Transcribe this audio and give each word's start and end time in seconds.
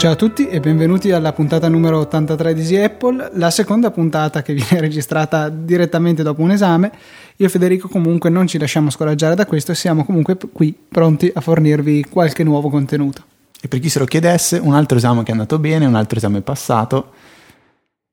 Ciao 0.00 0.12
a 0.12 0.16
tutti 0.16 0.48
e 0.48 0.60
benvenuti 0.60 1.12
alla 1.12 1.34
puntata 1.34 1.68
numero 1.68 1.98
83 1.98 2.54
di 2.54 2.60
Easy 2.62 2.76
Apple, 2.76 3.32
la 3.34 3.50
seconda 3.50 3.90
puntata 3.90 4.40
che 4.40 4.54
viene 4.54 4.80
registrata 4.80 5.50
direttamente 5.50 6.22
dopo 6.22 6.40
un 6.40 6.52
esame. 6.52 6.90
Io 7.36 7.46
e 7.46 7.50
Federico 7.50 7.86
comunque 7.86 8.30
non 8.30 8.46
ci 8.46 8.58
lasciamo 8.58 8.88
scoraggiare 8.88 9.34
da 9.34 9.44
questo 9.44 9.72
e 9.72 9.74
siamo 9.74 10.06
comunque 10.06 10.38
qui 10.52 10.74
pronti 10.88 11.30
a 11.34 11.42
fornirvi 11.42 12.06
qualche 12.08 12.44
nuovo 12.44 12.70
contenuto. 12.70 13.22
E 13.60 13.68
per 13.68 13.78
chi 13.78 13.90
se 13.90 13.98
lo 13.98 14.06
chiedesse, 14.06 14.56
un 14.56 14.72
altro 14.72 14.96
esame 14.96 15.22
che 15.22 15.28
è 15.28 15.32
andato 15.32 15.58
bene, 15.58 15.84
un 15.84 15.94
altro 15.94 16.16
esame 16.16 16.40
passato 16.40 17.10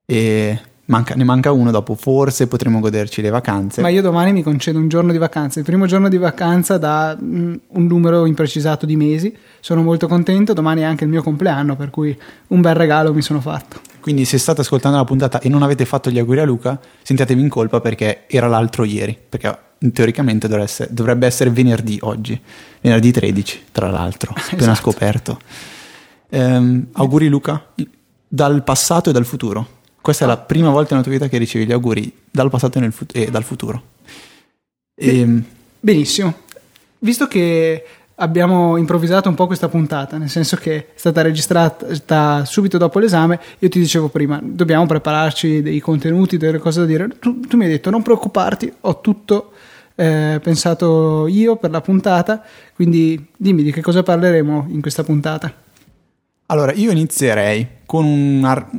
e 0.10 0.60
Manca, 0.88 1.16
ne 1.16 1.25
manca 1.25 1.52
uno, 1.52 1.70
dopo 1.70 1.96
forse 1.96 2.47
potremo 2.47 2.79
goderci 2.79 3.21
le 3.21 3.29
vacanze. 3.29 3.82
Ma 3.82 3.89
io 3.89 4.02
domani 4.02 4.32
mi 4.32 4.42
concedo 4.42 4.80
un 4.80 4.88
giorno 4.88 5.11
di 5.11 5.18
vacanza, 5.18 5.60
il 5.60 5.66
primo 5.66 5.86
giorno 5.86 6.07
di 6.07 6.18
vacanza 6.18 6.78
da 6.78 7.18
mm, 7.21 7.56
un 7.68 7.86
numero 7.88 8.25
imprecisato 8.25 8.86
di 8.86 8.96
mesi. 8.96 9.36
Sono 9.60 9.83
molto 9.83 10.07
contento, 10.07 10.54
domani 10.54 10.82
è 10.82 10.83
anche 10.86 11.04
il 11.04 11.10
mio 11.10 11.21
compleanno, 11.21 11.75
per 11.75 11.89
cui 11.89 12.18
un 12.47 12.61
bel 12.61 12.75
regalo 12.75 13.14
mi 13.14 13.21
sono 13.21 13.42
fatto. 13.42 13.82
Quindi 14.00 14.24
se 14.24 14.38
state 14.38 14.61
ascoltando 14.61 14.96
la 14.96 15.04
puntata 15.04 15.42
e 15.42 15.50
non 15.50 15.61
avete 15.61 15.83
fatto 15.83 16.10
gli 16.10 16.19
auguri 16.19 16.39
a 16.39 16.46
Luca, 16.46 16.80
sentitevi 17.02 17.42
in 17.42 17.50
colpa 17.50 17.82
perché 17.82 18.24
era 18.28 18.47
l'altro 18.47 18.86
ieri, 18.86 19.18
perché 19.28 19.58
teoricamente 19.92 20.47
dovrebbe 20.47 20.69
essere, 20.69 20.89
dovrebbe 20.94 21.25
essere 21.28 21.50
venerdì 21.50 21.97
oggi, 22.04 22.39
venerdì 22.80 23.11
13 23.11 23.64
tra 23.74 23.89
l'altro, 23.89 24.32
appena 24.39 24.71
esatto. 24.71 24.78
scoperto. 24.78 25.39
Ehm, 26.30 26.88
auguri 26.94 27.28
Luca, 27.28 27.61
dal 28.25 28.64
passato 28.64 29.10
e 29.10 29.14
dal 29.14 29.25
futuro. 29.25 29.75
Questa 30.01 30.25
è 30.25 30.28
la 30.28 30.37
prima 30.37 30.69
volta 30.69 30.92
nella 30.92 31.04
tua 31.04 31.11
vita 31.11 31.28
che 31.28 31.37
ricevi 31.37 31.65
gli 31.65 31.71
auguri 31.71 32.11
dal 32.30 32.50
passato 32.50 32.80
e, 32.80 32.91
fut- 32.91 33.16
e 33.16 33.30
dal 33.30 33.44
futuro. 33.44 33.81
E, 34.95 35.19
ehm, 35.19 35.44
Benissimo. 35.80 36.33
Visto 36.99 37.27
che 37.27 37.85
abbiamo 38.16 38.77
improvvisato 38.77 39.30
un 39.30 39.35
po' 39.35 39.45
questa 39.45 39.69
puntata, 39.69 40.17
nel 40.17 40.30
senso 40.30 40.55
che 40.55 40.75
è 40.75 40.85
stata 40.95 41.22
registrata 41.22 42.45
subito 42.45 42.77
dopo 42.77 42.99
l'esame, 42.99 43.39
io 43.59 43.69
ti 43.69 43.80
dicevo 43.80 44.09
prima, 44.09 44.39
dobbiamo 44.41 44.85
prepararci 44.85 45.61
dei 45.61 45.80
contenuti, 45.80 46.38
delle 46.38 46.57
cose 46.57 46.79
da 46.79 46.85
dire. 46.85 47.07
Tu, 47.19 47.41
tu 47.41 47.57
mi 47.57 47.66
hai 47.66 47.69
detto 47.69 47.89
non 47.89 48.02
preoccuparti, 48.02 48.73
ho 48.81 49.02
tutto 49.02 49.52
eh, 49.95 50.39
pensato 50.41 51.27
io 51.27 51.57
per 51.57 51.69
la 51.69 51.81
puntata, 51.81 52.44
quindi 52.73 53.27
dimmi 53.35 53.63
di 53.63 53.72
che 53.72 53.81
cosa 53.81 54.03
parleremo 54.03 54.67
in 54.69 54.81
questa 54.81 55.03
puntata. 55.03 55.53
Allora, 56.47 56.73
io 56.73 56.91
inizierei 56.91 57.67
con 57.85 58.05
un, 58.05 58.44
ar- 58.45 58.69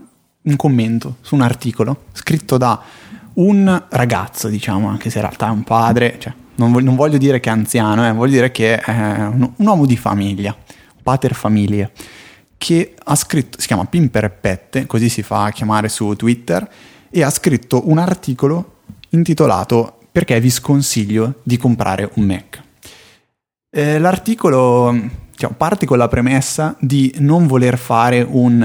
un 0.48 0.56
commento 0.56 1.16
su 1.20 1.34
un 1.34 1.42
articolo 1.42 2.04
scritto 2.12 2.56
da 2.56 2.80
un 3.34 3.82
ragazzo, 3.90 4.48
diciamo, 4.48 4.88
anche 4.88 5.10
se 5.10 5.18
in 5.18 5.24
realtà 5.24 5.48
è 5.48 5.50
un 5.50 5.62
padre, 5.62 6.16
cioè, 6.18 6.32
non, 6.56 6.72
voglio, 6.72 6.86
non 6.86 6.96
voglio 6.96 7.18
dire 7.18 7.38
che 7.38 7.50
è 7.50 7.52
anziano, 7.52 8.06
eh, 8.06 8.12
voglio 8.12 8.32
dire 8.32 8.50
che 8.50 8.78
è 8.78 8.90
un, 8.90 9.52
un 9.54 9.66
uomo 9.66 9.86
di 9.86 9.96
famiglia, 9.96 10.56
pater 11.02 11.34
famiglia, 11.34 11.88
che 12.56 12.94
ha 13.02 13.14
scritto, 13.14 13.60
si 13.60 13.66
chiama 13.66 13.84
Pimperpette, 13.84 14.86
così 14.86 15.08
si 15.08 15.22
fa 15.22 15.50
chiamare 15.50 15.88
su 15.88 16.14
Twitter, 16.14 16.68
e 17.10 17.22
ha 17.22 17.30
scritto 17.30 17.88
un 17.88 17.98
articolo 17.98 18.76
intitolato 19.10 19.98
Perché 20.10 20.40
vi 20.40 20.50
sconsiglio 20.50 21.34
di 21.44 21.56
comprare 21.58 22.10
un 22.14 22.24
Mac. 22.24 22.60
Eh, 23.70 23.98
l'articolo 23.98 24.92
diciamo, 25.38 25.54
parte 25.56 25.86
con 25.86 25.98
la 25.98 26.08
premessa 26.08 26.74
di 26.80 27.14
non 27.18 27.46
voler 27.46 27.78
fare 27.78 28.26
un, 28.28 28.60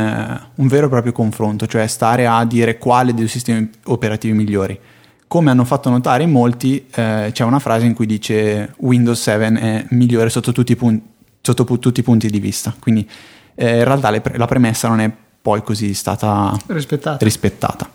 un, 0.56 0.68
vero 0.68 0.88
e 0.88 0.90
proprio 0.90 1.12
confronto, 1.12 1.68
cioè 1.68 1.86
stare 1.86 2.26
a 2.26 2.44
dire 2.46 2.80
quale 2.80 3.14
dei 3.14 3.28
sistemi 3.28 3.70
operativi 3.86 4.34
migliori. 4.34 4.80
Come 5.28 5.52
hanno 5.52 5.66
fatto 5.66 5.92
notare 5.92 6.24
in 6.24 6.32
molti, 6.32 6.84
eh, 6.96 7.30
c'è 7.32 7.44
una 7.44 7.60
frase 7.60 7.86
in 7.86 7.94
cui 7.94 8.08
dice 8.08 8.74
Windows 8.78 9.22
7 9.22 9.60
è 9.60 9.86
migliore 9.90 10.32
sotto 10.32 10.52
tutti 10.52 10.72
i, 10.72 10.76
pun- 10.76 11.00
sotto 11.42 11.64
tutti 11.78 12.00
i 12.00 12.04
punti 12.04 12.28
di 12.28 12.40
vista. 12.40 12.74
Quindi 12.80 13.08
eh, 13.54 13.78
in 13.78 13.84
realtà 13.84 14.20
pre- 14.20 14.38
la 14.38 14.48
premessa 14.48 14.88
non 14.88 15.00
è 15.00 15.12
poi 15.42 15.62
così 15.62 15.94
stata 15.94 16.58
rispettata. 16.68 17.24
rispettata. 17.24 17.92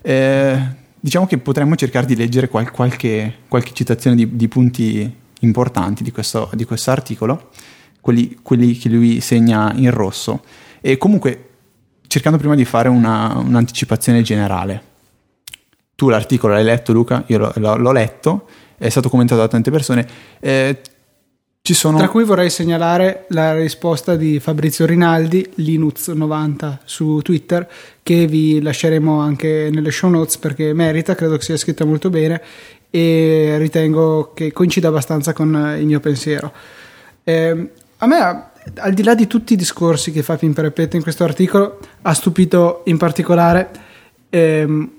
Eh, 0.00 0.58
diciamo 1.00 1.26
che 1.26 1.38
potremmo 1.38 1.74
cercare 1.74 2.06
di 2.06 2.14
leggere 2.14 2.48
qual- 2.48 2.70
qualche, 2.70 3.38
qualche, 3.48 3.72
citazione 3.72 4.14
di, 4.14 4.36
di 4.36 4.46
punti 4.46 5.12
importanti 5.40 6.04
di 6.04 6.12
questo, 6.12 6.48
di 6.54 6.64
questo 6.64 6.92
articolo 6.92 7.50
quelli, 8.06 8.38
quelli 8.40 8.78
che 8.78 8.88
lui 8.88 9.20
segna 9.20 9.72
in 9.74 9.90
rosso. 9.90 10.44
E 10.80 10.96
comunque 10.96 11.48
cercando 12.06 12.38
prima 12.38 12.54
di 12.54 12.64
fare 12.64 12.88
una, 12.88 13.36
un'anticipazione 13.36 14.22
generale. 14.22 14.94
Tu 15.96 16.08
l'articolo 16.08 16.52
l'hai 16.52 16.62
letto 16.62 16.92
Luca, 16.92 17.24
io 17.26 17.52
l'ho, 17.52 17.76
l'ho 17.76 17.92
letto, 17.92 18.48
è 18.78 18.88
stato 18.88 19.08
commentato 19.08 19.40
da 19.40 19.48
tante 19.48 19.72
persone. 19.72 20.06
Eh, 20.38 20.80
sono... 21.60 21.98
Tra 21.98 22.08
cui 22.08 22.22
vorrei 22.22 22.48
segnalare 22.48 23.24
la 23.30 23.54
risposta 23.56 24.14
di 24.14 24.38
Fabrizio 24.38 24.86
Rinaldi, 24.86 25.50
Linux90 25.58 26.78
su 26.84 27.18
Twitter, 27.22 27.68
che 28.04 28.26
vi 28.28 28.62
lasceremo 28.62 29.18
anche 29.18 29.68
nelle 29.72 29.90
show 29.90 30.08
notes 30.08 30.36
perché 30.38 30.72
merita, 30.72 31.16
credo 31.16 31.36
che 31.36 31.42
sia 31.42 31.56
scritta 31.56 31.84
molto 31.84 32.08
bene 32.08 32.40
e 32.88 33.56
ritengo 33.58 34.30
che 34.32 34.52
coincida 34.52 34.86
abbastanza 34.86 35.32
con 35.32 35.76
il 35.76 35.86
mio 35.86 35.98
pensiero. 35.98 36.52
Eh, 37.24 37.70
a 37.98 38.06
me, 38.06 38.44
al 38.76 38.92
di 38.92 39.02
là 39.02 39.14
di 39.14 39.26
tutti 39.26 39.54
i 39.54 39.56
discorsi 39.56 40.12
che 40.12 40.22
fa 40.22 40.36
Pimper 40.36 40.72
in 40.92 41.02
questo 41.02 41.24
articolo, 41.24 41.78
ha 42.02 42.12
stupito 42.12 42.82
in 42.86 42.98
particolare 42.98 43.70
ehm, 44.28 44.90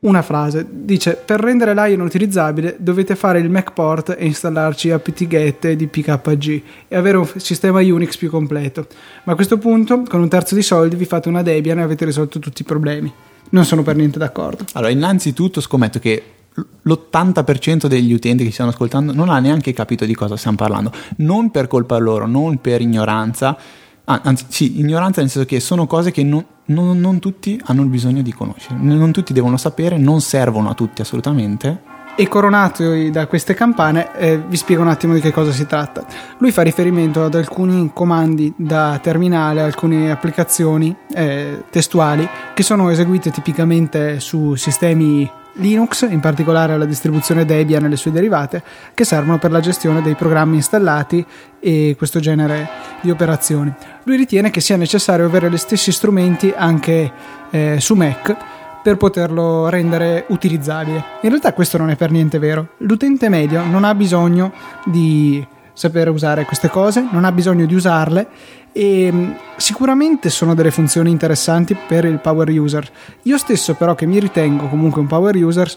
una 0.00 0.22
frase. 0.22 0.66
Dice, 0.68 1.14
per 1.24 1.40
rendere 1.40 1.74
Lion 1.74 2.00
utilizzabile 2.00 2.76
dovete 2.78 3.14
fare 3.14 3.38
il 3.38 3.48
MacPort 3.48 4.16
e 4.18 4.24
installarci 4.26 4.90
apt-get 4.90 5.72
di 5.72 5.86
PKG 5.86 6.62
e 6.88 6.96
avere 6.96 7.18
un 7.18 7.28
sistema 7.36 7.80
Unix 7.80 8.16
più 8.16 8.28
completo. 8.28 8.86
Ma 9.24 9.32
a 9.32 9.36
questo 9.36 9.58
punto, 9.58 10.02
con 10.02 10.20
un 10.20 10.28
terzo 10.28 10.54
di 10.54 10.62
soldi, 10.62 10.96
vi 10.96 11.04
fate 11.04 11.28
una 11.28 11.42
Debian 11.42 11.78
e 11.78 11.82
avete 11.82 12.04
risolto 12.04 12.38
tutti 12.38 12.62
i 12.62 12.64
problemi. 12.64 13.12
Non 13.50 13.64
sono 13.64 13.82
per 13.82 13.94
niente 13.94 14.18
d'accordo. 14.18 14.64
Allora, 14.72 14.90
innanzitutto 14.90 15.60
scommetto 15.60 15.98
che 16.00 16.22
l'80% 16.54 17.86
degli 17.86 18.12
utenti 18.12 18.42
che 18.42 18.50
ci 18.50 18.54
stanno 18.54 18.70
ascoltando 18.70 19.12
non 19.12 19.30
ha 19.30 19.38
neanche 19.38 19.72
capito 19.72 20.04
di 20.04 20.14
cosa 20.14 20.36
stiamo 20.36 20.56
parlando, 20.56 20.92
non 21.18 21.50
per 21.50 21.66
colpa 21.66 21.96
loro, 21.98 22.26
non 22.26 22.60
per 22.60 22.80
ignoranza, 22.80 23.56
anzi 24.04 24.44
sì, 24.48 24.80
ignoranza 24.80 25.20
nel 25.20 25.30
senso 25.30 25.46
che 25.46 25.60
sono 25.60 25.86
cose 25.86 26.10
che 26.10 26.22
non, 26.22 26.44
non, 26.66 26.98
non 26.98 27.18
tutti 27.18 27.60
hanno 27.64 27.82
il 27.82 27.88
bisogno 27.88 28.22
di 28.22 28.32
conoscere, 28.32 28.76
non 28.78 29.12
tutti 29.12 29.32
devono 29.32 29.56
sapere, 29.56 29.96
non 29.96 30.20
servono 30.20 30.70
a 30.70 30.74
tutti 30.74 31.00
assolutamente. 31.00 31.90
E 32.14 32.28
coronato 32.28 33.08
da 33.08 33.26
queste 33.26 33.54
campane, 33.54 34.14
eh, 34.18 34.38
vi 34.38 34.58
spiego 34.58 34.82
un 34.82 34.88
attimo 34.88 35.14
di 35.14 35.20
che 35.20 35.32
cosa 35.32 35.50
si 35.50 35.64
tratta. 35.64 36.04
Lui 36.38 36.52
fa 36.52 36.60
riferimento 36.60 37.24
ad 37.24 37.34
alcuni 37.34 37.90
comandi 37.94 38.52
da 38.54 39.00
terminale, 39.02 39.62
alcune 39.62 40.10
applicazioni 40.10 40.94
eh, 41.14 41.64
testuali 41.70 42.28
che 42.52 42.62
sono 42.62 42.90
eseguite 42.90 43.30
tipicamente 43.30 44.20
su 44.20 44.54
sistemi 44.56 45.26
Linux, 45.54 46.06
in 46.08 46.20
particolare 46.20 46.76
la 46.78 46.84
distribuzione 46.84 47.44
Debian 47.44 47.84
e 47.84 47.88
le 47.88 47.96
sue 47.96 48.10
derivate, 48.10 48.62
che 48.94 49.04
servono 49.04 49.38
per 49.38 49.50
la 49.50 49.60
gestione 49.60 50.02
dei 50.02 50.14
programmi 50.14 50.56
installati 50.56 51.24
e 51.60 51.94
questo 51.96 52.20
genere 52.20 52.68
di 53.00 53.10
operazioni. 53.10 53.72
Lui 54.04 54.16
ritiene 54.16 54.50
che 54.50 54.60
sia 54.60 54.76
necessario 54.76 55.26
avere 55.26 55.50
gli 55.50 55.56
stessi 55.56 55.92
strumenti 55.92 56.52
anche 56.56 57.12
eh, 57.50 57.76
su 57.80 57.94
Mac 57.94 58.36
per 58.82 58.96
poterlo 58.96 59.68
rendere 59.68 60.24
utilizzabile. 60.28 61.04
In 61.20 61.28
realtà 61.28 61.52
questo 61.52 61.78
non 61.78 61.90
è 61.90 61.96
per 61.96 62.10
niente 62.10 62.38
vero. 62.38 62.70
L'utente 62.78 63.28
medio 63.28 63.64
non 63.64 63.84
ha 63.84 63.94
bisogno 63.94 64.52
di 64.84 65.46
sapere 65.72 66.10
usare 66.10 66.44
queste 66.44 66.68
cose, 66.68 67.06
non 67.10 67.24
ha 67.24 67.32
bisogno 67.32 67.64
di 67.64 67.74
usarle 67.74 68.28
e 68.72 69.10
mm, 69.12 69.30
sicuramente 69.56 70.30
sono 70.30 70.54
delle 70.54 70.70
funzioni 70.70 71.10
interessanti 71.10 71.76
per 71.76 72.04
il 72.04 72.18
power 72.18 72.48
user. 72.48 72.88
Io 73.22 73.36
stesso 73.36 73.74
però 73.74 73.94
che 73.94 74.06
mi 74.06 74.18
ritengo 74.18 74.66
comunque 74.68 75.00
un 75.00 75.06
power 75.06 75.36
user, 75.36 75.70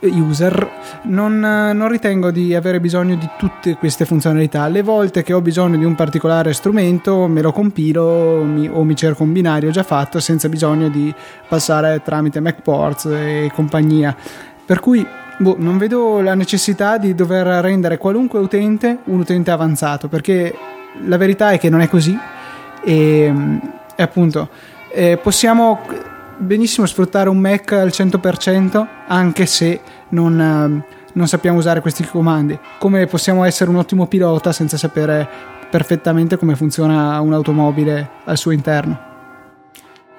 user 0.00 0.70
non, 1.04 1.38
non, 1.40 1.88
ritengo 1.88 2.30
di 2.30 2.54
avere 2.54 2.80
bisogno 2.80 3.16
di 3.16 3.28
tutte 3.36 3.74
queste 3.74 4.04
funzionalità. 4.04 4.68
Le 4.68 4.82
volte 4.82 5.22
che 5.22 5.32
ho 5.32 5.40
bisogno 5.40 5.76
di 5.76 5.84
un 5.84 5.96
particolare 5.96 6.52
strumento 6.52 7.26
me 7.26 7.42
lo 7.42 7.52
compilo 7.52 8.42
mi, 8.44 8.68
o 8.68 8.84
mi 8.84 8.94
cerco 8.96 9.24
un 9.24 9.32
binario 9.32 9.70
già 9.70 9.82
fatto 9.82 10.20
senza 10.20 10.48
bisogno 10.48 10.88
di 10.88 11.12
passare 11.48 12.02
tramite 12.02 12.40
MacPorts 12.40 13.06
e 13.06 13.50
compagnia. 13.52 14.16
Per 14.64 14.78
cui 14.78 15.04
boh, 15.38 15.56
non 15.58 15.76
vedo 15.76 16.20
la 16.20 16.34
necessità 16.34 16.98
di 16.98 17.14
dover 17.14 17.46
rendere 17.62 17.98
qualunque 17.98 18.38
utente 18.38 18.98
un 19.04 19.20
utente 19.20 19.50
avanzato 19.50 20.08
perché 20.08 20.54
la 21.04 21.16
verità 21.16 21.50
è 21.50 21.58
che 21.58 21.68
non 21.68 21.80
è 21.80 21.88
così. 21.88 22.18
E, 22.84 23.32
e 23.94 24.02
appunto 24.02 24.48
eh, 24.92 25.16
possiamo 25.16 25.80
benissimo 26.36 26.86
sfruttare 26.86 27.28
un 27.28 27.38
Mac 27.38 27.72
al 27.72 27.88
100% 27.88 28.86
anche 29.06 29.46
se 29.46 29.80
non, 30.10 30.40
eh, 30.40 30.94
non 31.12 31.28
sappiamo 31.28 31.58
usare 31.58 31.80
questi 31.80 32.04
comandi. 32.04 32.58
Come 32.78 33.06
possiamo 33.06 33.44
essere 33.44 33.70
un 33.70 33.76
ottimo 33.76 34.06
pilota 34.06 34.52
senza 34.52 34.76
sapere 34.76 35.28
perfettamente 35.70 36.36
come 36.36 36.54
funziona 36.54 37.18
un'automobile 37.20 38.10
al 38.24 38.36
suo 38.36 38.50
interno? 38.50 39.10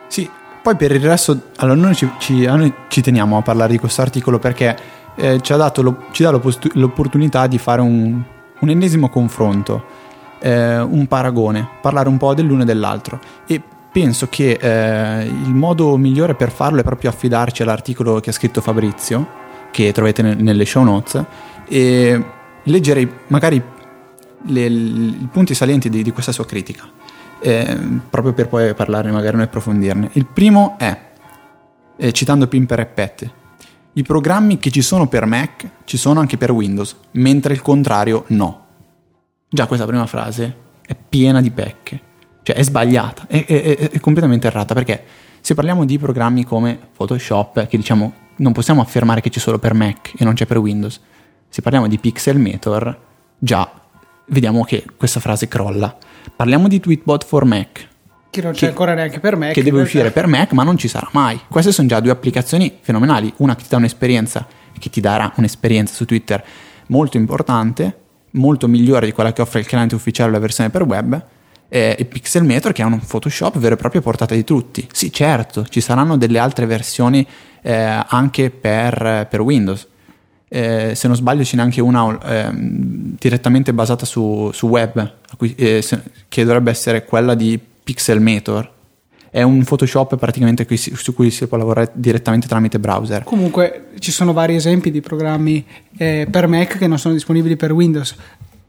Sì, 0.08 0.30
Poi 0.62 0.76
per 0.76 0.92
il 0.92 1.02
resto, 1.02 1.50
allora 1.58 1.80
noi 1.80 1.96
ci, 1.96 2.10
ci, 2.18 2.46
noi 2.46 2.74
ci 2.88 3.02
teniamo 3.02 3.38
a 3.38 3.42
parlare 3.42 3.72
di 3.72 3.78
questo 3.78 4.02
articolo 4.02 4.40
perché 4.40 4.76
eh, 5.16 5.40
ci, 5.42 5.54
lo, 5.54 6.04
ci, 6.12 6.24
dà 6.24 6.32
l'opportunità 6.32 7.46
di 7.48 7.58
fare 7.58 7.82
un, 7.82 8.22
un 8.60 8.70
ennesimo 8.70 9.10
confronto, 9.10 9.86
eh, 10.44 10.80
un 10.80 11.08
paragone, 11.08 11.68
parlare 11.82 12.10
un 12.10 12.18
po' 12.18 12.34
dell'uno 12.34 12.64
e 12.64 12.66
dell'altro. 12.66 13.20
E 13.48 13.62
penso 13.92 14.28
che 14.28 14.60
eh, 14.60 15.26
il 15.26 15.54
modo 15.54 15.96
migliore 15.96 16.36
per 16.36 16.52
farlo 16.52 16.82
è 16.82 16.84
proprio 16.84 17.10
affidarci 17.10 17.62
all'articolo 17.62 18.20
che 18.20 18.32
ha 18.32 18.34
scritto 18.34 18.60
Fabrizio, 18.60 19.42
che 19.72 19.92
trovate 19.94 20.22
nelle 20.22 20.66
show 20.66 20.84
notes, 20.84 21.24
e 21.68 22.26
leggere 22.64 23.10
magari 23.28 23.62
le, 24.48 24.66
i 24.66 25.30
punti 25.32 25.54
salienti 25.54 25.90
di, 25.90 26.04
di 26.04 26.12
questa 26.12 26.34
sua 26.34 26.46
critica, 26.46 26.84
eh, 27.40 27.78
proprio 28.10 28.34
per 28.34 28.50
poi 28.50 28.74
parlarne 28.74 29.12
magari 29.12 29.38
e 29.38 29.44
approfondirne. 29.44 30.10
Il 30.14 30.26
primo 30.26 30.76
è, 30.78 31.00
eh, 31.96 32.12
citando 32.12 32.48
Pimper 32.48 32.82
e 32.82 32.86
Pet, 32.86 33.32
i 33.94 34.02
programmi 34.02 34.58
che 34.58 34.72
ci 34.72 34.82
sono 34.82 35.08
per 35.08 35.26
Mac 35.26 35.70
ci 35.86 35.98
sono 35.98 36.20
anche 36.20 36.36
per 36.36 36.52
Windows, 36.52 36.98
mentre 37.12 37.54
il 37.54 37.62
contrario 37.62 38.26
no. 38.30 38.63
Già 39.54 39.68
questa 39.68 39.86
prima 39.86 40.08
frase 40.08 40.56
è 40.84 40.96
piena 40.96 41.40
di 41.40 41.52
pecche, 41.52 42.02
cioè 42.42 42.56
è 42.56 42.64
sbagliata, 42.64 43.28
è, 43.28 43.46
è, 43.46 43.78
è 43.92 44.00
completamente 44.00 44.48
errata 44.48 44.74
perché 44.74 45.04
se 45.42 45.54
parliamo 45.54 45.86
di 45.86 46.00
programmi 46.00 46.44
come 46.44 46.76
Photoshop, 46.92 47.68
che 47.68 47.78
diciamo 47.78 48.14
non 48.38 48.52
possiamo 48.52 48.82
affermare 48.82 49.22
che 49.22 49.30
c'è 49.30 49.38
solo 49.38 49.60
per 49.60 49.76
Mac 49.76 50.14
e 50.18 50.24
non 50.24 50.34
c'è 50.34 50.48
per 50.48 50.58
Windows, 50.58 51.00
se 51.50 51.62
parliamo 51.62 51.88
di 51.88 52.00
Pixelmator, 52.00 53.00
già 53.38 53.72
vediamo 54.30 54.64
che 54.64 54.88
questa 54.98 55.20
frase 55.20 55.48
crolla. 55.48 55.96
Parliamo 56.36 56.68
di 56.68 56.80
Tweetbot 56.80 57.24
for 57.24 57.46
Mac. 57.46 57.88
Che 58.32 58.42
non 58.42 58.54
c'è 58.54 58.60
che, 58.62 58.66
ancora 58.70 58.96
neanche 58.96 59.20
per 59.20 59.36
Mac. 59.36 59.54
Che 59.54 59.62
deve 59.62 59.84
uscire 59.84 60.10
per 60.10 60.26
Mac, 60.26 60.54
ma 60.54 60.64
non 60.64 60.80
ci 60.80 60.88
sarà 60.88 61.10
mai. 61.12 61.40
Queste 61.48 61.72
sono 61.72 61.88
già 61.88 62.00
due 62.00 62.10
applicazioni 62.10 62.80
fenomenali. 62.82 63.32
Una 63.38 63.56
che 63.56 63.62
ti 63.62 63.70
dà 63.70 63.78
un'esperienza, 63.78 64.48
che 64.80 64.90
ti 64.90 65.00
darà 65.00 65.32
un'esperienza 65.36 65.94
su 65.94 66.06
Twitter 66.06 66.44
molto 66.88 67.18
importante, 67.18 68.00
molto 68.34 68.68
migliore 68.68 69.06
di 69.08 69.12
quella 69.12 69.34
che 69.34 69.42
offre 69.42 69.60
il 69.60 69.66
cliente 69.66 69.96
ufficiale 69.96 70.32
la 70.32 70.40
versione 70.40 70.70
per 70.70 70.84
web. 70.84 71.26
E 71.70 72.06
Pixelmator 72.08 72.72
che 72.72 72.84
è 72.84 72.86
un 72.86 73.00
Photoshop 73.00 73.58
vero 73.58 73.74
e 73.74 73.78
proprio 73.78 74.02
a 74.02 74.04
portata 74.04 74.36
di 74.36 74.44
tutti. 74.44 74.88
Sì, 74.92 75.12
certo, 75.12 75.66
ci 75.68 75.82
saranno 75.82 76.18
delle 76.18 76.38
altre 76.38 76.68
versioni 76.68 77.26
eh, 77.64 78.04
anche 78.08 78.52
per, 78.52 79.26
per 79.28 79.42
Windows 79.42 79.88
eh, 80.54 80.94
se 80.94 81.08
non 81.08 81.16
sbaglio 81.16 81.44
ce 81.44 81.56
n'è 81.56 81.64
anche 81.64 81.82
una 81.82 82.16
eh, 82.20 82.52
direttamente 82.54 83.74
basata 83.74 84.06
su, 84.06 84.52
su 84.54 84.68
web, 84.68 85.16
cui, 85.36 85.56
eh, 85.56 85.82
se, 85.82 86.00
che 86.30 86.44
dovrebbe 86.44 86.70
essere 86.70 87.06
quella 87.06 87.34
di 87.34 87.60
Pixelmator. 87.84 88.72
È 89.34 89.42
un 89.42 89.64
Photoshop 89.64 90.16
praticamente 90.18 90.68
su 90.78 91.16
cui 91.16 91.32
si 91.32 91.48
può 91.48 91.58
lavorare 91.58 91.90
direttamente 91.94 92.48
tramite 92.48 92.78
browser. 92.78 93.24
Comunque 93.24 93.88
ci 93.98 94.12
sono 94.12 94.32
vari 94.32 94.54
esempi 94.54 94.92
di 94.92 95.02
programmi 95.02 95.66
eh, 95.98 96.28
per 96.30 96.46
Mac 96.46 96.78
che 96.78 96.86
non 96.86 97.00
sono 97.00 97.16
disponibili 97.16 97.56
per 97.56 97.72
Windows 97.72 98.16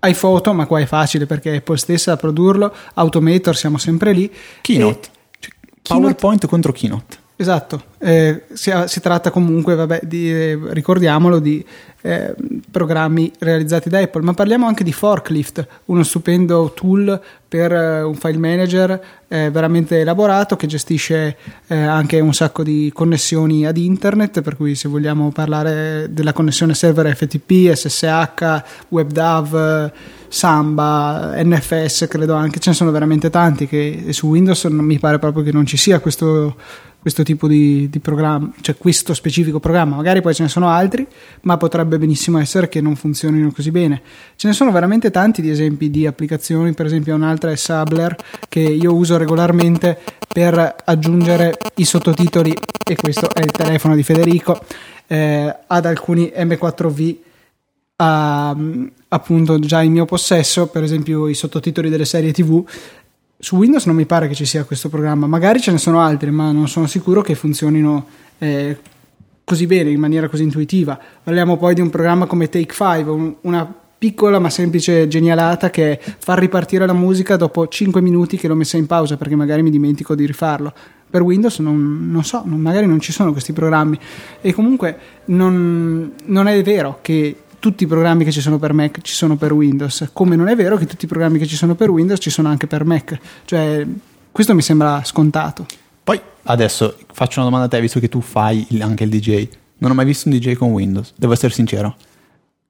iPhoto, 0.01 0.55
ma 0.55 0.65
qua 0.65 0.81
è 0.81 0.87
facile 0.87 1.27
perché 1.27 1.53
è 1.53 1.57
Apple 1.57 1.77
stessa 1.77 2.13
a 2.13 2.17
produrlo, 2.17 2.75
Automator 2.95 3.55
siamo 3.55 3.77
sempre 3.77 4.13
lì. 4.13 4.31
Keynote, 4.63 5.09
e... 5.09 5.39
cioè, 5.39 5.53
PowerPoint 5.83 6.21
Keynote... 6.21 6.47
contro 6.47 6.73
Keynote. 6.73 7.17
Esatto, 7.37 7.83
eh, 7.99 8.45
si, 8.53 8.73
si, 8.87 9.01
tratta 9.01 9.33
comunque, 9.33 9.75
vabbè, 9.75 10.03
di, 10.05 10.31
eh, 10.31 10.59
ricordiamolo, 10.69 11.41
di 11.41 11.65
eh, 12.03 12.33
programmi 12.71 13.33
realizzati 13.41 13.89
da 13.89 13.99
Apple, 13.99 14.23
ma 14.23 14.35
parliamo 14.35 14.69
anche 14.69 14.85
di 14.85 14.93
Forklift, 14.93 15.67
uno 15.87 16.05
stupendo 16.05 16.73
tool 16.77 17.21
per 17.49 17.73
eh, 17.73 18.03
un 18.03 18.15
file 18.15 18.39
manager 18.39 19.05
eh, 19.27 19.51
veramente 19.51 19.99
elaborato 19.99 20.55
che 20.55 20.69
gestisce 20.69 21.37
anche 21.67 22.21
un 22.21 22.33
sacco 22.33 22.63
di 22.63 22.93
connessioni 22.95 23.67
ad 23.67 23.79
internet, 23.79 24.41
per 24.41 24.55
cui 24.55 24.77
se 24.77 24.89
vogliamo 24.89 25.33
parlare 25.33 26.07
della 26.11 26.33
connessione 26.33 26.73
server 26.73 27.17
FTP, 27.17 27.73
SSH, 27.73 28.63
WebDAV, 28.91 29.93
Samba, 30.29 31.33
NFS, 31.43 32.07
credo 32.09 32.35
anche, 32.35 32.61
ce 32.61 32.71
ne 32.71 32.77
sono 32.77 32.93
veramente 32.93 33.29
tanti 33.29 33.67
che 33.67 34.07
su 34.11 34.29
Windows 34.29 34.65
non 34.65 34.85
mi 34.85 35.01
pare 35.01 35.19
proprio 35.19 35.43
che 35.43 35.53
non 35.53 35.67
ci 35.67 35.77
sia 35.77 35.99
questo 35.99 36.57
questo 37.05 37.23
tipo 37.23 37.47
di, 37.47 37.91
di, 37.91 37.99
programma, 37.99 38.51
cioè 38.63 38.79
questo 38.79 39.13
specifico 39.13 39.61
programma, 39.61 39.97
magari 39.97 40.23
poi 40.23 40.33
ce 40.33 40.45
ne 40.45 40.49
sono 40.49 40.71
altri, 40.71 41.07
ma 41.43 41.59
potrebbe 41.59 41.99
benissimo 41.99 42.39
essere 42.39 42.71
che 42.71 42.81
non 42.81 42.97
funzionino 42.97 43.53
così 43.53 43.71
bene. 43.71 44.01
Ce 44.37 44.49
ne 44.49 44.55
sono 44.55 44.73
veramente 44.73 45.11
tanti 45.11 45.43
di 45.43 45.51
esempi 45.51 45.91
di 45.91 46.07
applicazioni, 46.07 46.73
per 46.73 46.87
esempio 46.87 47.15
un'altra 47.15 47.51
è 47.51 47.57
Sabler 47.57 48.17
che 48.49 48.61
io 48.61 48.95
uso 48.95 49.19
regolarmente 49.19 49.99
per 50.27 50.77
aggiungere 50.83 51.59
i 51.75 51.85
sottotitoli, 51.85 52.57
e 52.89 52.97
questo 52.97 53.29
è 53.35 53.41
il 53.41 53.51
telefono 53.51 53.95
di 53.97 54.03
Federico, 54.03 54.59
eh, 55.07 55.55
ad 55.67 55.85
alcuni 55.85 56.33
M4V 56.35 57.17
a, 57.97 58.57
appunto 59.09 59.59
già 59.59 59.83
in 59.83 59.93
mio 59.93 60.07
possesso, 60.07 60.69
per 60.69 60.83
esempio 60.83 61.29
i 61.29 61.35
sottotitoli 61.35 61.91
delle 61.91 62.07
serie 62.07 62.33
TV 62.33 62.65
su 63.45 63.57
Windows 63.57 63.85
non 63.85 63.95
mi 63.95 64.07
pare 64.07 64.27
che 64.27 64.35
ci 64.35 64.47
sia 64.47 64.65
questo 64.65 64.89
programma, 64.89 65.27
magari 65.27 65.61
ce 65.61 65.71
ne 65.71 65.77
sono 65.77 66.01
altri, 66.01 66.31
ma 66.31 66.51
non 66.51 66.67
sono 66.67 66.87
sicuro 66.87 67.21
che 67.21 67.35
funzionino 67.35 68.07
eh, 68.39 68.79
così 69.45 69.67
bene, 69.67 69.91
in 69.91 70.01
maniera 70.01 70.31
così 70.31 70.45
intuitiva. 70.45 70.99
Parliamo 71.23 71.59
poi 71.59 71.75
di 71.75 71.83
un 71.83 71.91
programma 71.91 72.25
come 72.25 72.49
Take 72.49 72.73
5, 72.73 73.13
un, 73.13 73.35
una 73.43 73.71
piccola 73.99 74.39
ma 74.39 74.49
semplice 74.49 75.09
genialata 75.09 75.69
che 75.69 75.99
è 75.99 76.01
far 76.17 76.39
ripartire 76.39 76.87
la 76.87 76.95
musica 76.95 77.37
dopo 77.37 77.69
5 77.69 78.01
minuti 78.01 78.39
che 78.39 78.49
l'ho 78.49 78.55
messa 78.55 78.79
in 78.79 78.87
pausa 78.87 79.19
perché 79.19 79.37
magari 79.37 79.63
mi 79.63 79.69
dimentico 79.69 80.15
di 80.15 80.25
rifarlo. 80.25 80.73
Per 81.11 81.21
Windows 81.21 81.59
non, 81.59 82.09
non 82.11 82.25
so, 82.25 82.45
non, 82.47 82.61
magari 82.61 82.87
non 82.87 82.99
ci 82.99 83.13
sono 83.13 83.31
questi 83.33 83.53
programmi 83.53 83.99
e 84.41 84.55
comunque 84.55 84.97
non, 85.27 86.13
non 86.25 86.49
è 86.49 86.63
vero 86.63 87.01
che 87.03 87.44
tutti 87.65 87.85
i 87.85 87.87
programmi 87.87 88.25
che 88.25 88.31
ci 88.31 88.43
sono 88.43 88.59
per 88.59 88.75
Mac 88.75 89.01
ci 89.01 89.15
sono 89.15 89.37
per 89.37 89.51
Windows, 89.55 90.11
come 90.13 90.37
non 90.37 90.49
è 90.49 90.55
vero 90.55 90.77
che 90.77 90.85
tutti 90.85 91.07
i 91.07 91.09
programmi 91.09 91.39
che 91.39 91.47
ci 91.47 91.57
sono 91.57 91.75
per 91.75 91.89
Windows 91.89 92.21
ci 92.21 92.29
sono 92.29 92.51
anche 92.51 92.67
per 92.67 92.85
Mac. 92.85 93.19
Cioè, 93.47 93.87
questo 94.31 94.55
mi 94.55 94.61
sembra 94.61 95.03
scontato. 95.03 95.65
Poi 96.05 96.21
adesso 96.43 96.95
faccio 97.11 97.41
una 97.41 97.49
domanda 97.49 97.65
a 97.65 97.71
te, 97.71 97.81
visto 97.81 98.01
che 98.01 98.11
tu 98.11 98.21
fai 98.21 98.67
anche 98.81 99.05
il 99.05 99.09
DJ. 99.09 99.49
Non 99.79 99.93
ho 99.93 99.95
mai 99.95 100.05
visto 100.05 100.29
un 100.29 100.37
DJ 100.37 100.57
con 100.57 100.73
Windows, 100.73 101.15
devo 101.17 101.33
essere 101.33 101.55
sincero. 101.55 101.97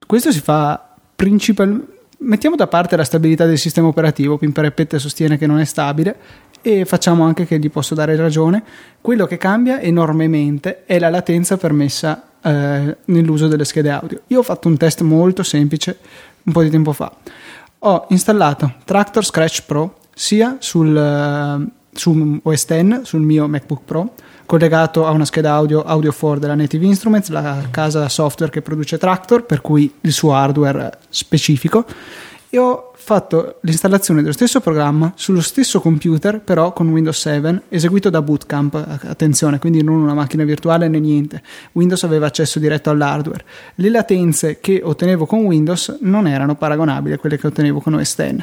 Questo 0.07 0.31
si 0.31 0.39
fa 0.39 0.95
principalmente. 1.13 1.93
Mettiamo 2.19 2.55
da 2.55 2.67
parte 2.67 2.95
la 2.95 3.03
stabilità 3.03 3.45
del 3.45 3.57
sistema 3.57 3.87
operativo, 3.87 4.37
Pimperepette 4.37 4.97
sostiene 4.97 5.37
che 5.37 5.45
non 5.45 5.59
è 5.59 5.65
stabile 5.65 6.15
e 6.61 6.85
facciamo 6.85 7.25
anche 7.25 7.45
che 7.45 7.59
gli 7.59 7.69
posso 7.69 7.95
dare 7.95 8.15
ragione. 8.15 8.63
Quello 9.01 9.25
che 9.25 9.35
cambia 9.35 9.81
enormemente 9.81 10.85
è 10.85 10.99
la 10.99 11.09
latenza 11.09 11.57
permessa 11.57 12.29
eh, 12.45 12.97
nell'uso 13.05 13.47
delle 13.47 13.65
schede 13.65 13.89
audio. 13.89 14.21
Io 14.27 14.39
ho 14.39 14.43
fatto 14.43 14.67
un 14.67 14.77
test 14.77 15.01
molto 15.01 15.41
semplice 15.41 15.97
un 16.43 16.53
po' 16.53 16.61
di 16.61 16.69
tempo 16.69 16.93
fa. 16.93 17.11
Ho 17.79 18.05
installato 18.09 18.75
Tractor 18.85 19.25
Scratch 19.25 19.63
Pro 19.65 19.97
sia 20.13 20.57
sul, 20.59 20.95
uh, 20.95 21.71
su 21.91 22.39
OS 22.41 22.65
X, 22.65 23.01
sul 23.01 23.21
mio 23.21 23.47
MacBook 23.47 23.81
Pro, 23.83 24.13
collegato 24.45 25.07
a 25.07 25.11
una 25.11 25.25
scheda 25.25 25.53
audio 25.53 25.83
Audio 25.83 26.13
4 26.13 26.39
della 26.39 26.55
Native 26.55 26.85
Instruments, 26.85 27.29
la 27.29 27.63
casa 27.71 28.07
software 28.09 28.51
che 28.51 28.61
produce 28.61 28.97
Tractor, 28.97 29.43
per 29.43 29.61
cui 29.61 29.91
il 30.01 30.11
suo 30.11 30.33
hardware 30.33 30.99
specifico, 31.09 31.83
e 32.49 32.57
ho 32.57 32.91
fatto 32.97 33.57
l'installazione 33.61 34.21
dello 34.21 34.33
stesso 34.33 34.59
programma 34.61 35.13
sullo 35.15 35.41
stesso 35.41 35.79
computer, 35.79 36.39
però 36.39 36.73
con 36.73 36.89
Windows 36.89 37.19
7, 37.19 37.63
eseguito 37.69 38.09
da 38.09 38.21
Bootcamp, 38.21 38.99
attenzione, 39.07 39.59
quindi 39.59 39.83
non 39.83 40.01
una 40.01 40.13
macchina 40.13 40.43
virtuale 40.43 40.87
né 40.87 40.99
niente. 40.99 41.41
Windows 41.73 42.03
aveva 42.03 42.27
accesso 42.27 42.59
diretto 42.59 42.89
all'hardware. 42.89 43.43
Le 43.75 43.89
latenze 43.89 44.59
che 44.59 44.81
ottenevo 44.83 45.25
con 45.25 45.39
Windows 45.41 45.97
non 46.01 46.27
erano 46.27 46.55
paragonabili 46.55 47.13
a 47.15 47.17
quelle 47.17 47.37
che 47.37 47.47
ottenevo 47.47 47.81
con 47.81 47.93
OS 47.95 48.15
X. 48.15 48.35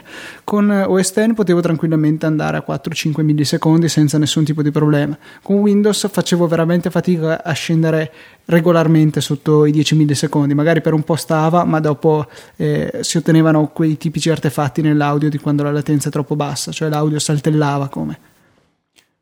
Con 0.45 0.71
OS 0.71 1.13
X 1.13 1.35
potevo 1.35 1.61
tranquillamente 1.61 2.27
andare 2.27 2.57
a 2.57 2.65
4-5 2.67 3.23
millisecondi 3.23 3.89
senza 3.89 4.19
nessun 4.19 4.45
tipo 4.45 4.63
di 4.63 4.71
problema. 4.71 5.17
Con 5.43 5.57
Windows 5.57 6.09
facevo 6.11 6.47
veramente 6.47 6.91
fatica 6.91 7.43
a 7.43 7.53
scendere 7.53 8.13
regolarmente 8.45 9.21
sotto 9.21 9.65
i 9.67 9.71
10 9.71 9.95
millisecondi, 9.95 10.55
magari 10.55 10.81
per 10.81 10.93
un 10.93 11.03
po' 11.03 11.17
stava, 11.17 11.65
ma 11.65 11.81
dopo 11.81 12.27
eh, 12.57 12.99
si 13.01 13.17
ottenevano 13.17 13.69
quei 13.69 13.97
tipici 13.97 14.31
artefatti 14.43 14.51
fatti 14.51 14.83
nell'audio 14.83 15.31
di 15.31 15.39
quando 15.39 15.63
la 15.63 15.71
latenza 15.71 16.09
è 16.09 16.11
troppo 16.11 16.35
bassa, 16.35 16.73
cioè 16.73 16.89
l'audio 16.89 17.19
saltellava 17.19 17.89
come. 17.89 18.19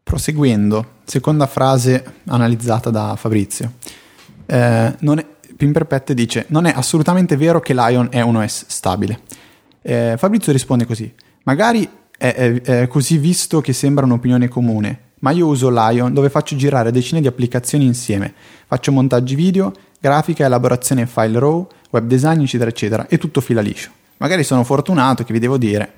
Proseguendo, 0.03 0.99
seconda 1.05 1.47
frase 1.47 2.05
analizzata 2.27 2.91
da 2.91 3.15
Fabrizio. 3.17 3.75
Eh, 4.47 4.97
è, 4.97 5.27
Pimperpette 5.57 6.15
dice: 6.15 6.47
Non 6.49 6.65
è 6.65 6.73
assolutamente 6.75 7.37
vero 7.37 7.61
che 7.61 7.75
Lion 7.75 8.09
è 8.11 8.21
un 8.23 8.37
OS 8.37 8.65
stabile. 8.67 9.21
Eh, 9.83 10.15
Fabrizio 10.17 10.53
risponde 10.53 10.87
così: 10.87 11.13
Magari 11.45 11.89
è, 12.17 12.35
è, 12.35 12.61
è 12.63 12.89
così 12.89 13.19
visto 13.19 13.61
che 13.61 13.73
sembra 13.73 14.05
un'opinione 14.07 14.49
comune, 14.49 15.01
ma 15.21 15.31
io 15.31 15.47
uso 15.47 15.69
Lion 15.71 16.15
dove 16.15 16.31
faccio 16.31 16.57
girare 16.57 16.91
decine 16.91 17.21
di 17.21 17.27
applicazioni 17.27 17.85
insieme. 17.85 18.33
Faccio 18.67 18.91
montaggi 18.91 19.35
video, 19.35 19.73
grafica, 20.01 20.47
elaborazione 20.47 21.07
file 21.07 21.39
RAW, 21.39 21.69
web 21.91 22.07
design, 22.07 22.41
eccetera, 22.41 22.71
eccetera, 22.71 23.07
e 23.07 23.19
tutto 23.19 23.41
fila 23.41 23.61
liscio 23.61 23.99
magari 24.21 24.45
sono 24.45 24.65
fortunato, 24.65 25.25
che 25.25 25.33
vi 25.33 25.39
devo 25.39 25.59
dire. 25.59 25.93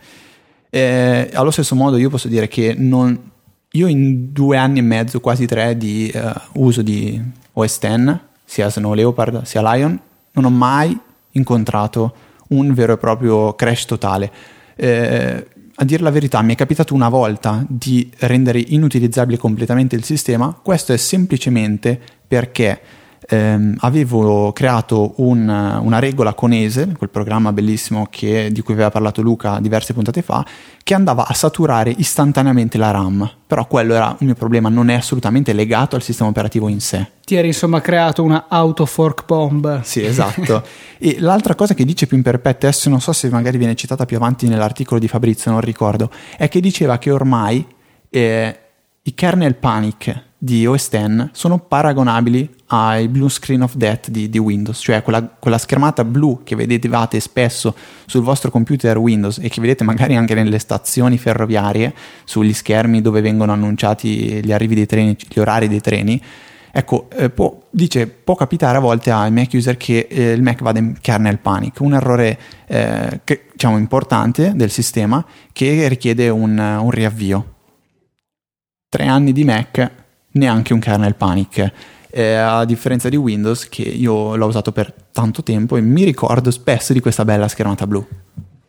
Eh, 0.70 1.30
allo 1.34 1.50
stesso 1.50 1.74
modo 1.74 1.96
io 1.96 2.08
posso 2.08 2.28
dire 2.28 2.48
che 2.48 2.74
non, 2.76 3.30
io 3.72 3.86
in 3.86 4.32
due 4.32 4.56
anni 4.56 4.78
e 4.78 4.82
mezzo, 4.82 5.20
quasi 5.20 5.46
tre, 5.46 5.76
di 5.76 6.10
uh, 6.14 6.64
uso 6.64 6.82
di 6.82 7.20
OS 7.52 7.78
X, 7.78 8.18
sia 8.44 8.70
Snow 8.70 8.94
Leopard 8.94 9.42
sia 9.42 9.60
Lion, 9.72 9.98
non 10.32 10.44
ho 10.44 10.50
mai 10.50 10.98
incontrato 11.32 12.14
un 12.48 12.72
vero 12.72 12.94
e 12.94 12.98
proprio 12.98 13.54
crash 13.54 13.86
totale. 13.86 14.30
Eh, 14.76 15.46
a 15.74 15.84
dire 15.84 16.02
la 16.02 16.10
verità, 16.10 16.40
mi 16.42 16.52
è 16.52 16.56
capitato 16.56 16.94
una 16.94 17.08
volta 17.08 17.64
di 17.66 18.10
rendere 18.18 18.60
inutilizzabile 18.60 19.36
completamente 19.36 19.96
il 19.96 20.04
sistema. 20.04 20.58
Questo 20.62 20.92
è 20.92 20.96
semplicemente 20.96 21.98
perché 22.26 22.80
ehm, 23.28 23.76
avevo 23.80 24.52
creato 24.52 25.14
un, 25.16 25.48
una 25.48 25.98
regola 25.98 26.34
con 26.34 26.52
Esel, 26.52 26.96
quel 26.96 27.10
programma 27.10 27.52
bellissimo 27.52 28.06
che, 28.10 28.50
di 28.50 28.60
cui 28.62 28.74
aveva 28.74 28.90
parlato 28.90 29.22
Luca 29.22 29.58
diverse 29.60 29.92
puntate 29.92 30.22
fa, 30.22 30.44
che 30.82 30.94
andava 30.94 31.26
a 31.26 31.34
saturare 31.34 31.92
istantaneamente 31.96 32.78
la 32.78 32.90
RAM. 32.90 33.30
Però 33.46 33.66
quello 33.66 33.94
era 33.94 34.08
un 34.08 34.26
mio 34.26 34.34
problema, 34.34 34.68
non 34.68 34.88
è 34.88 34.94
assolutamente 34.94 35.52
legato 35.52 35.96
al 35.96 36.02
sistema 36.02 36.30
operativo 36.30 36.68
in 36.68 36.80
sé. 36.80 37.06
Ti 37.24 37.36
eri 37.36 37.48
insomma 37.48 37.80
creato 37.80 38.22
una 38.22 38.46
auto 38.48 38.86
fork 38.86 39.24
bomb. 39.26 39.82
Sì, 39.82 40.04
esatto. 40.04 40.62
e 40.98 41.16
l'altra 41.20 41.54
cosa 41.54 41.74
che 41.74 41.84
dice 41.84 42.06
più 42.06 42.16
in 42.16 42.22
perpetto, 42.22 42.66
adesso 42.66 42.88
non 42.88 43.00
so 43.00 43.12
se 43.12 43.28
magari 43.28 43.58
viene 43.58 43.74
citata 43.74 44.06
più 44.06 44.16
avanti 44.16 44.48
nell'articolo 44.48 44.98
di 44.98 45.08
Fabrizio, 45.08 45.50
non 45.50 45.60
ricordo, 45.60 46.10
è 46.36 46.48
che 46.48 46.60
diceva 46.60 46.98
che 46.98 47.10
ormai 47.10 47.64
eh, 48.08 48.58
i 49.02 49.14
kernel 49.14 49.54
panic 49.56 50.30
di 50.44 50.66
OS 50.66 50.88
X 50.88 51.28
sono 51.30 51.60
paragonabili 51.60 52.50
ai 52.66 53.06
blue 53.06 53.30
screen 53.30 53.62
of 53.62 53.76
death 53.76 54.08
di, 54.08 54.28
di 54.28 54.38
Windows, 54.38 54.80
cioè 54.82 55.00
quella, 55.00 55.22
quella, 55.22 55.56
schermata 55.56 56.04
blu 56.04 56.40
che 56.42 56.56
vedete 56.56 57.20
spesso 57.20 57.76
sul 58.06 58.22
vostro 58.22 58.50
computer 58.50 58.98
Windows 58.98 59.38
e 59.38 59.48
che 59.48 59.60
vedete 59.60 59.84
magari 59.84 60.16
anche 60.16 60.34
nelle 60.34 60.58
stazioni 60.58 61.16
ferroviarie, 61.16 61.94
sugli 62.24 62.52
schermi 62.52 63.00
dove 63.00 63.20
vengono 63.20 63.52
annunciati 63.52 64.44
gli 64.44 64.50
arrivi 64.50 64.74
dei 64.74 64.86
treni, 64.86 65.16
gli 65.28 65.38
orari 65.38 65.68
dei 65.68 65.80
treni. 65.80 66.20
Ecco, 66.72 67.08
eh, 67.10 67.30
può, 67.30 67.60
dice, 67.70 68.08
può 68.08 68.34
capitare 68.34 68.78
a 68.78 68.80
volte 68.80 69.12
ai 69.12 69.30
Mac 69.30 69.50
user 69.52 69.76
che 69.76 70.08
eh, 70.10 70.32
il 70.32 70.42
Mac 70.42 70.60
vada 70.60 70.80
in 70.80 70.96
kernel 71.00 71.38
panic, 71.38 71.78
un 71.78 71.94
errore 71.94 72.36
eh, 72.66 73.20
che, 73.22 73.44
diciamo, 73.52 73.78
importante 73.78 74.54
del 74.56 74.72
sistema 74.72 75.24
che 75.52 75.86
richiede 75.86 76.28
un, 76.30 76.58
un 76.58 76.90
riavvio. 76.90 77.50
Tre 78.88 79.06
anni 79.06 79.32
di 79.32 79.44
Mac 79.44 80.00
neanche 80.32 80.72
un 80.72 80.80
kernel 80.80 81.14
panic. 81.14 81.72
Eh, 82.14 82.34
a 82.34 82.64
differenza 82.66 83.08
di 83.08 83.16
Windows, 83.16 83.68
che 83.68 83.82
io 83.82 84.36
l'ho 84.36 84.46
usato 84.46 84.70
per 84.70 84.92
tanto 85.12 85.42
tempo 85.42 85.76
e 85.76 85.80
mi 85.80 86.04
ricordo 86.04 86.50
spesso 86.50 86.92
di 86.92 87.00
questa 87.00 87.24
bella 87.24 87.48
schermata 87.48 87.86
blu. 87.86 88.06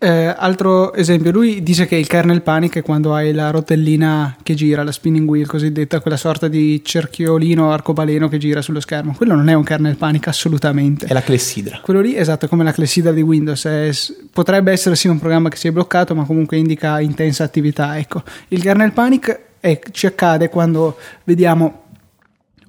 Eh, 0.04 0.36
altro 0.38 0.94
esempio, 0.94 1.32
lui 1.32 1.64
dice 1.64 1.86
che 1.86 1.96
il 1.96 2.08
kernel 2.08 2.42
panic 2.42 2.76
è 2.76 2.82
quando 2.82 3.14
hai 3.14 3.32
la 3.32 3.52
rotellina 3.52 4.36
che 4.44 4.54
gira, 4.54 4.84
la 4.84 4.92
spinning 4.92 5.26
wheel 5.26 5.48
cosiddetta, 5.48 6.02
quella 6.02 6.18
sorta 6.18 6.50
di 6.50 6.82
cerchiolino 6.84 7.72
arcobaleno 7.72 8.28
che 8.28 8.38
gira 8.38 8.62
sullo 8.62 8.82
schermo. 8.82 9.14
Quello 9.16 9.34
non 9.34 9.48
è 9.48 9.54
un 9.54 9.64
kernel 9.64 9.96
panic 9.96 10.28
assolutamente. 10.28 11.06
È 11.06 11.14
la 11.14 11.22
clessidra. 11.22 11.80
Quello 11.82 12.02
lì, 12.02 12.18
esatto, 12.18 12.50
come 12.50 12.66
la 12.66 12.74
clessidra 12.74 13.14
di 13.14 13.22
Windows. 13.22 13.64
È, 13.64 13.90
potrebbe 14.30 14.74
essere 14.74 14.98
sì 14.98 15.08
un 15.08 15.20
programma 15.20 15.48
che 15.48 15.56
si 15.56 15.70
è 15.70 15.72
bloccato, 15.72 16.14
ma 16.14 16.26
comunque 16.26 16.58
indica 16.58 17.00
intensa 17.00 17.46
attività. 17.46 17.98
Ecco, 17.98 18.24
il 18.50 18.62
kernel 18.62 18.92
panic 18.92 19.40
è, 19.64 19.80
ci 19.92 20.08
accade 20.08 20.50
quando 20.50 20.98
vediamo 21.24 21.84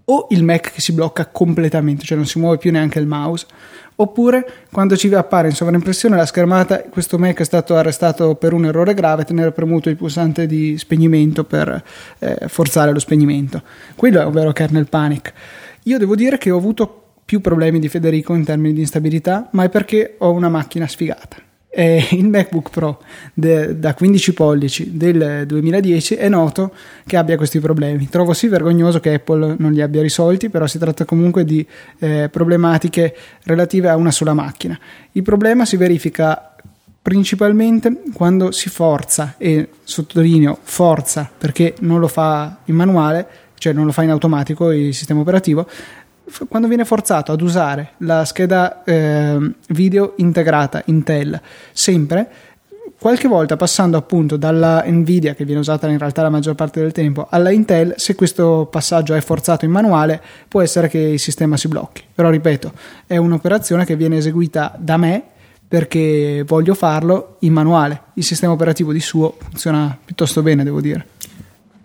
o 0.04 0.28
il 0.30 0.44
Mac 0.44 0.70
che 0.72 0.80
si 0.80 0.92
blocca 0.92 1.26
completamente, 1.26 2.04
cioè 2.04 2.16
non 2.16 2.26
si 2.26 2.38
muove 2.38 2.58
più 2.58 2.70
neanche 2.70 3.00
il 3.00 3.06
mouse, 3.08 3.46
oppure 3.96 4.66
quando 4.70 4.96
ci 4.96 5.12
appare 5.12 5.48
in 5.48 5.54
sovraimpressione 5.56 6.14
la 6.14 6.24
schermata, 6.24 6.84
questo 6.84 7.18
Mac 7.18 7.40
è 7.40 7.44
stato 7.44 7.74
arrestato 7.74 8.36
per 8.36 8.52
un 8.52 8.66
errore 8.66 8.94
grave, 8.94 9.24
tenere 9.24 9.50
premuto 9.50 9.88
il 9.88 9.96
pulsante 9.96 10.46
di 10.46 10.78
spegnimento 10.78 11.42
per 11.42 11.82
eh, 12.20 12.46
forzare 12.46 12.92
lo 12.92 13.00
spegnimento. 13.00 13.62
Quello 13.96 14.20
è 14.20 14.24
un 14.24 14.32
vero 14.32 14.52
kernel 14.52 14.88
panic. 14.88 15.32
Io 15.84 15.98
devo 15.98 16.14
dire 16.14 16.38
che 16.38 16.52
ho 16.52 16.56
avuto 16.56 17.02
più 17.24 17.40
problemi 17.40 17.80
di 17.80 17.88
Federico 17.88 18.34
in 18.34 18.44
termini 18.44 18.72
di 18.72 18.80
instabilità, 18.80 19.48
ma 19.50 19.64
è 19.64 19.68
perché 19.68 20.14
ho 20.18 20.30
una 20.30 20.48
macchina 20.48 20.86
sfigata 20.86 21.43
eh, 21.74 22.06
il 22.12 22.28
MacBook 22.28 22.70
Pro 22.70 23.02
de, 23.32 23.78
da 23.78 23.94
15 23.94 24.32
pollici 24.32 24.96
del 24.96 25.44
2010 25.46 26.14
è 26.14 26.28
noto 26.28 26.72
che 27.06 27.16
abbia 27.16 27.36
questi 27.36 27.60
problemi. 27.60 28.08
Trovo 28.08 28.32
sì 28.32 28.48
vergognoso 28.48 29.00
che 29.00 29.14
Apple 29.14 29.56
non 29.58 29.72
li 29.72 29.82
abbia 29.82 30.00
risolti, 30.02 30.48
però 30.48 30.66
si 30.66 30.78
tratta 30.78 31.04
comunque 31.04 31.44
di 31.44 31.66
eh, 31.98 32.28
problematiche 32.30 33.14
relative 33.44 33.88
a 33.88 33.96
una 33.96 34.10
sola 34.10 34.34
macchina. 34.34 34.78
Il 35.12 35.22
problema 35.22 35.64
si 35.64 35.76
verifica 35.76 36.54
principalmente 37.02 38.00
quando 38.14 38.50
si 38.50 38.70
forza 38.70 39.34
e 39.36 39.68
sottolineo 39.82 40.56
forza 40.62 41.30
perché 41.36 41.74
non 41.80 42.00
lo 42.00 42.08
fa 42.08 42.60
in 42.64 42.74
manuale, 42.74 43.26
cioè 43.58 43.74
non 43.74 43.84
lo 43.84 43.92
fa 43.92 44.04
in 44.04 44.10
automatico 44.10 44.70
il 44.70 44.94
sistema 44.94 45.20
operativo, 45.20 45.68
quando 46.48 46.68
viene 46.68 46.84
forzato 46.84 47.32
ad 47.32 47.40
usare 47.40 47.92
la 47.98 48.24
scheda 48.24 48.82
eh, 48.84 49.52
video 49.68 50.14
integrata 50.16 50.82
Intel 50.86 51.40
sempre 51.72 52.28
qualche 53.04 53.28
volta 53.28 53.56
passando 53.56 53.98
appunto 53.98 54.38
dalla 54.38 54.82
Nvidia 54.86 55.34
che 55.34 55.44
viene 55.44 55.60
usata 55.60 55.86
in 55.88 55.98
realtà 55.98 56.22
la 56.22 56.30
maggior 56.30 56.54
parte 56.54 56.80
del 56.80 56.92
tempo 56.92 57.26
alla 57.28 57.50
Intel 57.50 57.92
se 57.98 58.14
questo 58.14 58.66
passaggio 58.70 59.12
è 59.12 59.20
forzato 59.20 59.66
in 59.66 59.70
manuale 59.70 60.22
può 60.48 60.62
essere 60.62 60.88
che 60.88 60.98
il 60.98 61.18
sistema 61.18 61.58
si 61.58 61.68
blocchi. 61.68 62.02
Però 62.14 62.30
ripeto 62.30 62.72
è 63.06 63.18
un'operazione 63.18 63.84
che 63.84 63.94
viene 63.94 64.16
eseguita 64.16 64.74
da 64.78 64.96
me 64.96 65.22
perché 65.68 66.44
voglio 66.46 66.72
farlo 66.72 67.36
in 67.40 67.52
manuale. 67.52 68.04
Il 68.14 68.24
sistema 68.24 68.54
operativo 68.54 68.90
di 68.90 69.00
suo 69.00 69.36
funziona 69.38 69.98
piuttosto 70.02 70.40
bene 70.40 70.64
devo 70.64 70.80
dire. 70.80 71.06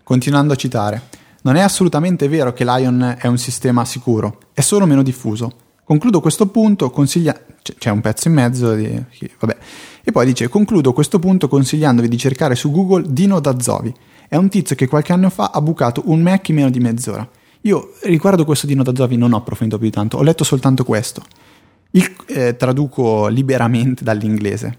Continuando 0.03 0.53
a 0.53 0.55
citare 0.55 1.01
non 1.41 1.55
è 1.55 1.61
assolutamente 1.61 2.27
vero 2.27 2.53
che 2.53 2.65
Lion 2.65 3.15
è 3.19 3.27
un 3.27 3.37
sistema 3.37 3.85
sicuro, 3.85 4.39
è 4.53 4.61
solo 4.61 4.85
meno 4.85 5.03
diffuso. 5.03 5.51
Concludo 5.83 6.21
questo 6.21 6.47
punto 6.47 6.91
consiglia... 6.91 7.35
c'è 7.61 7.89
un 7.89 8.01
pezzo 8.01 8.27
in 8.27 8.35
mezzo 8.35 8.75
di... 8.75 9.03
vabbè. 9.39 9.57
E 10.03 10.11
poi 10.11 10.25
dice, 10.25 10.47
concludo 10.47 10.93
questo 10.93 11.17
punto 11.17 11.47
consigliandovi 11.47 12.07
di 12.07 12.17
cercare 12.17 12.55
su 12.55 12.69
Google 12.69 13.05
Dino 13.07 13.39
Dazzovi. 13.39 13.93
È 14.27 14.35
un 14.35 14.49
tizio 14.49 14.75
che 14.75 14.87
qualche 14.87 15.13
anno 15.13 15.29
fa 15.29 15.49
ha 15.51 15.61
bucato 15.61 16.03
un 16.05 16.21
Mac 16.21 16.49
in 16.49 16.55
meno 16.55 16.69
di 16.69 16.79
mezz'ora. 16.79 17.27
Io 17.61 17.93
riguardo 18.03 18.45
questo 18.45 18.67
Dino 18.67 18.83
Dazzovi 18.83 19.17
non 19.17 19.33
ho 19.33 19.37
approfondito 19.37 19.79
più 19.79 19.87
di 19.87 19.93
tanto, 19.93 20.17
ho 20.17 20.21
letto 20.21 20.43
soltanto 20.43 20.83
questo. 20.83 21.23
Il, 21.91 22.07
eh, 22.27 22.55
traduco 22.55 23.27
liberamente 23.27 24.03
dall'inglese. 24.03 24.77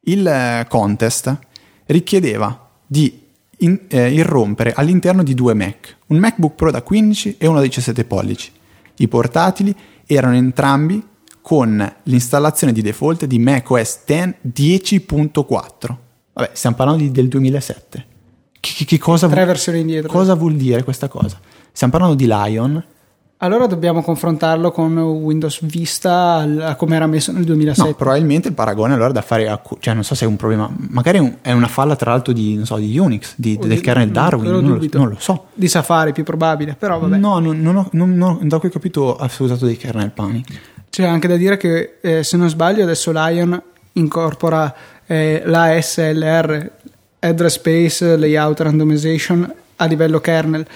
Il 0.00 0.26
eh, 0.26 0.64
contest 0.68 1.36
richiedeva 1.84 2.70
di 2.86 3.25
in, 3.58 3.80
eh, 3.88 4.12
irrompere 4.12 4.72
all'interno 4.74 5.22
di 5.22 5.34
due 5.34 5.54
Mac, 5.54 5.96
un 6.06 6.18
MacBook 6.18 6.54
Pro 6.54 6.70
da 6.70 6.82
15 6.82 7.36
e 7.38 7.46
uno 7.46 7.58
da 7.58 7.64
17 7.64 8.04
pollici. 8.04 8.50
I 8.96 9.08
portatili 9.08 9.74
erano 10.06 10.36
entrambi 10.36 11.02
con 11.40 11.94
l'installazione 12.04 12.72
di 12.72 12.82
default 12.82 13.24
di 13.24 13.38
macOS 13.38 14.00
10 14.04 15.06
10.4. 15.06 15.96
Vabbè, 16.32 16.50
stiamo 16.52 16.76
parlando 16.76 17.02
di, 17.02 17.10
del 17.10 17.28
2007. 17.28 18.06
Che, 18.58 18.84
che 18.84 18.98
cosa, 18.98 19.28
Tre 19.28 19.44
versioni 19.44 19.80
indietro. 19.80 20.10
Cosa 20.10 20.34
vuol 20.34 20.54
dire 20.54 20.82
questa 20.82 21.08
cosa? 21.08 21.38
Stiamo 21.70 21.92
parlando 21.92 22.16
di 22.16 22.26
Lion, 22.26 22.84
allora 23.38 23.66
dobbiamo 23.66 24.02
confrontarlo 24.02 24.70
con 24.70 24.96
Windows 24.96 25.60
Vista 25.62 26.74
come 26.78 26.96
era 26.96 27.06
messo 27.06 27.32
nel 27.32 27.44
2007. 27.44 27.90
No, 27.90 27.94
probabilmente 27.94 28.48
il 28.48 28.54
paragone 28.54 28.94
allora 28.94 29.12
da 29.12 29.20
fare, 29.20 29.48
a, 29.48 29.60
cioè 29.78 29.92
non 29.92 30.04
so 30.04 30.14
se 30.14 30.24
è 30.24 30.28
un 30.28 30.36
problema, 30.36 30.70
magari 30.88 31.36
è 31.42 31.52
una 31.52 31.68
falla 31.68 31.96
tra 31.96 32.12
l'altro 32.12 32.32
di, 32.32 32.58
so, 32.64 32.76
di 32.76 32.98
Unix, 32.98 33.34
di, 33.36 33.58
del 33.58 33.80
kernel 33.82 34.10
Darwin, 34.10 34.50
non 34.50 34.78
lo, 34.78 34.88
non 34.92 35.08
lo, 35.10 35.16
so. 35.18 35.48
Di 35.52 35.68
Safari 35.68 36.12
più 36.12 36.24
probabile, 36.24 36.76
però 36.78 36.98
vabbè. 36.98 37.16
No, 37.18 37.38
non, 37.38 37.60
non 37.60 37.76
ho, 37.76 37.88
non, 37.92 38.14
non, 38.14 38.48
da 38.48 38.58
quel 38.58 38.72
capito 38.72 39.16
ha 39.16 39.30
usato 39.38 39.66
dei 39.66 39.76
kernel 39.76 40.12
panic. 40.12 40.60
C'è 40.88 41.04
anche 41.04 41.28
da 41.28 41.36
dire 41.36 41.58
che 41.58 41.98
eh, 42.00 42.22
se 42.22 42.38
non 42.38 42.48
sbaglio 42.48 42.84
adesso 42.84 43.10
Lion 43.12 43.60
incorpora 43.92 44.74
eh, 45.04 45.42
l'ASLR, 45.44 46.70
Address 47.18 47.52
Space 47.54 48.16
Layout 48.16 48.60
Randomization 48.60 49.52
a 49.76 49.84
livello 49.84 50.20
kernel 50.20 50.66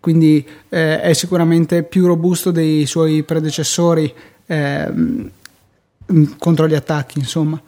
quindi 0.00 0.46
eh, 0.70 1.00
è 1.00 1.12
sicuramente 1.12 1.82
più 1.82 2.06
robusto 2.06 2.50
dei 2.50 2.86
suoi 2.86 3.22
predecessori 3.22 4.12
eh, 4.46 4.92
contro 6.38 6.66
gli 6.66 6.74
attacchi, 6.74 7.18
insomma. 7.18 7.60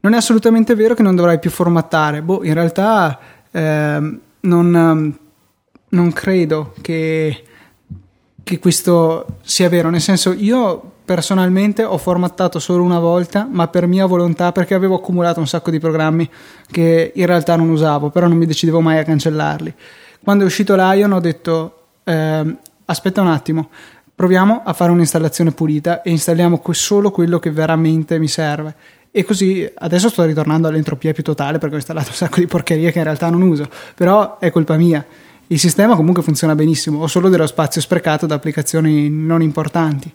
Non 0.00 0.14
è 0.14 0.16
assolutamente 0.16 0.74
vero 0.74 0.94
che 0.94 1.02
non 1.02 1.16
dovrai 1.16 1.38
più 1.38 1.50
formattare, 1.50 2.22
boh, 2.22 2.44
in 2.44 2.54
realtà 2.54 3.18
eh, 3.50 4.18
non, 4.40 5.18
non, 5.88 6.12
credo 6.12 6.74
che, 6.80 7.44
che 8.42 8.58
questo 8.58 9.38
sia 9.42 9.68
vero, 9.68 9.90
nel 9.90 10.02
senso 10.02 10.32
io 10.32 10.92
personalmente 11.04 11.84
ho 11.84 11.98
formattato 11.98 12.58
solo 12.58 12.82
una 12.82 12.98
volta, 12.98 13.48
ma 13.50 13.68
per 13.68 13.86
mia 13.86 14.06
volontà, 14.06 14.52
perché 14.52 14.74
avevo 14.74 14.96
accumulato 14.96 15.40
un 15.40 15.46
sacco 15.46 15.70
di 15.70 15.78
programmi 15.78 16.28
che 16.70 17.12
in 17.14 17.26
realtà 17.26 17.56
non 17.56 17.68
usavo, 17.68 18.10
però 18.10 18.26
non 18.26 18.36
mi 18.36 18.46
decidevo 18.46 18.80
mai 18.80 18.98
a 18.98 19.04
cancellarli. 19.04 19.74
Quando 20.24 20.44
è 20.44 20.46
uscito 20.46 20.74
Lion 20.74 21.12
ho 21.12 21.20
detto 21.20 21.80
eh, 22.02 22.56
aspetta 22.86 23.20
un 23.20 23.26
attimo, 23.26 23.68
proviamo 24.14 24.62
a 24.64 24.72
fare 24.72 24.90
un'installazione 24.90 25.50
pulita 25.50 26.00
e 26.00 26.08
installiamo 26.08 26.62
solo 26.70 27.10
quello 27.10 27.38
che 27.38 27.50
veramente 27.50 28.18
mi 28.18 28.26
serve. 28.26 28.74
E 29.10 29.22
così 29.22 29.70
adesso 29.74 30.08
sto 30.08 30.24
ritornando 30.24 30.66
all'entropia 30.66 31.12
più 31.12 31.22
totale 31.22 31.58
perché 31.58 31.74
ho 31.74 31.76
installato 31.78 32.08
un 32.08 32.14
sacco 32.14 32.40
di 32.40 32.46
porcherie 32.46 32.90
che 32.90 32.96
in 32.96 33.04
realtà 33.04 33.28
non 33.28 33.42
uso, 33.42 33.68
però 33.94 34.38
è 34.38 34.50
colpa 34.50 34.78
mia. 34.78 35.04
il 35.48 35.58
sistema 35.58 35.94
comunque 35.94 36.22
funziona 36.22 36.54
benissimo, 36.54 37.02
ho 37.02 37.06
solo 37.06 37.28
dello 37.28 37.46
spazio 37.46 37.82
sprecato 37.82 38.24
da 38.24 38.34
applicazioni 38.34 39.10
non 39.10 39.42
importanti. 39.42 40.10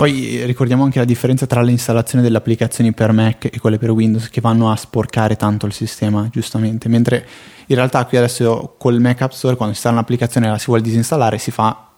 Poi 0.00 0.46
ricordiamo 0.46 0.84
anche 0.84 0.98
la 0.98 1.04
differenza 1.04 1.44
tra 1.44 1.60
l'installazione 1.60 2.24
delle 2.24 2.38
applicazioni 2.38 2.94
per 2.94 3.12
Mac 3.12 3.44
e 3.52 3.60
quelle 3.60 3.76
per 3.76 3.90
Windows 3.90 4.30
che 4.30 4.40
vanno 4.40 4.72
a 4.72 4.76
sporcare 4.76 5.36
tanto 5.36 5.66
il 5.66 5.74
sistema, 5.74 6.26
giustamente. 6.32 6.88
Mentre 6.88 7.26
in 7.66 7.76
realtà 7.76 8.06
qui 8.06 8.16
adesso 8.16 8.76
col 8.78 8.98
Mac 8.98 9.20
App 9.20 9.32
Store 9.32 9.56
quando 9.56 9.74
si 9.74 9.80
installa 9.80 9.96
un'applicazione 9.96 10.46
e 10.46 10.50
la 10.52 10.56
si 10.56 10.64
vuole 10.68 10.80
disinstallare 10.80 11.36
si 11.36 11.50
fa 11.50 11.90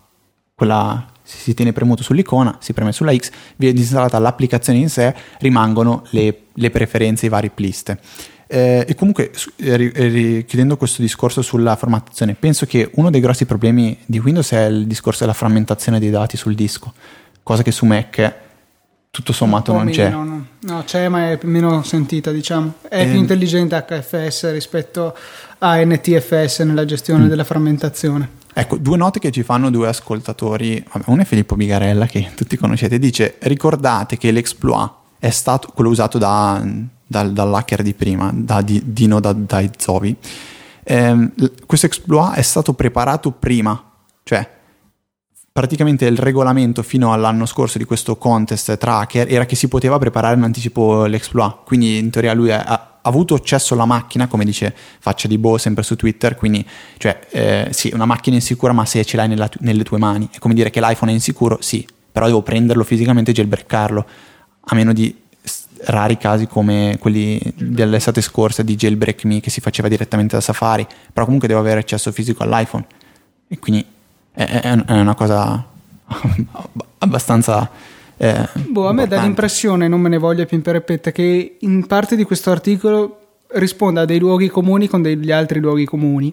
quella 0.52 1.12
si 1.23 1.54
tiene 1.54 1.73
premuto 1.73 2.02
sull'icona, 2.02 2.56
si 2.59 2.73
preme 2.73 2.90
sulla 2.90 3.14
X, 3.14 3.30
viene 3.54 3.73
disinstallata 3.73 4.18
l'applicazione 4.18 4.80
in 4.80 4.88
sé, 4.88 5.14
rimangono 5.38 6.02
le, 6.11 6.47
le 6.52 6.71
preferenze, 6.71 7.26
i 7.26 7.28
vari 7.28 7.50
plist. 7.50 7.97
Eh, 8.49 8.85
e 8.87 8.94
comunque, 8.97 9.30
eh, 9.59 10.44
chiudendo 10.44 10.76
questo 10.76 11.02
discorso 11.02 11.40
sulla 11.40 11.76
formattazione, 11.76 12.35
penso 12.35 12.66
che 12.66 12.90
uno 12.94 13.11
dei 13.11 13.21
grossi 13.21 13.47
problemi 13.47 13.97
di 14.06 14.18
Windows 14.18 14.50
è 14.50 14.64
il 14.64 14.88
discorso 14.88 15.21
della 15.21 15.35
frammentazione 15.35 16.00
dei 16.00 16.11
dati 16.11 16.37
sul 16.37 16.56
disco, 16.56 16.92
cosa 17.42 17.62
che 17.62 17.72
su 17.72 17.87
Mac 17.87 18.40
tutto 19.12 19.34
sommato 19.34 19.75
non 19.75 19.90
c'è. 19.90 20.08
No, 20.08 20.46
no. 20.58 20.82
c'è, 20.87 21.06
ma 21.08 21.32
è 21.32 21.38
meno 21.42 21.82
sentita, 21.82 22.32
diciamo. 22.32 22.76
È 22.88 23.02
eh, 23.02 23.06
più 23.08 23.18
intelligente 23.18 23.76
HFS 23.87 24.50
rispetto 24.52 25.14
a 25.58 25.84
NTFS 25.84 26.61
nella 26.61 26.87
gestione 26.87 27.25
mm. 27.25 27.28
della 27.28 27.44
frammentazione. 27.44 28.40
Ecco, 28.54 28.78
due 28.78 28.96
note 28.96 29.18
che 29.18 29.30
ci 29.30 29.42
fanno 29.42 29.70
due 29.70 29.88
ascoltatori. 29.88 30.82
Uno 31.04 31.20
è 31.20 31.25
Filippo 31.26 31.56
Bigarella, 31.56 32.06
che 32.06 32.30
tutti 32.34 32.56
conoscete, 32.56 32.99
dice: 32.99 33.37
Ricordate 33.40 34.16
che 34.16 34.30
l'exploit 34.30 34.90
è 35.18 35.28
stato 35.28 35.68
quello 35.75 35.90
usato 35.90 36.16
da, 36.16 36.66
da, 37.06 37.25
dall'hacker 37.25 37.82
di 37.82 37.92
prima, 37.92 38.30
da 38.34 38.62
di, 38.62 38.80
Dino 38.82 39.20
da, 39.20 39.34
da 39.34 39.62
Zovi. 39.76 40.16
Eh, 40.82 41.30
questo 41.66 41.84
exploit 41.84 42.34
è 42.37 42.42
stato 42.42 42.72
preparato 42.72 43.30
prima, 43.30 43.90
cioè 44.22 44.49
praticamente 45.52 46.06
il 46.06 46.16
regolamento 46.16 46.82
fino 46.82 47.12
all'anno 47.12 47.44
scorso 47.44 47.76
di 47.76 47.85
questo 47.85 48.16
contest 48.16 48.78
tra 48.78 48.99
hacker 48.99 49.30
era 49.30 49.44
che 49.44 49.54
si 49.54 49.68
poteva 49.68 49.99
preparare 49.99 50.35
in 50.35 50.42
anticipo 50.42 51.04
l'exploit, 51.04 51.59
quindi 51.64 51.99
in 51.99 52.11
teoria 52.11 52.32
lui 52.32 52.50
ha, 52.50 52.87
avuto 53.04 53.35
accesso 53.35 53.75
alla 53.75 53.85
macchina, 53.85 54.28
come 54.28 54.44
dice 54.44 54.73
Faccia 55.00 55.26
di 55.26 55.37
Bo 55.37 55.59
sempre 55.59 55.82
su 55.82 55.97
Twitter, 55.97 56.37
quindi 56.37 56.64
cioè 56.99 57.18
eh, 57.30 57.68
sì, 57.73 57.90
una 57.92 58.06
macchina 58.06 58.37
insicura 58.37 58.73
ma 58.73 58.85
se 58.85 59.04
ce 59.04 59.16
l'hai 59.16 59.26
nella, 59.28 59.50
nelle 59.59 59.82
tue 59.82 59.99
mani, 59.99 60.28
è 60.32 60.38
come 60.38 60.54
dire 60.54 60.71
che 60.71 60.80
l'iPhone 60.80 61.11
è 61.11 61.14
insicuro, 61.14 61.59
sì, 61.61 61.87
però 62.11 62.26
devo 62.26 62.42
prenderlo 62.42 62.85
fisicamente 62.85 63.32
e 63.32 63.35
jailbreakarlo, 63.35 64.06
a 64.66 64.75
meno 64.76 64.92
di 64.92 65.14
rari 65.85 66.16
casi 66.16 66.47
come 66.47 66.97
quelli 67.00 67.40
dell'estate 67.56 68.21
scorsa 68.21 68.62
di 68.62 68.76
Jailbreak 68.76 69.25
Me 69.25 69.40
che 69.40 69.50
si 69.50 69.61
faceva 69.61 69.88
direttamente 69.88 70.37
da 70.37 70.40
Safari, 70.40 70.87
però 71.12 71.25
comunque 71.25 71.49
devo 71.49 71.61
avere 71.61 71.80
accesso 71.80 72.12
fisico 72.12 72.44
all'iPhone. 72.44 72.87
E 73.49 73.59
quindi 73.59 73.85
è, 74.32 74.82
è 74.86 75.00
una 75.00 75.14
cosa 75.14 75.64
abbastanza 76.98 77.70
eh, 78.22 78.48
boh, 78.68 78.86
a 78.86 78.92
me 78.92 79.08
dà 79.08 79.20
l'impressione, 79.20 79.88
non 79.88 80.00
me 80.00 80.08
ne 80.08 80.16
voglia 80.16 80.44
più 80.44 80.56
imperepetta, 80.56 81.10
che 81.10 81.56
in 81.58 81.86
parte 81.88 82.14
di 82.14 82.22
questo 82.22 82.52
articolo 82.52 83.18
risponda 83.54 84.02
a 84.02 84.04
dei 84.04 84.20
luoghi 84.20 84.48
comuni 84.48 84.86
con 84.86 85.02
degli 85.02 85.32
altri 85.32 85.58
luoghi 85.58 85.84
comuni 85.84 86.32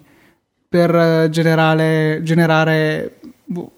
per 0.68 0.94
eh, 0.94 1.28
generare, 1.30 2.20
generare 2.22 3.18
boh, 3.44 3.72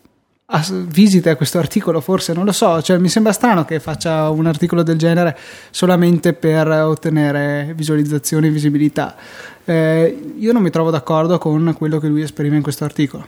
visite 0.88 1.30
a 1.30 1.36
questo 1.36 1.58
articolo, 1.58 2.02
forse 2.02 2.34
non 2.34 2.44
lo 2.44 2.52
so, 2.52 2.82
cioè, 2.82 2.98
mi 2.98 3.08
sembra 3.08 3.32
strano 3.32 3.64
che 3.64 3.80
faccia 3.80 4.28
un 4.28 4.46
articolo 4.46 4.82
del 4.82 4.98
genere 4.98 5.34
solamente 5.70 6.34
per 6.34 6.68
ottenere 6.68 7.72
visualizzazioni 7.74 8.48
e 8.48 8.50
visibilità. 8.50 9.16
Eh, 9.64 10.34
io 10.36 10.52
non 10.52 10.60
mi 10.60 10.68
trovo 10.68 10.90
d'accordo 10.90 11.38
con 11.38 11.74
quello 11.78 11.98
che 11.98 12.08
lui 12.08 12.20
esprime 12.20 12.56
in 12.56 12.62
questo 12.62 12.84
articolo. 12.84 13.26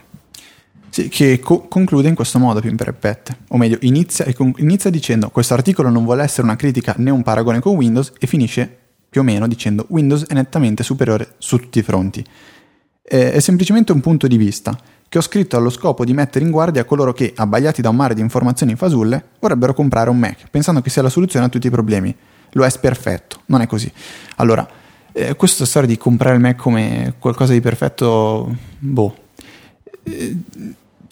Sì, 0.95 1.09
che 1.09 1.41
co- 1.41 1.67
conclude 1.67 2.07
in 2.07 2.15
questo 2.15 2.39
modo 2.39 2.61
più 2.61 2.69
in 2.69 2.77
perpette, 2.77 3.39
o 3.49 3.57
meglio, 3.57 3.77
inizia, 3.81 4.31
con- 4.33 4.53
inizia 4.59 4.89
dicendo 4.89 5.29
questo 5.29 5.53
articolo 5.53 5.89
non 5.89 6.05
vuole 6.05 6.23
essere 6.23 6.43
una 6.43 6.55
critica 6.55 6.93
né 6.99 7.09
un 7.09 7.21
paragone 7.21 7.59
con 7.59 7.75
Windows 7.75 8.13
e 8.17 8.27
finisce 8.27 8.77
più 9.09 9.19
o 9.19 9.23
meno 9.25 9.45
dicendo 9.45 9.87
Windows 9.89 10.25
è 10.25 10.33
nettamente 10.33 10.83
superiore 10.83 11.33
su 11.37 11.57
tutti 11.57 11.79
i 11.79 11.81
fronti. 11.81 12.23
È, 13.01 13.31
è 13.31 13.39
semplicemente 13.41 13.91
un 13.91 13.99
punto 13.99 14.25
di 14.27 14.37
vista 14.37 14.73
che 15.09 15.17
ho 15.17 15.21
scritto 15.21 15.57
allo 15.57 15.69
scopo 15.69 16.05
di 16.05 16.13
mettere 16.13 16.45
in 16.45 16.51
guardia 16.51 16.85
coloro 16.85 17.11
che, 17.11 17.33
abbagliati 17.35 17.81
da 17.81 17.89
un 17.89 17.97
mare 17.97 18.13
di 18.13 18.21
informazioni 18.21 18.77
fasulle, 18.77 19.21
vorrebbero 19.41 19.73
comprare 19.73 20.09
un 20.09 20.17
Mac, 20.17 20.49
pensando 20.49 20.79
che 20.79 20.89
sia 20.89 21.01
la 21.01 21.09
soluzione 21.09 21.47
a 21.47 21.49
tutti 21.49 21.67
i 21.67 21.71
problemi. 21.71 22.15
Lo 22.51 22.63
è 22.63 22.69
perfetto, 22.79 23.41
non 23.47 23.59
è 23.59 23.67
così. 23.67 23.91
Allora, 24.37 24.65
eh, 25.11 25.35
questa 25.35 25.65
storia 25.65 25.89
di 25.89 25.97
comprare 25.97 26.35
il 26.35 26.41
Mac 26.41 26.55
come 26.55 27.15
qualcosa 27.19 27.51
di 27.51 27.59
perfetto, 27.59 28.55
boh. 28.79 29.15
Eh, 30.03 30.37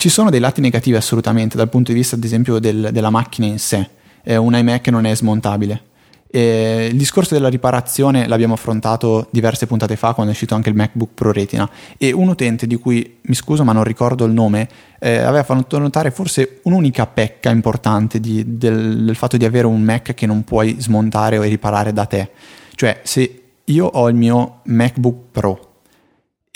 ci 0.04 0.10
sono 0.10 0.28
dei 0.28 0.38
lati 0.38 0.60
negativi 0.60 0.98
assolutamente 0.98 1.56
dal 1.56 1.70
punto 1.70 1.90
di 1.90 1.96
vista 1.96 2.14
ad 2.14 2.22
esempio 2.22 2.58
del, 2.58 2.90
della 2.92 3.08
macchina 3.08 3.46
in 3.46 3.58
sé, 3.58 3.88
eh, 4.22 4.36
un 4.36 4.54
iMac 4.54 4.88
non 4.88 5.06
è 5.06 5.16
smontabile. 5.16 5.82
E 6.30 6.88
il 6.90 6.98
discorso 6.98 7.32
della 7.32 7.48
riparazione 7.48 8.28
l'abbiamo 8.28 8.52
affrontato 8.52 9.28
diverse 9.30 9.66
puntate 9.66 9.96
fa 9.96 10.12
quando 10.12 10.30
è 10.30 10.34
uscito 10.34 10.54
anche 10.54 10.68
il 10.68 10.74
MacBook 10.74 11.14
Pro 11.14 11.32
Retina 11.32 11.66
e 11.96 12.12
un 12.12 12.28
utente 12.28 12.66
di 12.66 12.76
cui 12.76 13.16
mi 13.22 13.34
scuso 13.34 13.64
ma 13.64 13.72
non 13.72 13.82
ricordo 13.82 14.26
il 14.26 14.32
nome 14.34 14.68
eh, 15.00 15.20
aveva 15.20 15.42
fatto 15.42 15.78
notare 15.78 16.10
forse 16.10 16.60
un'unica 16.64 17.06
pecca 17.06 17.48
importante 17.48 18.20
di, 18.20 18.58
del, 18.58 19.06
del 19.06 19.16
fatto 19.16 19.38
di 19.38 19.46
avere 19.46 19.66
un 19.66 19.80
Mac 19.80 20.12
che 20.12 20.26
non 20.26 20.44
puoi 20.44 20.76
smontare 20.80 21.38
o 21.38 21.42
riparare 21.44 21.94
da 21.94 22.04
te. 22.04 22.30
Cioè 22.74 23.00
se 23.04 23.42
io 23.64 23.86
ho 23.86 24.06
il 24.10 24.16
mio 24.16 24.60
MacBook 24.64 25.16
Pro 25.30 25.73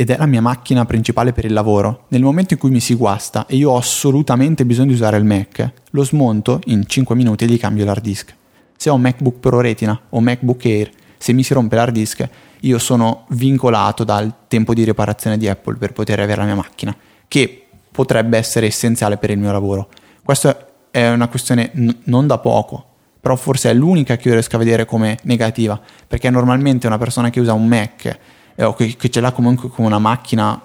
ed 0.01 0.11
è 0.11 0.17
la 0.17 0.27
mia 0.27 0.41
macchina 0.41 0.85
principale 0.85 1.33
per 1.33 1.45
il 1.45 1.53
lavoro, 1.53 2.05
nel 2.11 2.23
momento 2.23 2.55
in 2.55 2.61
cui 2.61 2.71
mi 2.71 2.79
si 2.79 2.95
guasta 2.95 3.47
e 3.47 3.57
io 3.57 3.73
ho 3.73 3.77
assolutamente 3.77 4.65
bisogno 4.65 4.91
di 4.91 4.95
usare 4.95 5.17
il 5.17 5.25
Mac, 5.25 5.73
lo 5.91 6.05
smonto 6.05 6.61
in 6.67 6.87
5 6.87 7.17
minuti 7.17 7.43
e 7.43 7.49
gli 7.49 7.59
cambio 7.59 7.85
l'hard 7.85 8.01
disk. 8.01 8.33
Se 8.77 8.91
ho 8.91 8.95
un 8.95 9.01
MacBook 9.01 9.41
Pro 9.41 9.61
Retina 9.61 10.01
o 10.11 10.21
MacBook 10.21 10.65
Air, 10.67 10.91
se 11.19 11.33
mi 11.33 11.43
si 11.43 11.53
rompe 11.53 11.75
l'hard 11.75 11.93
disk, 11.93 12.29
io 12.61 12.79
sono 12.79 13.25
vincolato 13.31 14.05
dal 14.05 14.33
tempo 14.47 14.73
di 14.73 14.85
riparazione 14.85 15.37
di 15.37 15.49
Apple 15.49 15.75
per 15.79 15.93
poter 15.93 16.21
avere 16.21 16.43
la 16.43 16.47
mia 16.47 16.55
macchina, 16.55 16.95
che 17.27 17.67
potrebbe 17.91 18.39
essere 18.39 18.67
essenziale 18.67 19.17
per 19.17 19.31
il 19.31 19.39
mio 19.39 19.51
lavoro. 19.51 19.89
Questa 20.23 20.69
è 20.93 21.09
una 21.09 21.27
questione 21.27 21.73
n- 21.75 22.03
non 22.05 22.29
da 22.29 22.39
poco, 22.39 22.85
però 23.21 23.35
forse 23.35 23.71
è 23.71 23.75
l'unica 23.75 24.17
che 24.17 24.29
io 24.29 24.35
riesco 24.35 24.55
a 24.55 24.61
vedere 24.61 24.85
come 24.85 25.19
negativa, 25.23 25.81
perché 26.07 26.31
normalmente 26.31 26.87
una 26.87 26.99
persona 26.99 27.31
che 27.31 27.41
usa 27.41 27.53
un 27.53 27.67
Mac 27.67 28.19
eh, 28.59 28.65
o 28.65 28.75
che, 28.75 28.97
che, 28.97 29.09
ce 29.09 29.21
l'ha 29.21 29.31
comunque 29.31 29.69
come 29.69 29.87
una 29.87 30.01
macchina, 30.01 30.61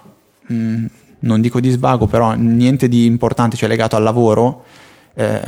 mh, 0.47 0.55
mm, 0.55 0.85
non 1.19 1.41
dico 1.41 1.59
di 1.59 1.69
svago, 1.69 2.07
però 2.07 2.33
niente 2.33 2.89
di 2.89 3.05
importante, 3.05 3.55
cioè 3.55 3.69
legato 3.69 3.95
al 3.95 4.01
lavoro, 4.01 4.65
eh, 5.13 5.41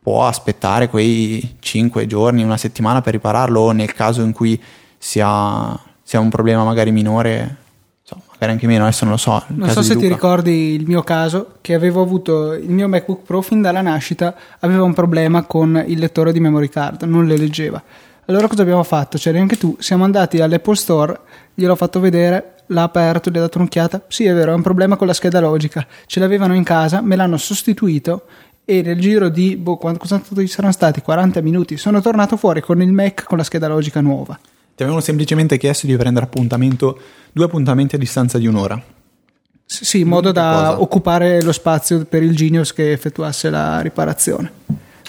può 0.00 0.24
aspettare 0.26 0.88
quei 0.88 1.56
5 1.58 2.06
giorni, 2.06 2.44
una 2.44 2.56
settimana 2.56 3.00
per 3.02 3.14
ripararlo 3.14 3.60
o 3.60 3.72
nel 3.72 3.92
caso 3.92 4.22
in 4.22 4.32
cui 4.32 4.60
sia, 4.96 5.76
sia 6.02 6.20
un 6.20 6.28
problema 6.30 6.62
magari 6.62 6.92
minore 6.92 7.56
magari 8.42 8.52
anche 8.52 8.66
meno, 8.66 8.82
adesso 8.84 9.04
non 9.04 9.14
lo 9.14 9.18
so. 9.18 9.42
Non 9.48 9.68
so 9.68 9.82
se 9.82 9.96
ti 9.96 10.08
ricordi 10.08 10.74
il 10.74 10.86
mio 10.86 11.02
caso, 11.02 11.54
che 11.60 11.74
avevo 11.74 12.02
avuto 12.02 12.52
il 12.52 12.70
mio 12.70 12.88
MacBook 12.88 13.22
Pro 13.24 13.40
fin 13.40 13.62
dalla 13.62 13.80
nascita, 13.80 14.34
aveva 14.60 14.82
un 14.82 14.94
problema 14.94 15.44
con 15.44 15.82
il 15.86 15.98
lettore 15.98 16.32
di 16.32 16.40
memory 16.40 16.68
card, 16.68 17.02
non 17.02 17.26
le 17.26 17.36
leggeva. 17.36 17.82
Allora 18.26 18.46
cosa 18.46 18.62
abbiamo 18.62 18.82
fatto? 18.84 19.18
C'eri 19.18 19.38
anche 19.38 19.56
tu, 19.56 19.76
siamo 19.80 20.04
andati 20.04 20.40
all'Apple 20.40 20.76
Store, 20.76 21.20
gliel'ho 21.54 21.74
fatto 21.74 21.98
vedere, 21.98 22.54
l'ha 22.66 22.84
aperto, 22.84 23.30
gli 23.30 23.36
ha 23.36 23.40
dato 23.40 23.58
un'occhiata. 23.58 24.04
Sì, 24.08 24.24
è 24.24 24.32
vero, 24.32 24.52
è 24.52 24.54
un 24.54 24.62
problema 24.62 24.96
con 24.96 25.06
la 25.06 25.12
scheda 25.12 25.40
logica. 25.40 25.86
Ce 26.06 26.20
l'avevano 26.20 26.54
in 26.54 26.62
casa, 26.62 27.00
me 27.00 27.16
l'hanno 27.16 27.36
sostituito 27.36 28.26
e 28.64 28.80
nel 28.82 29.00
giro 29.00 29.28
di, 29.28 29.56
boh, 29.56 29.76
quanto 29.76 30.06
saranno 30.06 30.72
stati? 30.72 31.00
40 31.02 31.40
minuti. 31.40 31.76
Sono 31.76 32.00
tornato 32.00 32.36
fuori 32.36 32.60
con 32.60 32.80
il 32.80 32.92
Mac 32.92 33.24
con 33.24 33.38
la 33.38 33.44
scheda 33.44 33.66
logica 33.66 34.00
nuova. 34.00 34.38
Ti 34.74 34.82
avevano 34.82 35.02
semplicemente 35.02 35.58
chiesto 35.58 35.86
di 35.86 35.96
prendere 35.96 36.26
appuntamento, 36.26 36.98
due 37.32 37.44
appuntamenti 37.44 37.96
a 37.96 37.98
distanza 37.98 38.38
di 38.38 38.46
un'ora. 38.46 38.80
Sì, 39.64 40.00
in 40.00 40.08
modo 40.08 40.32
da 40.32 40.52
cosa? 40.66 40.80
occupare 40.80 41.42
lo 41.42 41.52
spazio 41.52 42.04
per 42.04 42.22
il 42.22 42.36
Genius 42.36 42.72
che 42.72 42.92
effettuasse 42.92 43.50
la 43.50 43.80
riparazione. 43.80 44.50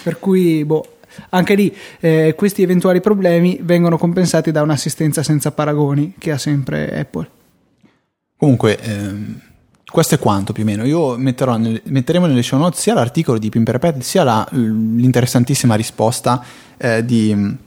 Per 0.02 0.18
cui, 0.18 0.64
boh, 0.64 0.93
anche 1.30 1.54
lì 1.54 1.74
eh, 2.00 2.34
questi 2.36 2.62
eventuali 2.62 3.00
problemi 3.00 3.58
vengono 3.62 3.98
compensati 3.98 4.50
da 4.50 4.62
un'assistenza 4.62 5.22
senza 5.22 5.52
paragoni 5.52 6.14
che 6.18 6.30
ha 6.30 6.38
sempre 6.38 6.98
Apple. 6.98 7.28
Comunque, 8.36 8.78
ehm, 8.78 9.40
questo 9.94 10.16
è 10.16 10.18
quanto 10.18 10.52
più 10.52 10.64
o 10.64 10.66
meno. 10.66 10.84
Io 10.84 11.16
nel, 11.16 11.80
metteremo 11.84 12.26
nelle 12.26 12.42
show 12.42 12.58
notes 12.58 12.80
sia 12.80 12.94
l'articolo 12.94 13.38
di 13.38 13.48
Pimperpet 13.48 14.00
sia 14.00 14.24
la, 14.24 14.44
l'interessantissima 14.50 15.76
risposta 15.76 16.44
eh, 16.76 17.04
di. 17.04 17.62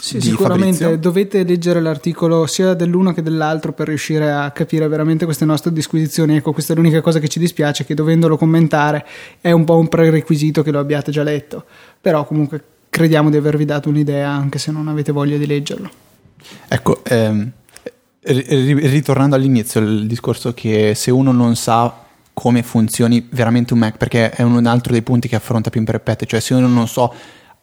Sì, 0.00 0.20
sicuramente 0.20 0.84
Fabrizio. 0.84 0.98
dovete 0.98 1.42
leggere 1.44 1.80
l'articolo 1.80 2.46
sia 2.46 2.74
dell'uno 2.74 3.12
che 3.12 3.22
dell'altro 3.22 3.72
per 3.72 3.88
riuscire 3.88 4.30
a 4.30 4.50
capire 4.50 4.86
veramente 4.86 5.24
queste 5.24 5.44
nostre 5.46 5.72
disquisizioni. 5.72 6.36
Ecco, 6.36 6.52
questa 6.52 6.74
è 6.74 6.76
l'unica 6.76 7.00
cosa 7.00 7.18
che 7.18 7.26
ci 7.26 7.40
dispiace, 7.40 7.84
che 7.84 7.94
dovendolo 7.94 8.36
commentare 8.36 9.04
è 9.40 9.50
un 9.50 9.64
po' 9.64 9.76
un 9.76 9.88
prerequisito 9.88 10.62
che 10.62 10.70
lo 10.70 10.78
abbiate 10.78 11.10
già 11.10 11.22
letto. 11.22 11.64
Però 12.00 12.24
comunque 12.24 12.62
crediamo 12.94 13.28
di 13.28 13.36
avervi 13.36 13.64
dato 13.64 13.88
un'idea 13.88 14.30
anche 14.30 14.60
se 14.60 14.70
non 14.70 14.86
avete 14.86 15.10
voglia 15.10 15.36
di 15.36 15.46
leggerlo. 15.46 15.90
Ecco, 16.68 17.04
ehm, 17.04 17.50
ritornando 18.20 19.34
all'inizio, 19.34 19.80
il 19.80 20.06
discorso 20.06 20.54
che 20.54 20.94
se 20.94 21.10
uno 21.10 21.32
non 21.32 21.56
sa 21.56 21.92
come 22.32 22.62
funzioni 22.62 23.26
veramente 23.32 23.72
un 23.72 23.80
Mac, 23.80 23.96
perché 23.96 24.30
è 24.30 24.42
un 24.42 24.64
altro 24.66 24.92
dei 24.92 25.02
punti 25.02 25.26
che 25.26 25.34
affronta 25.34 25.70
più 25.70 25.80
in 25.80 25.86
perpete, 25.86 26.24
cioè 26.24 26.38
se 26.38 26.54
uno 26.54 26.68
non 26.68 26.86
so 26.86 27.12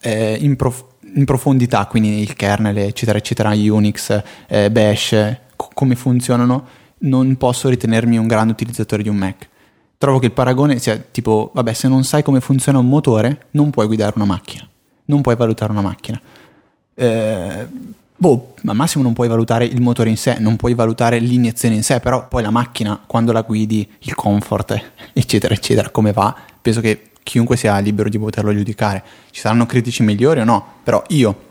eh, 0.02 0.38
in, 0.38 0.58
prof- 0.58 0.84
in, 1.16 1.24
profondità, 1.24 1.86
quindi 1.86 2.20
il 2.20 2.34
kernel, 2.34 2.78
eccetera, 2.80 3.18
eccetera, 3.18 3.52
Unix, 3.52 4.22
eh, 4.50 4.70
Bash, 4.70 5.38
co- 5.56 5.70
come 5.74 5.96
funzionano, 5.96 6.68
non 7.00 7.38
posso 7.38 7.70
ritenermi 7.70 8.18
un 8.18 8.28
grande 8.28 8.52
utilizzatore 8.52 9.02
di 9.02 9.08
un 9.08 9.16
Mac. 9.16 9.48
Trovo 9.98 10.20
che 10.20 10.26
il 10.26 10.34
paragone 10.34 10.78
sia 10.78 10.98
tipo, 10.98 11.52
vabbè, 11.54 11.72
se 11.72 11.88
non 11.88 12.04
sai 12.04 12.22
come 12.22 12.42
funziona 12.42 12.80
un 12.80 12.90
motore, 12.90 13.46
non 13.52 13.70
puoi 13.70 13.88
guidare 13.88 14.12
una 14.18 14.26
macchina, 14.26 14.68
non 15.06 15.22
puoi 15.22 15.36
valutare 15.36 15.72
una 15.72 15.82
macchina. 15.82 16.20
Eh, 16.94 17.68
boh, 18.16 18.54
al 18.66 18.76
massimo 18.76 19.04
non 19.04 19.14
puoi 19.14 19.28
valutare 19.28 19.66
il 19.66 19.82
motore 19.82 20.10
in 20.10 20.18
sé, 20.18 20.38
non 20.40 20.56
puoi 20.56 20.74
valutare 20.74 21.20
l'iniezione 21.20 21.76
in 21.76 21.84
sé, 21.84 22.00
però 22.00 22.28
poi 22.28 22.44
la 22.44 22.52
macchina, 22.52 23.02
quando 23.06 23.32
la 23.32 23.42
guidi, 23.42 23.90
il 24.00 24.16
comfort, 24.16 24.92
eccetera, 25.14 25.54
eccetera, 25.54 25.90
come 25.90 26.12
va, 26.14 26.36
penso 26.62 26.82
che 26.82 27.12
chiunque 27.24 27.58
sia 27.58 27.78
libero 27.80 28.10
di 28.10 28.20
poterlo 28.20 28.54
giudicare. 28.54 29.04
Ci 29.32 29.42
saranno 29.42 29.66
critici 29.66 30.04
migliori 30.04 30.40
o 30.40 30.44
no, 30.44 30.66
però 30.84 31.04
io, 31.10 31.50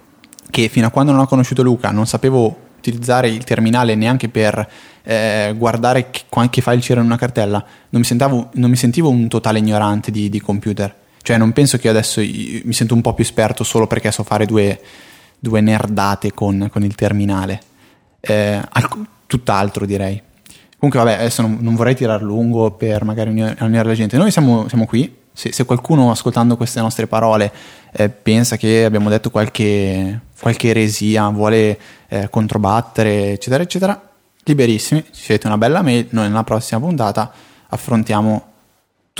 che 0.51 0.69
fino 0.69 0.87
a 0.87 0.91
quando 0.91 1.13
non 1.13 1.21
ho 1.21 1.27
conosciuto 1.27 1.63
Luca, 1.63 1.91
non 1.91 2.07
sapevo 2.07 2.69
utilizzare 2.81 3.29
il 3.29 3.45
terminale 3.45 3.95
neanche 3.95 4.29
per 4.29 4.69
eh, 5.03 5.55
guardare 5.57 6.11
che, 6.11 6.23
che 6.51 6.61
file 6.61 6.79
c'era 6.79 7.01
in 7.01 7.07
una 7.07 7.17
cartella, 7.17 7.65
non 7.91 8.01
mi, 8.01 8.07
sentavo, 8.07 8.51
non 8.55 8.71
mi 8.71 8.77
sentivo 8.77 9.09
un 9.09 9.29
totale 9.29 9.59
ignorante 9.59 10.11
di, 10.11 10.29
di, 10.29 10.41
computer. 10.41 10.95
Cioè 11.23 11.37
non 11.37 11.53
penso 11.53 11.77
che 11.79 11.89
adesso 11.89 12.21
mi 12.21 12.73
sento 12.73 12.95
un 12.95 13.03
po' 13.03 13.15
più 13.15 13.25
esperto 13.25 13.63
solo 13.65 13.87
perché 13.87 14.11
so 14.11 14.23
fare 14.23 14.47
due, 14.47 14.81
due 15.39 15.61
nerdate 15.61 16.33
con, 16.33 16.69
con, 16.73 16.83
il 16.83 16.95
terminale. 16.95 17.61
Eh, 18.21 18.61
tutt'altro 19.27 19.87
direi. 19.87 20.21
Comunque 20.79 21.05
vabbè, 21.05 21.21
adesso 21.21 21.43
non, 21.43 21.59
non 21.61 21.75
vorrei 21.75 21.95
tirar 21.95 22.23
lungo 22.23 22.71
per 22.71 23.05
magari 23.05 23.29
unire 23.31 23.85
la 23.85 23.95
gente. 23.95 24.17
Noi 24.17 24.31
siamo, 24.31 24.67
siamo 24.67 24.87
qui, 24.87 25.15
se, 25.33 25.53
se, 25.53 25.65
qualcuno 25.65 26.11
ascoltando 26.11 26.57
queste 26.57 26.81
nostre 26.81 27.07
parole 27.07 27.53
eh, 27.93 28.09
pensa 28.09 28.57
che 28.57 28.85
abbiamo 28.85 29.11
detto 29.11 29.31
qualche, 29.31 30.21
qualche 30.41 30.69
eresia, 30.69 31.29
vuole 31.29 31.79
eh, 32.09 32.29
controbattere, 32.31 33.33
eccetera, 33.33 33.63
eccetera, 33.63 34.11
liberissimi, 34.45 35.05
ci 35.13 35.23
siete 35.23 35.47
una 35.47 35.59
bella 35.59 35.83
mail, 35.83 36.07
noi 36.11 36.29
nella 36.29 36.45
prossima 36.45 36.81
puntata 36.81 37.31
affrontiamo 37.69 38.50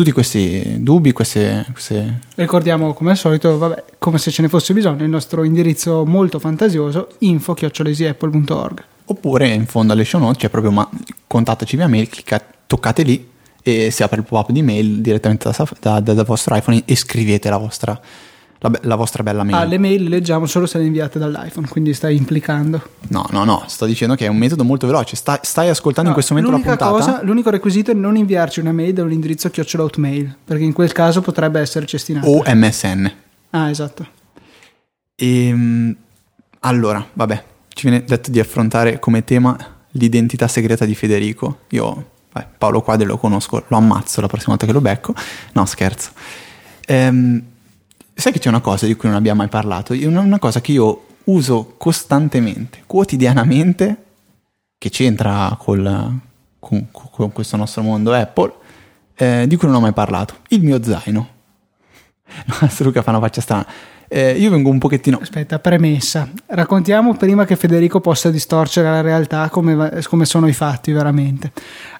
tutti 0.01 0.13
questi 0.13 0.83
dubbi, 0.83 1.13
queste, 1.13 1.67
queste... 1.73 2.21
Ricordiamo 2.37 2.95
come 2.95 3.11
al 3.11 3.19
solito, 3.19 3.59
vabbè, 3.59 3.85
come 3.99 4.17
se 4.17 4.31
ce 4.31 4.41
ne 4.41 4.49
fosse 4.49 4.73
bisogno, 4.73 5.05
il 5.05 5.11
nostro 5.11 5.45
indirizzo 5.45 6.07
molto 6.07 6.39
fantasioso, 6.39 7.09
info-apple.org 7.19 8.85
Oppure 9.05 9.49
in 9.49 9.67
fondo 9.67 9.93
alle 9.93 10.05
show 10.05 10.19
notes 10.19 10.41
c'è 10.41 10.49
proprio 10.49 10.73
ma- 10.73 10.89
contattaci 11.27 11.77
via 11.77 11.87
mail, 11.87 12.09
cliccate, 12.09 12.45
toccate 12.67 13.03
lì 13.03 13.29
e 13.63 13.91
si 13.91 14.03
apre 14.03 14.21
il 14.21 14.25
pop-up 14.25 14.53
di 14.53 14.63
mail 14.63 15.03
direttamente 15.03 15.51
da, 15.51 15.69
da, 15.79 16.01
da, 16.01 16.15
dal 16.15 16.25
vostro 16.25 16.57
iPhone 16.57 16.83
e 16.87 16.97
scrivete 16.97 17.51
la 17.51 17.59
vostra, 17.59 18.01
la, 18.61 18.71
la, 18.83 18.95
vostra 18.95 19.23
bella 19.23 19.43
mail. 19.43 19.57
Ah, 19.57 19.65
le 19.65 19.79
mail 19.79 20.05
le 20.05 20.09
leggiamo 20.09 20.47
solo 20.47 20.67
se 20.67 20.79
le 20.79 20.85
inviate 20.85 21.19
dall'iPhone, 21.19 21.67
quindi 21.69 21.95
stai 21.95 22.17
implicando. 22.17 22.83
No, 23.09 23.27
no, 23.31 23.45
no, 23.45 23.65
sto 23.67 23.87
dicendo 23.87 24.15
che 24.15 24.27
è 24.27 24.29
un 24.29 24.37
metodo 24.37 24.65
molto 24.65 24.87
veloce. 24.87 25.17
Stai, 25.17 25.39
stai 25.43 25.69
ascoltando 25.69 26.11
no, 26.11 26.15
in 26.15 26.15
questo 26.15 26.35
momento 26.35 26.57
la 26.57 26.63
puntata. 26.63 26.91
Cosa, 26.91 27.21
l'unico 27.23 27.51
requisito 27.51 27.91
è 27.91 27.95
non 27.95 28.17
inviarci 28.17 28.61
una 28.61 28.73
mail 28.73 28.93
da 28.93 29.03
un 29.03 29.13
indirizzo 29.13 29.49
chiocciola 29.51 29.85
hotmail, 29.85 30.37
perché 30.45 30.65
in 30.65 30.73
quel 30.73 30.93
caso 30.93 31.23
potrebbe 31.23 31.59
essere 31.61 31.87
cestinato. 31.87 32.27
O 32.29 32.43
MSN. 32.47 33.13
Ah, 33.51 33.71
esatto. 33.71 34.07
E, 35.15 35.47
ehm, 35.47 35.97
allora, 36.61 37.07
vabbè, 37.13 37.45
ci 37.69 37.89
viene 37.89 38.05
detto 38.05 38.31
di 38.31 38.41
affrontare 38.41 38.99
come 38.99 39.25
tema 39.25 39.57
l'identità 39.93 40.49
segreta 40.49 40.85
di 40.85 40.95
Federico. 40.95 41.61
Io 41.71 42.19
Beh, 42.33 42.47
Paolo 42.59 42.81
Quadri 42.81 43.07
lo 43.07 43.19
conosco, 43.19 43.65
lo 43.67 43.77
ammazzo 43.77 44.21
la 44.21 44.29
prossima 44.29 44.51
volta 44.51 44.67
che 44.67 44.73
lo 44.73 44.81
becco. 44.81 45.15
No, 45.53 45.67
scherzo. 45.67 46.11
Ehm, 46.87 47.43
sai 48.21 48.33
che 48.33 48.39
c'è 48.39 48.49
una 48.49 48.61
cosa 48.61 48.87
di 48.87 48.95
cui 48.95 49.09
non 49.09 49.17
abbiamo 49.17 49.39
mai 49.41 49.49
parlato? 49.49 49.93
Una 49.93 50.39
cosa 50.39 50.61
che 50.61 50.73
io 50.73 51.07
uso 51.25 51.75
costantemente, 51.77 52.83
quotidianamente, 52.87 54.05
che 54.79 54.91
c'entra 54.91 55.57
col, 55.59 56.19
con, 56.59 56.89
con, 56.91 57.33
questo 57.33 57.57
nostro 57.57 57.83
mondo 57.83 58.13
Apple, 58.13 58.53
eh, 59.15 59.45
di 59.47 59.57
cui 59.57 59.69
non 59.69 59.77
ho 59.77 59.81
mai 59.81 59.93
parlato. 59.93 60.37
Il 60.49 60.63
mio 60.63 60.83
zaino. 60.83 61.29
No, 62.47 62.69
Luca 62.79 63.03
fa 63.03 63.11
una 63.11 63.19
faccia 63.19 63.41
strana. 63.41 63.67
Eh, 64.09 64.33
io 64.39 64.51
vengo 64.51 64.71
un 64.71 64.79
pochettino. 64.79 65.19
Aspetta, 65.21 65.59
premessa. 65.59 66.29
Raccontiamo 66.47 67.15
prima 67.15 67.45
che 67.45 67.57
Federico 67.57 68.01
possa 68.01 68.31
distorcere 68.31 68.89
la 68.89 69.01
realtà 69.01 69.49
come, 69.49 70.01
come 70.09 70.25
sono 70.25 70.49
i 70.49 70.53
fatti 70.53 70.93
veramente. 70.93 71.53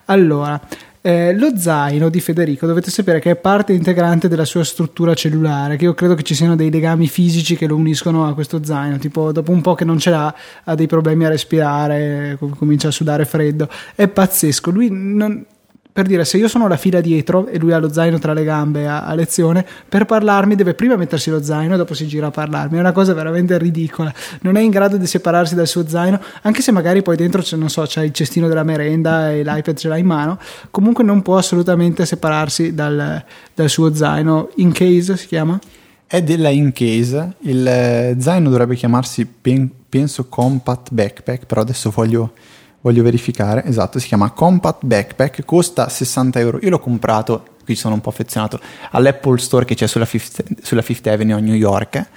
Allora, 0.05 0.59
eh, 1.01 1.33
lo 1.33 1.57
zaino 1.57 2.09
di 2.09 2.19
Federico 2.19 2.67
dovete 2.67 2.91
sapere 2.91 3.19
che 3.19 3.31
è 3.31 3.35
parte 3.35 3.73
integrante 3.73 4.27
della 4.27 4.45
sua 4.45 4.63
struttura 4.63 5.15
cellulare, 5.15 5.75
che 5.75 5.85
io 5.85 5.95
credo 5.95 6.13
che 6.13 6.21
ci 6.21 6.35
siano 6.35 6.55
dei 6.55 6.69
legami 6.69 7.07
fisici 7.07 7.55
che 7.55 7.65
lo 7.65 7.75
uniscono 7.75 8.27
a 8.27 8.33
questo 8.35 8.63
zaino, 8.63 8.97
tipo 8.97 9.31
dopo 9.31 9.51
un 9.51 9.61
po' 9.61 9.73
che 9.73 9.83
non 9.83 9.97
ce 9.97 10.11
l'ha 10.11 10.35
ha 10.63 10.75
dei 10.75 10.87
problemi 10.87 11.25
a 11.25 11.29
respirare, 11.29 12.37
comincia 12.55 12.89
a 12.89 12.91
sudare 12.91 13.25
freddo, 13.25 13.67
è 13.95 14.07
pazzesco, 14.07 14.69
lui 14.69 14.89
non, 14.91 15.43
per 15.93 16.05
dire 16.05 16.23
se 16.23 16.37
io 16.37 16.47
sono 16.47 16.67
la 16.67 16.77
fila 16.77 17.01
dietro 17.01 17.47
e 17.47 17.59
lui 17.59 17.73
ha 17.73 17.77
lo 17.77 17.91
zaino 17.91 18.17
tra 18.17 18.33
le 18.33 18.43
gambe 18.43 18.87
a, 18.87 19.03
a, 19.03 19.13
lezione, 19.13 19.65
per 19.87 20.05
parlarmi 20.05 20.55
deve 20.55 20.73
prima 20.73 20.95
mettersi 20.95 21.29
lo 21.29 21.43
zaino 21.43 21.73
e 21.73 21.77
dopo 21.77 21.93
si 21.93 22.07
gira 22.07 22.27
a 22.27 22.31
parlarmi. 22.31 22.77
È 22.77 22.79
una 22.79 22.91
cosa 22.91 23.13
veramente 23.13 23.57
ridicola. 23.57 24.13
Non 24.41 24.55
è 24.55 24.61
in 24.61 24.69
grado 24.69 24.97
di 24.97 25.05
separarsi 25.05 25.55
dal 25.55 25.67
suo 25.67 25.87
zaino, 25.87 26.19
anche 26.43 26.61
se 26.61 26.71
magari 26.71 27.01
poi 27.01 27.17
dentro 27.17 27.41
c'è, 27.41 27.57
non 27.57 27.69
so, 27.69 27.83
c'è 27.83 28.03
il 28.03 28.13
cestino 28.13 28.47
della 28.47 28.63
merenda 28.63 29.31
e 29.31 29.43
l'iPad 29.43 29.75
ce 29.75 29.87
l'ha 29.87 29.97
in 29.97 30.05
mano. 30.05 30.39
Comunque 30.69 31.03
non 31.03 31.21
può 31.21 31.37
assolutamente 31.37 32.05
separarsi 32.05 32.73
dal, 32.73 33.23
dal 33.53 33.69
suo 33.69 33.93
zaino. 33.93 34.49
In 34.55 34.71
case 34.71 35.17
si 35.17 35.27
chiama? 35.27 35.59
È 36.07 36.21
della 36.21 36.49
In 36.49 36.73
Case. 36.73 37.35
Il 37.39 37.65
eh, 37.65 38.15
zaino 38.19 38.49
dovrebbe 38.49 38.75
chiamarsi 38.75 39.25
pen, 39.25 39.69
penso 39.87 40.25
Compact 40.27 40.91
Backpack, 40.91 41.45
però 41.45 41.61
adesso 41.61 41.89
voglio 41.89 42.33
voglio 42.81 43.03
verificare, 43.03 43.63
esatto, 43.65 43.99
si 43.99 44.07
chiama 44.07 44.31
Compact 44.31 44.85
Backpack, 44.85 45.45
costa 45.45 45.87
60 45.87 46.39
euro, 46.39 46.59
io 46.61 46.69
l'ho 46.69 46.79
comprato, 46.79 47.45
qui 47.63 47.75
sono 47.75 47.93
un 47.93 48.01
po' 48.01 48.09
affezionato, 48.09 48.59
all'Apple 48.91 49.37
Store 49.37 49.65
che 49.65 49.75
c'è 49.75 49.87
sulla 49.87 50.05
Fifth, 50.05 50.43
sulla 50.61 50.81
Fifth 50.81 51.07
Avenue 51.07 51.35
a 51.35 51.39
New 51.39 51.53
York, 51.53 52.09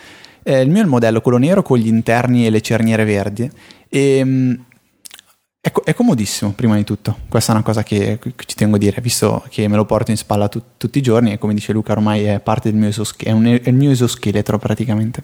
eh, 0.42 0.60
il 0.60 0.70
mio 0.70 0.80
è 0.80 0.84
il 0.84 0.88
modello, 0.88 1.20
quello 1.20 1.38
nero 1.38 1.62
con 1.62 1.78
gli 1.78 1.86
interni 1.86 2.46
e 2.46 2.50
le 2.50 2.60
cerniere 2.60 3.04
verdi, 3.04 3.50
e, 3.88 4.20
um, 4.22 4.64
è, 5.60 5.70
è, 5.70 5.94
comodissimo 5.94 6.52
prima 6.52 6.76
di 6.76 6.84
tutto, 6.84 7.18
questa 7.28 7.52
è 7.52 7.54
una 7.54 7.64
cosa 7.64 7.82
che, 7.82 8.18
che, 8.18 8.32
ci 8.44 8.54
tengo 8.56 8.76
a 8.76 8.78
dire, 8.78 9.00
visto 9.00 9.44
che 9.48 9.68
me 9.68 9.76
lo 9.76 9.84
porto 9.84 10.10
in 10.10 10.16
spalla 10.16 10.48
tu, 10.48 10.62
tutti 10.76 10.98
i 10.98 11.02
giorni 11.02 11.32
e 11.32 11.38
come 11.38 11.54
dice 11.54 11.72
Luca 11.72 11.92
ormai 11.92 12.24
è 12.24 12.40
parte 12.40 12.70
del 12.70 12.78
mio 12.78 12.88
esoscheletro, 12.88 13.50
è, 13.50 13.60
è, 13.62 13.68
il 13.68 13.74
mio 13.74 13.90
esoscheletro 13.90 14.58
praticamente. 14.58 15.22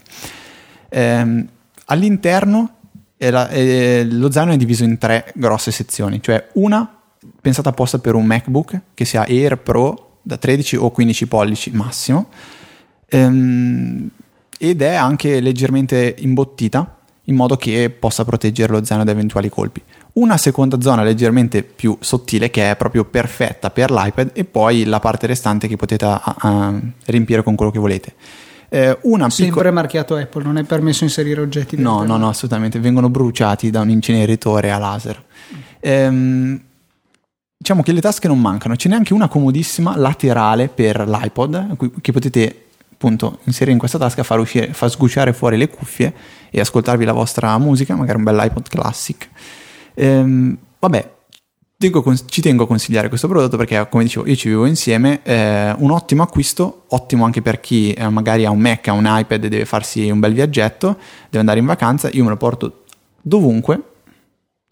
Eh, 0.89 1.45
all'interno 1.87 2.77
e 3.23 3.31
la, 3.31 3.51
e 3.51 4.07
lo 4.11 4.31
zaino 4.31 4.53
è 4.53 4.57
diviso 4.57 4.83
in 4.83 4.97
tre 4.97 5.31
grosse 5.35 5.71
sezioni, 5.71 6.23
cioè 6.23 6.49
una 6.55 6.91
pensata 7.39 7.69
apposta 7.69 7.99
per 7.99 8.15
un 8.15 8.25
MacBook 8.25 8.81
che 8.95 9.05
sia 9.05 9.27
Air 9.29 9.59
Pro 9.59 10.21
da 10.23 10.39
13 10.39 10.77
o 10.77 10.91
15 10.91 11.27
pollici 11.27 11.71
massimo 11.71 12.29
ehm, 13.07 14.09
ed 14.59 14.81
è 14.81 14.95
anche 14.95 15.41
leggermente 15.41 16.15
imbottita 16.21 16.97
in 17.25 17.35
modo 17.35 17.57
che 17.57 17.91
possa 17.91 18.25
proteggere 18.25 18.73
lo 18.73 18.83
zaino 18.83 19.05
da 19.05 19.11
eventuali 19.11 19.51
colpi. 19.51 19.83
Una 20.15 20.39
seconda 20.39 20.81
zona 20.81 21.03
leggermente 21.03 21.63
più 21.63 21.99
sottile 22.01 22.49
che 22.49 22.71
è 22.71 22.77
proprio 22.77 23.05
perfetta 23.05 23.69
per 23.69 23.91
l'iPad 23.91 24.31
e 24.33 24.47
poi 24.47 24.85
la 24.85 24.99
parte 24.99 25.27
restante 25.27 25.69
che 25.69 25.77
potete 25.77 26.07
uh, 26.07 26.81
riempire 27.05 27.43
con 27.43 27.55
quello 27.55 27.71
che 27.71 27.79
volete. 27.79 28.15
Eh, 28.73 28.97
una 29.03 29.29
Sempre 29.29 29.63
picco... 29.63 29.73
marchiato 29.73 30.15
Apple, 30.15 30.45
non 30.45 30.57
è 30.57 30.63
permesso 30.63 31.03
inserire 31.03 31.41
oggetti. 31.41 31.77
No, 31.77 32.05
no, 32.05 32.17
no, 32.17 32.29
assolutamente. 32.29 32.79
Vengono 32.79 33.11
bruciati 33.11 33.69
da 33.71 33.81
un 33.81 33.91
inceneritore 33.91 34.71
a 34.71 34.79
laser. 34.79 35.23
Ehm, 35.81 36.61
diciamo 37.57 37.83
che 37.83 37.93
le 37.93 38.01
tasche 38.01 38.29
non 38.29 38.41
mancano. 38.41 38.77
Ce 38.77 38.89
n'è 38.89 38.95
anche 38.95 39.13
una 39.13 39.29
comodissima 39.29 39.97
laterale 39.97 40.69
per 40.69 41.07
l'iPod 41.07 42.01
che 42.01 42.13
potete 42.13 42.65
appunto 42.93 43.39
inserire 43.45 43.73
in 43.73 43.79
questa 43.79 43.99
tasca, 43.99 44.23
far, 44.23 44.39
uscire, 44.39 44.73
far 44.73 44.91
sgucciare 44.91 45.33
fuori 45.33 45.57
le 45.57 45.69
cuffie 45.69 46.13
e 46.51 46.61
ascoltarvi 46.61 47.05
la 47.05 47.13
vostra 47.13 47.57
musica, 47.59 47.97
magari 47.97 48.19
un 48.19 48.25
bel 48.25 48.39
iPod 48.41 48.69
Classic. 48.69 49.29
Ehm, 49.95 50.57
vabbè, 50.79 51.13
Tengo, 51.81 52.05
ci 52.27 52.43
tengo 52.43 52.65
a 52.65 52.67
consigliare 52.67 53.09
questo 53.09 53.27
prodotto 53.27 53.57
perché, 53.57 53.89
come 53.89 54.03
dicevo, 54.03 54.27
io 54.27 54.37
ci 54.37 54.49
vivo 54.51 54.67
insieme. 54.67 55.23
Eh, 55.23 55.75
un 55.79 55.91
ottimo 55.91 56.23
acquisto, 56.23 56.83
ottimo 56.89 57.25
anche 57.25 57.41
per 57.41 57.59
chi 57.59 57.95
eh, 57.95 58.07
magari 58.11 58.45
ha 58.45 58.51
un 58.51 58.59
Mac, 58.59 58.87
ha 58.89 58.93
un 58.93 59.07
iPad 59.07 59.45
e 59.45 59.49
deve 59.49 59.65
farsi 59.65 60.11
un 60.11 60.21
bel 60.21 60.35
viaggetto, 60.35 60.99
deve 61.25 61.39
andare 61.39 61.59
in 61.59 61.65
vacanza. 61.65 62.11
Io 62.13 62.23
me 62.23 62.29
lo 62.29 62.37
porto 62.37 62.83
dovunque 63.23 63.83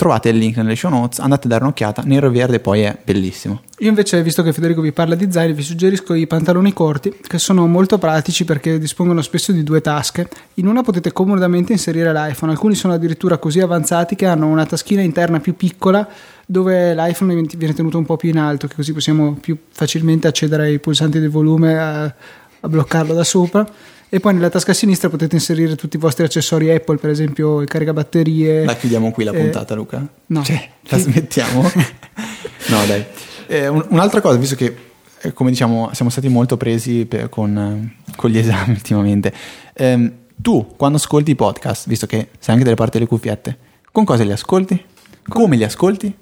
Trovate 0.00 0.28
il 0.28 0.38
link 0.38 0.56
nelle 0.58 0.76
show 0.76 0.92
notes, 0.92 1.18
andate 1.18 1.48
a 1.48 1.50
dare 1.50 1.64
un'occhiata, 1.64 2.02
nero 2.04 2.28
e 2.28 2.30
verde 2.30 2.60
poi 2.60 2.82
è 2.82 2.96
bellissimo. 3.02 3.62
Io 3.78 3.88
invece, 3.88 4.22
visto 4.22 4.44
che 4.44 4.52
Federico 4.52 4.80
vi 4.80 4.92
parla 4.92 5.16
di 5.16 5.26
zaini, 5.28 5.52
vi 5.52 5.62
suggerisco 5.62 6.14
i 6.14 6.28
pantaloni 6.28 6.72
corti, 6.72 7.12
che 7.20 7.38
sono 7.40 7.66
molto 7.66 7.98
pratici 7.98 8.44
perché 8.44 8.78
dispongono 8.78 9.22
spesso 9.22 9.50
di 9.50 9.64
due 9.64 9.80
tasche. 9.80 10.28
In 10.54 10.68
una 10.68 10.82
potete 10.82 11.12
comodamente 11.12 11.72
inserire 11.72 12.12
l'iPhone, 12.12 12.52
alcuni 12.52 12.76
sono 12.76 12.92
addirittura 12.92 13.38
così 13.38 13.58
avanzati 13.58 14.14
che 14.14 14.26
hanno 14.26 14.46
una 14.46 14.66
taschina 14.66 15.02
interna 15.02 15.40
più 15.40 15.56
piccola 15.56 16.08
dove 16.46 16.94
l'iPhone 16.94 17.34
viene 17.56 17.74
tenuto 17.74 17.98
un 17.98 18.06
po' 18.06 18.16
più 18.16 18.28
in 18.28 18.38
alto, 18.38 18.68
che 18.68 18.76
così 18.76 18.92
possiamo 18.92 19.32
più 19.40 19.56
facilmente 19.68 20.28
accedere 20.28 20.66
ai 20.66 20.78
pulsanti 20.78 21.18
del 21.18 21.30
volume 21.30 21.76
a, 21.76 22.04
a 22.04 22.68
bloccarlo 22.68 23.14
da 23.14 23.24
sopra 23.24 23.68
e 24.10 24.20
poi 24.20 24.34
nella 24.34 24.48
tasca 24.48 24.72
sinistra 24.72 25.08
potete 25.08 25.34
inserire 25.34 25.76
tutti 25.76 25.96
i 25.96 25.98
vostri 25.98 26.24
accessori 26.24 26.70
Apple, 26.70 26.96
per 26.96 27.10
esempio 27.10 27.60
il 27.60 27.68
caricabatterie. 27.68 28.64
La 28.64 28.76
chiudiamo 28.76 29.10
qui 29.10 29.24
la 29.24 29.32
eh, 29.32 29.38
puntata, 29.38 29.74
Luca? 29.74 30.06
No. 30.26 30.42
Cioè, 30.42 30.68
la 30.82 30.98
smettiamo? 30.98 31.62
no, 32.68 32.86
dai. 32.86 33.04
Eh, 33.46 33.68
un, 33.68 33.84
un'altra 33.90 34.20
cosa, 34.20 34.36
visto 34.38 34.54
che 34.54 34.74
eh, 35.20 35.32
come 35.32 35.50
diciamo 35.50 35.90
siamo 35.92 36.10
stati 36.10 36.28
molto 36.28 36.56
presi 36.56 37.04
per, 37.04 37.28
con, 37.28 37.56
eh, 37.56 38.12
con, 38.16 38.30
gli 38.30 38.38
esami 38.38 38.70
ultimamente, 38.70 39.32
ehm, 39.74 40.12
tu 40.36 40.74
quando 40.76 40.96
ascolti 40.96 41.32
i 41.32 41.36
podcast, 41.36 41.86
visto 41.88 42.06
che 42.06 42.28
sei 42.38 42.54
anche 42.54 42.64
delle 42.64 42.76
parti 42.76 42.98
delle 42.98 43.08
cuffiette, 43.08 43.58
con 43.92 44.04
cosa 44.04 44.24
li 44.24 44.32
ascolti? 44.32 44.82
Come 45.26 45.56
li 45.56 45.64
ascolti? 45.64 46.14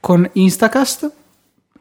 Con 0.00 0.28
Instacast 0.32 1.10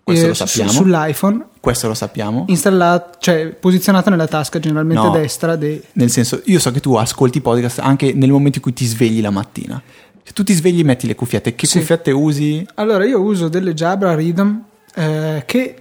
questo 0.05 0.27
lo 0.27 0.33
sappiamo. 0.35 0.69
Su, 0.69 0.77
sull'iPhone. 0.83 1.45
Questo 1.59 1.87
lo 1.87 1.95
sappiamo. 1.95 2.45
Installato, 2.47 3.17
cioè 3.19 3.47
posizionato 3.47 4.11
nella 4.11 4.27
tasca 4.27 4.59
generalmente 4.59 5.01
no, 5.01 5.09
destra. 5.09 5.55
De... 5.55 5.81
Nel 5.93 6.11
senso, 6.11 6.41
io 6.45 6.59
so 6.59 6.69
che 6.71 6.79
tu 6.79 6.93
ascolti 6.93 7.41
podcast 7.41 7.79
anche 7.79 8.13
nel 8.13 8.29
momento 8.29 8.57
in 8.57 8.63
cui 8.63 8.73
ti 8.73 8.85
svegli 8.85 9.19
la 9.19 9.31
mattina. 9.31 9.81
Se 10.23 10.31
tu 10.31 10.43
ti 10.43 10.53
svegli 10.53 10.83
metti 10.83 11.07
le 11.07 11.15
cuffiette, 11.15 11.55
che 11.55 11.65
sì. 11.65 11.79
cuffiette 11.79 12.11
usi? 12.11 12.63
Allora, 12.75 13.03
io 13.03 13.19
uso 13.19 13.47
delle 13.47 13.73
Jabra 13.73 14.13
Rhythm 14.13 14.59
eh, 14.93 15.43
che 15.47 15.75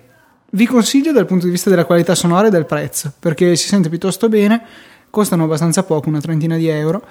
vi 0.50 0.66
consiglio 0.66 1.12
dal 1.12 1.26
punto 1.26 1.44
di 1.44 1.50
vista 1.50 1.68
della 1.68 1.84
qualità 1.84 2.14
sonora 2.14 2.46
e 2.46 2.50
del 2.50 2.64
prezzo, 2.64 3.12
perché 3.18 3.56
si 3.56 3.68
sente 3.68 3.90
piuttosto 3.90 4.30
bene, 4.30 4.62
costano 5.10 5.44
abbastanza 5.44 5.82
poco, 5.82 6.08
una 6.08 6.20
trentina 6.20 6.56
di 6.56 6.68
euro, 6.68 7.04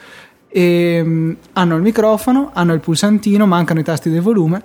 e 0.47 1.01
um, 1.01 1.35
hanno 1.53 1.75
il 1.75 1.81
microfono, 1.83 2.49
hanno 2.53 2.73
il 2.73 2.79
pulsantino, 2.79 3.45
mancano 3.45 3.81
i 3.81 3.83
tasti 3.83 4.09
del 4.09 4.21
volume 4.21 4.63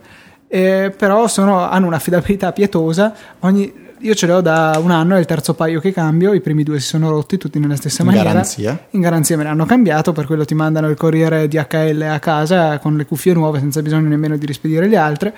eh, 0.49 0.93
però 0.97 1.29
sono, 1.29 1.69
hanno 1.69 1.87
un'affidabilità 1.87 2.53
pietosa. 2.53 3.15
Ogni, 3.41 3.73
io 4.01 4.15
ce 4.15 4.27
l'ho 4.27 4.41
da 4.41 4.79
un 4.83 4.91
anno, 4.91 5.17
è 5.17 5.19
il 5.19 5.27
terzo 5.27 5.55
paio 5.55 5.81
che 5.81 5.93
cambio, 5.93 6.33
i 6.33 6.41
primi 6.41 6.63
due 6.63 6.81
si 6.81 6.87
sono 6.87 7.11
rotti 7.11 7.37
tutti 7.37 7.59
nella 7.59 7.77
stessa 7.77 8.03
in 8.03 8.09
maniera. 8.09 8.31
Garanzia. 8.31 8.87
In 8.91 9.01
garanzia 9.01 9.37
me 9.37 9.45
ne 9.45 9.51
hanno 9.51 9.67
cambiato, 9.67 10.13
per 10.13 10.27
quello 10.27 10.45
ti 10.45 10.55
mandano 10.55 10.89
il 10.89 10.97
corriere 10.97 11.49
DHL 11.49 12.03
a 12.03 12.19
casa 12.19 12.79
con 12.79 12.97
le 12.97 13.05
cuffie 13.05 13.35
nuove 13.35 13.59
senza 13.59 13.83
bisogno 13.83 14.09
nemmeno 14.09 14.37
di 14.37 14.47
rispedire 14.47 14.89
le 14.89 14.97
altre. 14.97 15.35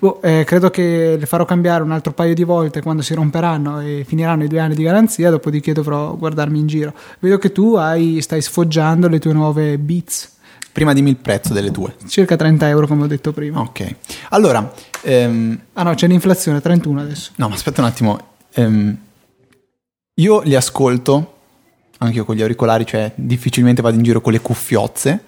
Boh, 0.00 0.22
eh, 0.22 0.44
credo 0.44 0.70
che 0.70 1.16
le 1.18 1.26
farò 1.26 1.44
cambiare 1.44 1.82
un 1.82 1.90
altro 1.90 2.12
paio 2.12 2.32
di 2.32 2.44
volte 2.44 2.80
quando 2.82 3.02
si 3.02 3.14
romperanno 3.14 3.80
e 3.80 4.04
finiranno 4.06 4.44
i 4.44 4.48
due 4.48 4.60
anni 4.60 4.76
di 4.76 4.84
garanzia, 4.84 5.28
dopodiché 5.28 5.72
dovrò 5.72 6.14
guardarmi 6.14 6.58
in 6.58 6.66
giro. 6.68 6.94
Vedo 7.18 7.38
che 7.38 7.50
tu 7.50 7.74
hai, 7.74 8.20
stai 8.20 8.40
sfoggiando 8.40 9.08
le 9.08 9.18
tue 9.18 9.32
nuove 9.32 9.76
Beats. 9.76 10.36
Prima 10.78 10.92
dimmi 10.92 11.10
il 11.10 11.16
prezzo 11.16 11.52
delle 11.52 11.72
tue. 11.72 11.96
Circa 12.06 12.36
30 12.36 12.68
euro 12.68 12.86
come 12.86 13.02
ho 13.02 13.06
detto 13.08 13.32
prima. 13.32 13.58
Ok. 13.58 13.96
Allora... 14.28 14.72
Ehm... 15.02 15.58
Ah 15.72 15.82
no, 15.82 15.92
c'è 15.94 16.06
l'inflazione, 16.06 16.60
31 16.60 17.00
adesso. 17.00 17.32
No, 17.34 17.48
ma 17.48 17.56
aspetta 17.56 17.80
un 17.80 17.88
attimo. 17.88 18.20
Ehm... 18.52 18.96
Io 20.14 20.40
li 20.42 20.54
ascolto, 20.54 21.38
anche 21.98 22.18
io 22.18 22.24
con 22.24 22.36
gli 22.36 22.42
auricolari, 22.42 22.86
cioè 22.86 23.10
difficilmente 23.16 23.82
vado 23.82 23.96
in 23.96 24.04
giro 24.04 24.20
con 24.20 24.30
le 24.30 24.40
cuffiozze. 24.40 25.24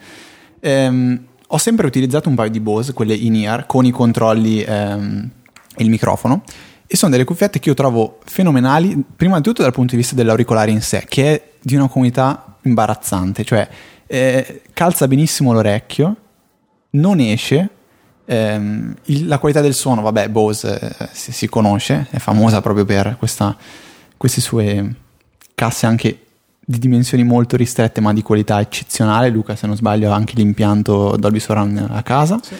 Ehm... 0.60 1.24
Ho 1.48 1.58
sempre 1.58 1.84
utilizzato 1.84 2.28
un 2.28 2.36
paio 2.36 2.50
di 2.50 2.60
Bose, 2.60 2.92
quelle 2.92 3.14
in-ear, 3.14 3.66
con 3.66 3.84
i 3.84 3.90
controlli 3.90 4.62
ehm, 4.62 5.30
e 5.74 5.82
il 5.82 5.90
microfono. 5.90 6.44
E 6.86 6.96
sono 6.96 7.10
delle 7.10 7.24
cuffiette 7.24 7.58
che 7.58 7.70
io 7.70 7.74
trovo 7.74 8.20
fenomenali, 8.24 9.02
prima 9.16 9.38
di 9.38 9.42
tutto 9.42 9.62
dal 9.62 9.72
punto 9.72 9.90
di 9.90 9.96
vista 9.96 10.14
dell'auricolare 10.14 10.70
in 10.70 10.80
sé, 10.80 11.06
che 11.08 11.34
è 11.34 11.42
di 11.60 11.74
una 11.74 11.88
comunità 11.88 12.56
imbarazzante. 12.62 13.42
Cioè, 13.42 13.68
eh, 14.12 14.62
calza 14.72 15.06
benissimo 15.06 15.52
l'orecchio, 15.52 16.16
non 16.90 17.20
esce. 17.20 17.68
Ehm, 18.24 18.92
il, 19.04 19.28
la 19.28 19.38
qualità 19.38 19.60
del 19.60 19.72
suono, 19.72 20.02
vabbè, 20.02 20.28
Bose 20.30 20.80
eh, 20.80 21.08
si, 21.12 21.30
si, 21.30 21.48
conosce, 21.48 22.08
è 22.10 22.18
famosa 22.18 22.60
proprio 22.60 22.84
per 22.84 23.14
questa, 23.16 23.56
queste 24.16 24.40
sue 24.40 24.94
casse 25.54 25.86
anche 25.86 26.18
di 26.58 26.78
dimensioni 26.78 27.22
molto 27.22 27.56
ristrette 27.56 28.00
ma 28.00 28.12
di 28.12 28.22
qualità 28.22 28.60
eccezionale. 28.60 29.28
Luca, 29.28 29.54
se 29.54 29.68
non 29.68 29.76
sbaglio, 29.76 30.10
ha 30.10 30.16
anche 30.16 30.34
l'impianto 30.34 31.16
Dolby 31.16 31.38
Surround 31.38 31.86
a 31.88 32.02
casa. 32.02 32.40
Sì. 32.42 32.56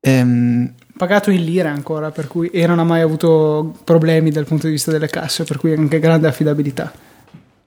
Ehm, 0.00 0.72
Pagato 0.96 1.30
in 1.30 1.44
lire 1.44 1.68
ancora, 1.68 2.10
per 2.10 2.26
cui 2.26 2.48
e 2.48 2.66
non 2.66 2.78
ha 2.78 2.84
mai 2.84 3.02
avuto 3.02 3.74
problemi 3.84 4.30
dal 4.30 4.46
punto 4.46 4.66
di 4.66 4.72
vista 4.72 4.90
delle 4.90 5.08
casse, 5.08 5.44
per 5.44 5.58
cui 5.58 5.74
anche 5.74 5.98
grande 5.98 6.28
affidabilità. 6.28 7.09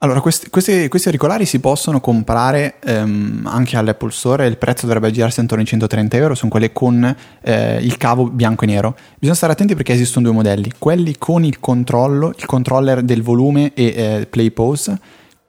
Allora, 0.04 0.20
questi, 0.20 0.50
questi, 0.50 0.88
questi, 0.88 1.08
auricolari 1.08 1.46
si 1.46 1.60
possono 1.60 1.98
comprare 1.98 2.74
ehm, 2.84 3.48
anche 3.50 3.78
all'Apple 3.78 4.10
Store, 4.10 4.46
il 4.46 4.58
prezzo 4.58 4.84
dovrebbe 4.84 5.10
girarsi 5.10 5.40
intorno 5.40 5.62
ai 5.62 5.68
130 5.68 6.16
euro, 6.18 6.34
sono 6.34 6.50
quelli 6.50 6.70
con 6.74 7.16
eh, 7.40 7.78
il 7.80 7.96
cavo 7.96 8.28
bianco 8.28 8.64
e 8.64 8.66
nero. 8.66 8.94
Bisogna 9.18 9.34
stare 9.34 9.54
attenti 9.54 9.74
perché 9.74 9.94
esistono 9.94 10.26
due 10.26 10.34
modelli, 10.34 10.72
quelli 10.78 11.16
con 11.16 11.42
il 11.42 11.58
controllo, 11.58 12.34
il 12.36 12.44
controller 12.44 13.00
del 13.00 13.22
volume 13.22 13.72
e 13.72 13.84
eh, 13.96 14.26
play 14.26 14.50
pause 14.50 15.00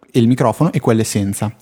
e 0.10 0.20
il 0.20 0.28
microfono 0.30 0.72
e 0.72 0.80
quelle 0.80 1.04
senza. 1.04 1.54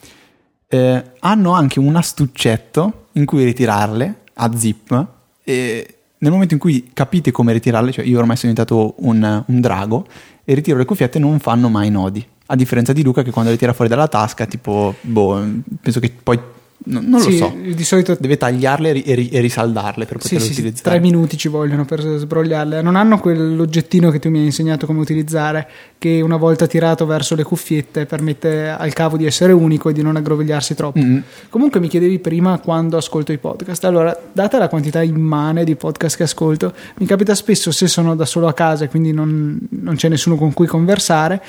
Eh, 0.67 1.03
hanno 1.17 1.51
anche 1.51 1.79
un 1.79 1.95
astuccetto 1.95 3.07
in 3.13 3.25
cui 3.25 3.43
ritirarle 3.43 4.17
a 4.35 4.55
zip 4.55 5.07
e 5.43 5.97
nel 6.19 6.31
momento 6.31 6.53
in 6.53 6.59
cui 6.59 6.91
capite 6.93 7.31
come 7.31 7.53
ritirarle, 7.53 7.91
cioè 7.91 8.05
io 8.05 8.19
ormai 8.19 8.37
sono 8.37 8.53
diventato 8.53 8.93
un, 8.99 9.43
un 9.47 9.61
drago 9.61 10.05
e 10.45 10.53
ritiro 10.53 10.77
le 10.77 10.85
cuffiette 10.85 11.17
non 11.17 11.39
fanno 11.39 11.69
mai 11.69 11.89
nodi 11.89 12.23
a 12.45 12.55
differenza 12.55 12.93
di 12.93 13.03
Luca 13.03 13.23
che 13.23 13.31
quando 13.31 13.51
le 13.51 13.57
tira 13.57 13.73
fuori 13.73 13.89
dalla 13.89 14.07
tasca, 14.07 14.45
tipo, 14.45 14.95
boh, 15.01 15.43
penso 15.81 15.99
che 15.99 16.11
poi 16.21 16.39
non, 16.85 17.05
non 17.05 17.19
sì, 17.21 17.37
lo 17.39 17.47
so. 17.47 17.55
Di 17.73 17.83
solito 17.83 18.17
deve 18.19 18.37
tagliarle 18.37 19.03
e, 19.03 19.15
ri- 19.15 19.29
e 19.29 19.39
risaldarle 19.39 20.05
per 20.05 20.17
poterle 20.17 20.39
sì, 20.43 20.51
utilizzare. 20.51 20.75
Sì, 20.75 20.83
tre 20.83 20.99
minuti 20.99 21.37
ci 21.37 21.47
vogliono 21.47 21.85
per 21.85 22.01
sbrogliarle. 22.01 22.81
Non 22.81 22.95
hanno 22.95 23.19
quell'oggettino 23.19 24.09
che 24.09 24.19
tu 24.19 24.29
mi 24.29 24.39
hai 24.39 24.45
insegnato 24.45 24.85
come 24.85 24.99
utilizzare, 24.99 25.67
che 25.97 26.19
una 26.21 26.35
volta 26.35 26.67
tirato 26.67 27.05
verso 27.05 27.35
le 27.35 27.43
cuffiette 27.43 28.05
permette 28.05 28.67
al 28.69 28.91
cavo 28.91 29.15
di 29.15 29.25
essere 29.25 29.53
unico 29.53 29.89
e 29.89 29.93
di 29.93 30.01
non 30.01 30.17
aggrovigliarsi 30.17 30.75
troppo. 30.75 30.99
Mm-hmm. 30.99 31.21
Comunque 31.49 31.79
mi 31.79 31.87
chiedevi 31.87 32.19
prima 32.19 32.59
quando 32.59 32.97
ascolto 32.97 33.31
i 33.31 33.37
podcast. 33.37 33.85
Allora, 33.85 34.17
data 34.33 34.57
la 34.57 34.67
quantità 34.67 35.01
immane 35.01 35.63
di 35.63 35.75
podcast 35.75 36.17
che 36.17 36.23
ascolto, 36.23 36.73
mi 36.97 37.05
capita 37.05 37.33
spesso 37.33 37.71
se 37.71 37.87
sono 37.87 38.15
da 38.15 38.25
solo 38.25 38.47
a 38.47 38.53
casa 38.53 38.83
e 38.83 38.89
quindi 38.89 39.13
non, 39.13 39.57
non 39.69 39.95
c'è 39.95 40.09
nessuno 40.09 40.35
con 40.35 40.51
cui 40.51 40.67
conversare 40.67 41.41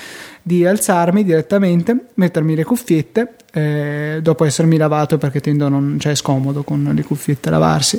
di 0.47 0.67
alzarmi 0.67 1.25
direttamente, 1.25 2.09
mettermi 2.17 2.55
le 2.55 2.65
cuffiette 2.65 3.37
eh, 3.51 4.19
dopo 4.21 4.45
essermi 4.45 4.77
lavato 4.77 5.17
perché 5.17 5.41
tendo 5.41 5.65
a 5.65 5.69
non, 5.71 5.97
cioè 5.99 6.13
è 6.13 6.15
scomodo 6.17 6.65
con 6.65 6.91
le 6.93 7.03
cuffiette 7.03 7.49
lavarsi. 7.49 7.99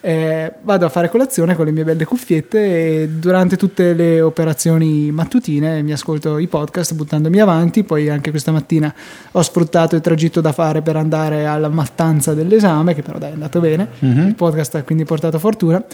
Eh, 0.00 0.52
vado 0.62 0.86
a 0.86 0.88
fare 0.88 1.08
colazione 1.10 1.54
con 1.54 1.64
le 1.64 1.70
mie 1.70 1.84
belle 1.84 2.04
cuffiette 2.04 3.02
e 3.02 3.08
durante 3.08 3.56
tutte 3.56 3.92
le 3.92 4.20
operazioni 4.20 5.10
mattutine 5.12 5.82
mi 5.82 5.92
ascolto 5.92 6.38
i 6.38 6.48
podcast 6.48 6.94
buttandomi 6.94 7.38
avanti. 7.38 7.84
Poi 7.84 8.08
anche 8.08 8.30
questa 8.30 8.50
mattina 8.50 8.92
ho 9.30 9.42
sfruttato 9.42 9.94
il 9.94 10.00
tragitto 10.00 10.40
da 10.40 10.50
fare 10.50 10.82
per 10.82 10.96
andare 10.96 11.46
alla 11.46 11.68
mattanza 11.68 12.34
dell'esame, 12.34 12.94
che 12.94 13.02
però 13.02 13.18
dai, 13.18 13.30
è 13.30 13.34
andato 13.34 13.60
bene. 13.60 13.86
Mm-hmm. 14.04 14.26
Il 14.26 14.34
podcast 14.34 14.74
ha 14.74 14.82
quindi 14.82 15.04
portato 15.04 15.38
fortuna. 15.38 15.84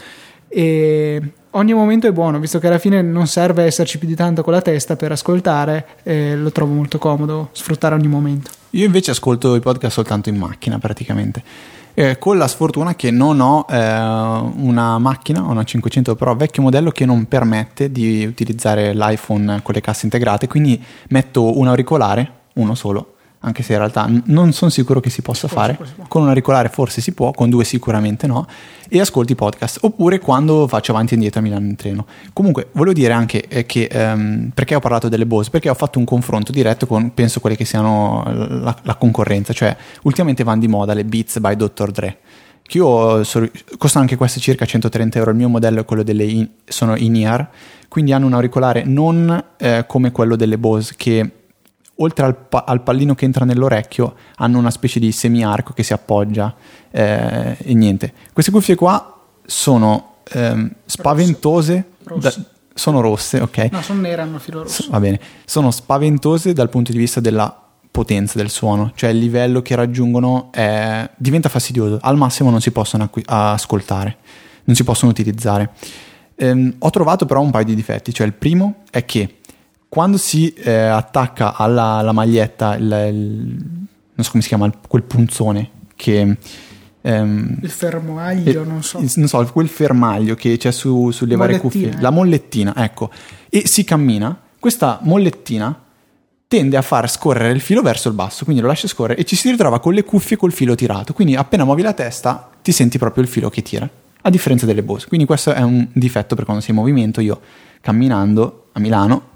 E 0.54 1.22
ogni 1.52 1.72
momento 1.72 2.06
è 2.06 2.12
buono, 2.12 2.38
visto 2.38 2.58
che 2.58 2.66
alla 2.66 2.78
fine 2.78 3.00
non 3.00 3.26
serve 3.26 3.64
esserci 3.64 3.98
più 3.98 4.06
di 4.06 4.14
tanto 4.14 4.42
con 4.42 4.52
la 4.52 4.60
testa 4.60 4.96
per 4.96 5.12
ascoltare, 5.12 5.86
eh, 6.02 6.36
lo 6.36 6.52
trovo 6.52 6.74
molto 6.74 6.98
comodo 6.98 7.48
sfruttare 7.52 7.94
ogni 7.94 8.08
momento. 8.08 8.50
Io 8.70 8.84
invece 8.84 9.12
ascolto 9.12 9.54
i 9.54 9.60
podcast 9.60 9.94
soltanto 9.94 10.28
in 10.28 10.36
macchina 10.36 10.78
praticamente. 10.78 11.42
Eh, 11.94 12.18
con 12.18 12.38
la 12.38 12.48
sfortuna 12.48 12.94
che 12.94 13.10
non 13.10 13.40
ho 13.40 13.66
eh, 13.68 13.76
una 13.76 14.98
macchina, 14.98 15.42
una 15.42 15.62
500 15.62 16.16
Pro 16.16 16.34
vecchio 16.34 16.62
modello 16.62 16.90
che 16.90 17.04
non 17.04 17.26
permette 17.26 17.92
di 17.92 18.24
utilizzare 18.24 18.94
l'iPhone 18.94 19.60
con 19.62 19.74
le 19.74 19.80
casse 19.80 20.04
integrate, 20.04 20.48
quindi 20.48 20.82
metto 21.08 21.58
un 21.58 21.68
auricolare, 21.68 22.30
uno 22.54 22.74
solo, 22.74 23.11
anche 23.42 23.62
se 23.62 23.72
in 23.72 23.78
realtà 23.78 24.08
non 24.26 24.52
sono 24.52 24.70
sicuro 24.70 25.00
che 25.00 25.10
si 25.10 25.22
possa 25.22 25.48
forse, 25.48 25.54
fare. 25.54 25.74
Forse 25.74 25.94
con 26.08 26.22
un 26.22 26.28
auricolare 26.28 26.68
forse 26.68 27.00
si 27.00 27.12
può, 27.12 27.30
con 27.32 27.50
due 27.50 27.64
sicuramente 27.64 28.26
no, 28.26 28.46
e 28.88 29.00
ascolti 29.00 29.34
podcast, 29.34 29.78
oppure 29.82 30.18
quando 30.18 30.66
faccio 30.68 30.92
avanti 30.92 31.12
e 31.12 31.16
indietro 31.16 31.40
a 31.40 31.42
Milano 31.42 31.66
in 31.66 31.76
treno. 31.76 32.06
Comunque, 32.32 32.68
volevo 32.72 32.94
dire 32.94 33.12
anche 33.12 33.46
eh, 33.48 33.66
che, 33.66 33.88
um, 33.92 34.50
perché 34.54 34.74
ho 34.74 34.80
parlato 34.80 35.08
delle 35.08 35.26
Bose? 35.26 35.50
Perché 35.50 35.68
ho 35.68 35.74
fatto 35.74 35.98
un 35.98 36.04
confronto 36.04 36.52
diretto 36.52 36.86
con, 36.86 37.12
penso, 37.14 37.40
quelle 37.40 37.56
che 37.56 37.64
siano 37.64 38.22
la, 38.26 38.76
la 38.82 38.94
concorrenza, 38.96 39.52
cioè 39.52 39.76
ultimamente 40.02 40.44
vanno 40.44 40.60
di 40.60 40.68
moda 40.68 40.94
le 40.94 41.04
Beats 41.04 41.38
by 41.38 41.56
Dr. 41.56 41.90
Dre 41.90 42.18
che 42.64 42.78
io 42.78 43.24
so, 43.24 43.50
costano 43.76 44.04
anche 44.04 44.16
queste 44.16 44.38
circa 44.38 44.64
130 44.64 45.18
euro 45.18 45.32
il 45.32 45.36
mio 45.36 45.48
modello 45.48 45.80
è 45.80 45.84
quello 45.84 46.04
delle 46.04 46.24
in, 46.24 46.48
sono 46.64 46.96
in 46.96 47.16
ear 47.16 47.50
quindi 47.88 48.12
hanno 48.12 48.26
un 48.26 48.34
auricolare 48.34 48.84
non 48.84 49.44
eh, 49.58 49.84
come 49.88 50.12
quello 50.12 50.36
delle 50.36 50.58
Bose 50.58 50.94
che 50.96 51.41
oltre 51.96 52.24
al, 52.24 52.36
pa- 52.36 52.64
al, 52.66 52.82
pallino 52.82 53.14
che 53.14 53.24
entra 53.24 53.44
nell'orecchio, 53.44 54.14
hanno 54.36 54.58
una 54.58 54.70
specie 54.70 54.98
di 54.98 55.12
semi-arco 55.12 55.72
che 55.72 55.82
si 55.82 55.92
appoggia 55.92 56.54
eh, 56.90 57.56
e 57.58 57.74
niente. 57.74 58.12
Queste 58.32 58.50
cuffie 58.50 58.74
qua 58.74 59.20
sono 59.44 60.16
ehm, 60.32 60.70
spaventose. 60.84 61.86
Rosse. 62.04 62.20
Da, 62.20 62.50
sono 62.74 63.00
rosse, 63.00 63.40
ok? 63.40 63.68
No, 63.70 63.82
sono 63.82 64.00
nere, 64.00 64.22
hanno 64.22 64.38
filo 64.38 64.62
rosso. 64.62 64.86
Va 64.90 64.98
bene. 64.98 65.20
Sono 65.44 65.70
spaventose 65.70 66.52
dal 66.52 66.70
punto 66.70 66.92
di 66.92 66.98
vista 66.98 67.20
della 67.20 67.62
potenza 67.90 68.38
del 68.38 68.48
suono, 68.48 68.92
cioè 68.94 69.10
il 69.10 69.18
livello 69.18 69.60
che 69.60 69.74
raggiungono 69.74 70.48
è, 70.50 71.08
diventa 71.16 71.50
fastidioso. 71.50 71.98
Al 72.00 72.16
massimo 72.16 72.50
non 72.50 72.62
si 72.62 72.70
possono 72.70 73.04
acqu- 73.04 73.24
ascoltare, 73.26 74.16
non 74.64 74.74
si 74.74 74.82
possono 74.82 75.10
utilizzare. 75.10 75.70
Ehm, 76.36 76.76
ho 76.78 76.90
trovato 76.90 77.26
però 77.26 77.42
un 77.42 77.50
paio 77.50 77.66
di 77.66 77.74
difetti, 77.74 78.14
cioè 78.14 78.26
il 78.26 78.32
primo 78.32 78.76
è 78.90 79.04
che 79.04 79.40
quando 79.92 80.16
si 80.16 80.50
eh, 80.54 80.72
attacca 80.72 81.54
alla, 81.54 81.96
alla 81.96 82.12
maglietta 82.12 82.76
il, 82.76 82.84
il, 83.12 83.56
non 84.14 84.24
so 84.24 84.30
come 84.30 84.42
si 84.42 84.48
chiama, 84.48 84.72
quel 84.88 85.02
punzone 85.02 85.70
che... 85.96 86.34
Ehm, 87.02 87.58
il 87.60 87.68
fermaglio, 87.68 88.64
non 88.64 88.82
so. 88.82 89.04
non 89.16 89.28
so, 89.28 89.44
quel 89.52 89.68
fermaglio 89.68 90.34
che 90.34 90.56
c'è 90.56 90.72
su, 90.72 91.10
sulle 91.10 91.36
varie 91.36 91.58
cuffie, 91.58 91.94
la 92.00 92.08
mollettina, 92.08 92.74
ecco, 92.74 93.10
e 93.50 93.66
si 93.66 93.84
cammina, 93.84 94.34
questa 94.58 94.98
mollettina 95.02 95.78
tende 96.48 96.78
a 96.78 96.82
far 96.82 97.10
scorrere 97.10 97.52
il 97.52 97.60
filo 97.60 97.82
verso 97.82 98.08
il 98.08 98.14
basso, 98.14 98.44
quindi 98.44 98.62
lo 98.62 98.68
lascia 98.68 98.88
scorrere 98.88 99.20
e 99.20 99.24
ci 99.24 99.36
si 99.36 99.50
ritrova 99.50 99.78
con 99.78 99.92
le 99.92 100.04
cuffie 100.04 100.38
col 100.38 100.54
filo 100.54 100.74
tirato, 100.74 101.12
quindi 101.12 101.36
appena 101.36 101.64
muovi 101.64 101.82
la 101.82 101.92
testa 101.92 102.48
ti 102.62 102.72
senti 102.72 102.96
proprio 102.96 103.24
il 103.24 103.28
filo 103.28 103.50
che 103.50 103.60
tira, 103.60 103.86
a 104.22 104.30
differenza 104.30 104.64
delle 104.64 104.82
Bose. 104.82 105.06
Quindi 105.06 105.26
questo 105.26 105.52
è 105.52 105.60
un 105.60 105.86
difetto 105.92 106.34
per 106.34 106.46
quando 106.46 106.62
sei 106.62 106.74
in 106.74 106.80
movimento, 106.80 107.20
io 107.20 107.38
camminando 107.82 108.68
a 108.72 108.80
Milano, 108.80 109.31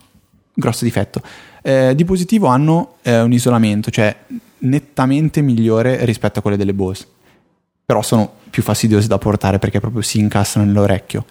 grosso 0.56 0.84
difetto. 0.84 1.22
Eh, 1.62 1.94
di 1.94 2.04
positivo 2.04 2.48
hanno 2.48 2.96
eh, 3.02 3.20
un 3.20 3.32
isolamento, 3.32 3.90
cioè 3.90 4.16
nettamente 4.58 5.40
migliore 5.42 6.04
rispetto 6.04 6.40
a 6.40 6.42
quelle 6.42 6.56
delle 6.56 6.74
Bose 6.74 7.06
però 7.86 8.02
sono 8.02 8.32
più 8.50 8.64
fastidiose 8.64 9.06
da 9.06 9.16
portare 9.16 9.60
perché 9.60 9.78
proprio 9.78 10.02
si 10.02 10.18
incastrano 10.18 10.66
nell'orecchio. 10.66 11.24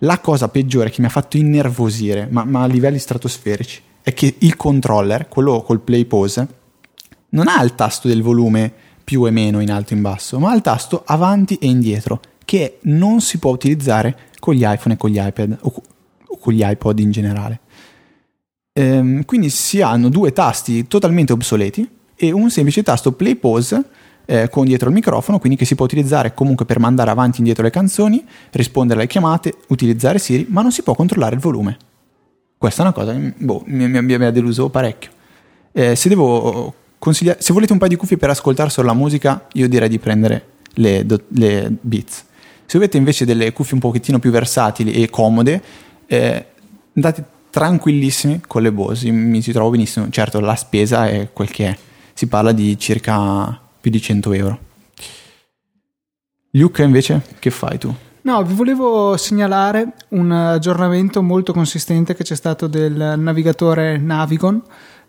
La 0.00 0.18
cosa 0.18 0.48
peggiore 0.48 0.90
che 0.90 1.00
mi 1.00 1.06
ha 1.06 1.10
fatto 1.10 1.38
innervosire, 1.38 2.28
ma, 2.30 2.44
ma 2.44 2.62
a 2.62 2.66
livelli 2.66 2.98
stratosferici, 2.98 3.80
è 4.02 4.12
che 4.12 4.34
il 4.38 4.56
controller, 4.56 5.26
quello 5.28 5.62
col 5.62 5.80
play 5.80 6.04
pose, 6.04 6.46
non 7.30 7.48
ha 7.48 7.62
il 7.62 7.74
tasto 7.74 8.08
del 8.08 8.20
volume 8.20 8.70
più 9.02 9.24
e 9.26 9.30
meno 9.30 9.60
in 9.60 9.70
alto 9.70 9.94
e 9.94 9.96
in 9.96 10.02
basso, 10.02 10.38
ma 10.38 10.50
ha 10.50 10.54
il 10.54 10.60
tasto 10.60 11.02
avanti 11.06 11.56
e 11.56 11.66
indietro, 11.66 12.20
che 12.44 12.78
non 12.82 13.22
si 13.22 13.38
può 13.38 13.50
utilizzare 13.50 14.18
con 14.38 14.52
gli 14.52 14.64
iPhone 14.66 14.94
e 14.94 14.98
con 14.98 15.08
gli 15.08 15.18
iPad 15.18 15.56
o 15.62 15.72
con 16.38 16.52
gli 16.52 16.62
iPod 16.62 16.98
in 16.98 17.10
generale. 17.10 17.60
Ehm, 18.74 19.24
quindi 19.24 19.50
si 19.50 19.82
hanno 19.82 20.08
due 20.08 20.32
tasti 20.32 20.86
totalmente 20.86 21.32
obsoleti 21.32 21.86
e 22.14 22.32
un 22.32 22.50
semplice 22.50 22.82
tasto 22.82 23.12
play 23.12 23.34
pause 23.34 23.84
eh, 24.24 24.48
con 24.48 24.64
dietro 24.64 24.88
il 24.88 24.94
microfono, 24.94 25.38
quindi 25.38 25.58
che 25.58 25.64
si 25.64 25.74
può 25.74 25.84
utilizzare 25.84 26.32
comunque 26.32 26.64
per 26.64 26.78
mandare 26.78 27.10
avanti 27.10 27.36
e 27.36 27.38
indietro 27.40 27.64
le 27.64 27.70
canzoni, 27.70 28.24
rispondere 28.52 29.00
alle 29.00 29.08
chiamate, 29.08 29.54
utilizzare 29.68 30.18
Siri, 30.18 30.46
ma 30.48 30.62
non 30.62 30.72
si 30.72 30.82
può 30.82 30.94
controllare 30.94 31.34
il 31.34 31.40
volume. 31.40 31.76
Questa 32.56 32.82
è 32.82 32.84
una 32.84 32.94
cosa 32.94 33.12
che 33.12 33.34
boh, 33.36 33.62
mi, 33.66 34.24
ha 34.24 34.30
deluso 34.30 34.70
parecchio. 34.70 35.10
Eh, 35.72 35.96
se 35.96 36.08
se 37.38 37.52
volete 37.52 37.72
un 37.72 37.78
paio 37.78 37.90
di 37.90 37.96
cuffie 37.96 38.16
per 38.16 38.30
ascoltare 38.30 38.70
solo 38.70 38.86
la 38.86 38.94
musica, 38.94 39.48
io 39.54 39.68
direi 39.68 39.88
di 39.88 39.98
prendere 39.98 40.46
le, 40.74 41.04
le 41.28 41.76
Beats. 41.80 42.24
Se 42.64 42.76
avete 42.76 42.96
invece 42.96 43.24
delle 43.24 43.52
cuffie 43.52 43.74
un 43.74 43.80
pochettino 43.80 44.20
più 44.20 44.30
versatili 44.30 44.92
e 44.92 45.10
comode, 45.10 45.62
eh, 46.06 46.46
andate 46.94 47.24
tranquillissimi 47.52 48.40
con 48.46 48.62
le 48.62 48.72
Bose, 48.72 49.10
mi 49.10 49.42
ci 49.42 49.52
trovo 49.52 49.70
benissimo. 49.70 50.08
Certo, 50.08 50.40
la 50.40 50.56
spesa 50.56 51.06
è 51.06 51.28
quel 51.32 51.50
che 51.50 51.66
è. 51.66 51.78
Si 52.14 52.26
parla 52.26 52.52
di 52.52 52.78
circa 52.78 53.60
più 53.78 53.90
di 53.90 54.00
100 54.00 54.32
euro. 54.32 54.58
Luca 56.52 56.82
invece, 56.82 57.22
che 57.38 57.50
fai 57.50 57.76
tu? 57.76 57.94
No, 58.22 58.42
vi 58.42 58.54
volevo 58.54 59.16
segnalare 59.18 59.92
un 60.10 60.30
aggiornamento 60.30 61.22
molto 61.22 61.52
consistente 61.52 62.14
che 62.14 62.24
c'è 62.24 62.36
stato 62.36 62.68
del 62.68 63.14
navigatore 63.18 63.98
Navigon 63.98 64.62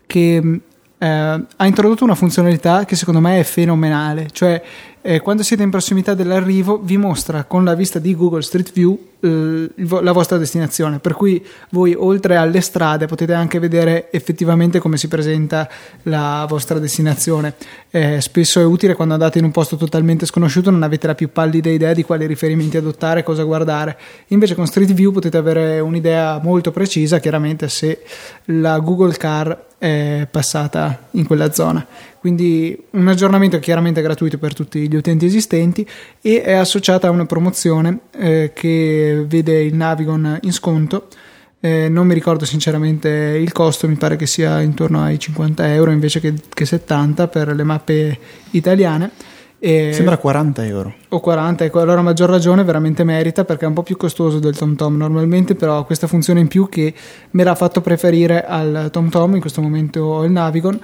che 0.06 0.62
eh, 0.98 1.08
ha 1.08 1.66
introdotto 1.66 2.04
una 2.04 2.16
funzionalità 2.16 2.84
che 2.86 2.96
secondo 2.96 3.22
me 3.22 3.40
è 3.40 3.44
fenomenale, 3.44 4.30
cioè 4.32 4.62
eh, 5.06 5.20
quando 5.20 5.44
siete 5.44 5.64
in 5.64 5.70
prossimità 5.70 6.14
dell'arrivo 6.14 6.80
vi 6.82 6.96
mostra 6.96 7.44
con 7.44 7.66
la 7.66 7.76
vista 7.76 8.00
di 8.00 8.16
Google 8.16 8.42
Street 8.42 8.72
View 8.72 8.98
eh, 9.20 9.70
la 9.76 10.12
vostra 10.14 10.38
destinazione, 10.38 11.00
per 11.00 11.14
cui 11.14 11.46
voi 11.72 11.94
oltre 11.94 12.38
alle 12.38 12.62
strade 12.62 13.06
potete 13.06 13.34
anche 13.34 13.60
vedere 13.60 14.10
effettivamente 14.12 14.80
come 14.80 14.96
si 14.96 15.10
presenta 15.10 15.70
la 16.04 16.46
vostra 16.48 16.80
destinazione. 16.80 17.54
Eh, 17.90 18.22
spesso 18.22 18.62
è 18.62 18.64
utile 18.64 18.96
quando 18.96 19.14
andate 19.14 19.40
in 19.40 19.44
un 19.44 19.52
posto 19.52 19.76
totalmente 19.76 20.26
sconosciuto, 20.26 20.72
non 20.72 20.84
avete 20.84 21.08
la 21.08 21.16
più 21.16 21.32
pallida 21.32 21.70
idea 21.70 21.94
di 21.94 22.04
quali 22.04 22.26
riferimenti 22.26 22.78
adottare, 22.78 23.24
cosa 23.24 23.44
guardare. 23.44 23.98
Invece 24.28 24.56
con 24.56 24.68
Street 24.68 24.94
View 24.94 25.12
potete 25.12 25.38
avere 25.38 25.82
un'idea 25.82 26.40
molto 26.42 26.72
precisa, 26.72 27.20
chiaramente 27.20 27.68
se 27.68 28.04
la 28.46 28.80
Google 28.80 29.16
Car 29.18 29.66
è 29.78 30.28
passata 30.32 31.08
in 31.12 31.26
quella 31.26 31.52
zona. 31.52 31.86
Quindi 32.24 32.82
un 32.92 33.06
aggiornamento 33.10 33.60
chiaramente 33.60 34.02
gratuito 34.02 34.38
per 34.38 34.54
tutti 34.54 34.88
gli 34.88 34.96
utenti 34.96 35.26
esistenti 35.26 35.86
e 36.22 36.42
è 36.42 36.54
associata 36.54 37.08
a 37.08 37.10
una 37.10 37.26
promozione 37.26 38.00
eh, 38.18 38.52
che 38.56 39.26
vede 39.28 39.62
il 39.62 39.76
Navigon 39.76 40.40
in 40.44 40.54
sconto. 40.54 41.08
Eh, 41.60 41.90
non 41.90 42.08
mi 42.08 42.14
ricordo 42.14 42.46
sinceramente 42.46 43.10
il 43.10 43.52
costo, 43.52 43.90
mi 43.90 43.96
pare 43.96 44.16
che 44.16 44.26
sia 44.26 44.62
intorno 44.62 45.04
ai 45.04 45.20
50 45.20 45.74
euro 45.74 45.92
invece 45.92 46.22
che, 46.22 46.34
che 46.48 46.64
70 46.64 47.28
per 47.28 47.54
le 47.54 47.64
mappe 47.64 48.18
italiane. 48.52 49.12
E 49.60 49.92
Sembra 49.92 50.16
40 50.16 50.66
euro. 50.66 50.94
O 51.10 51.20
40, 51.20 51.66
ecco, 51.66 51.82
allora 51.82 52.00
a 52.00 52.04
maggior 52.04 52.30
ragione 52.30 52.64
veramente 52.64 53.04
merita 53.04 53.44
perché 53.44 53.66
è 53.66 53.68
un 53.68 53.74
po' 53.74 53.84
più 53.84 53.98
costoso 53.98 54.40
del 54.40 54.56
TomTom 54.56 54.96
normalmente, 54.96 55.56
però 55.56 55.78
ha 55.78 55.86
questa 55.86 56.08
funzione 56.08 56.40
in 56.40 56.48
più 56.48 56.70
che 56.70 56.94
me 57.32 57.44
l'ha 57.44 57.56
fatto 57.56 57.82
preferire 57.82 58.46
al 58.46 58.88
TomTom, 58.92 59.36
in 59.36 59.42
questo 59.42 59.62
momento 59.62 60.02
ho 60.02 60.24
il 60.24 60.32
Navigon, 60.32 60.80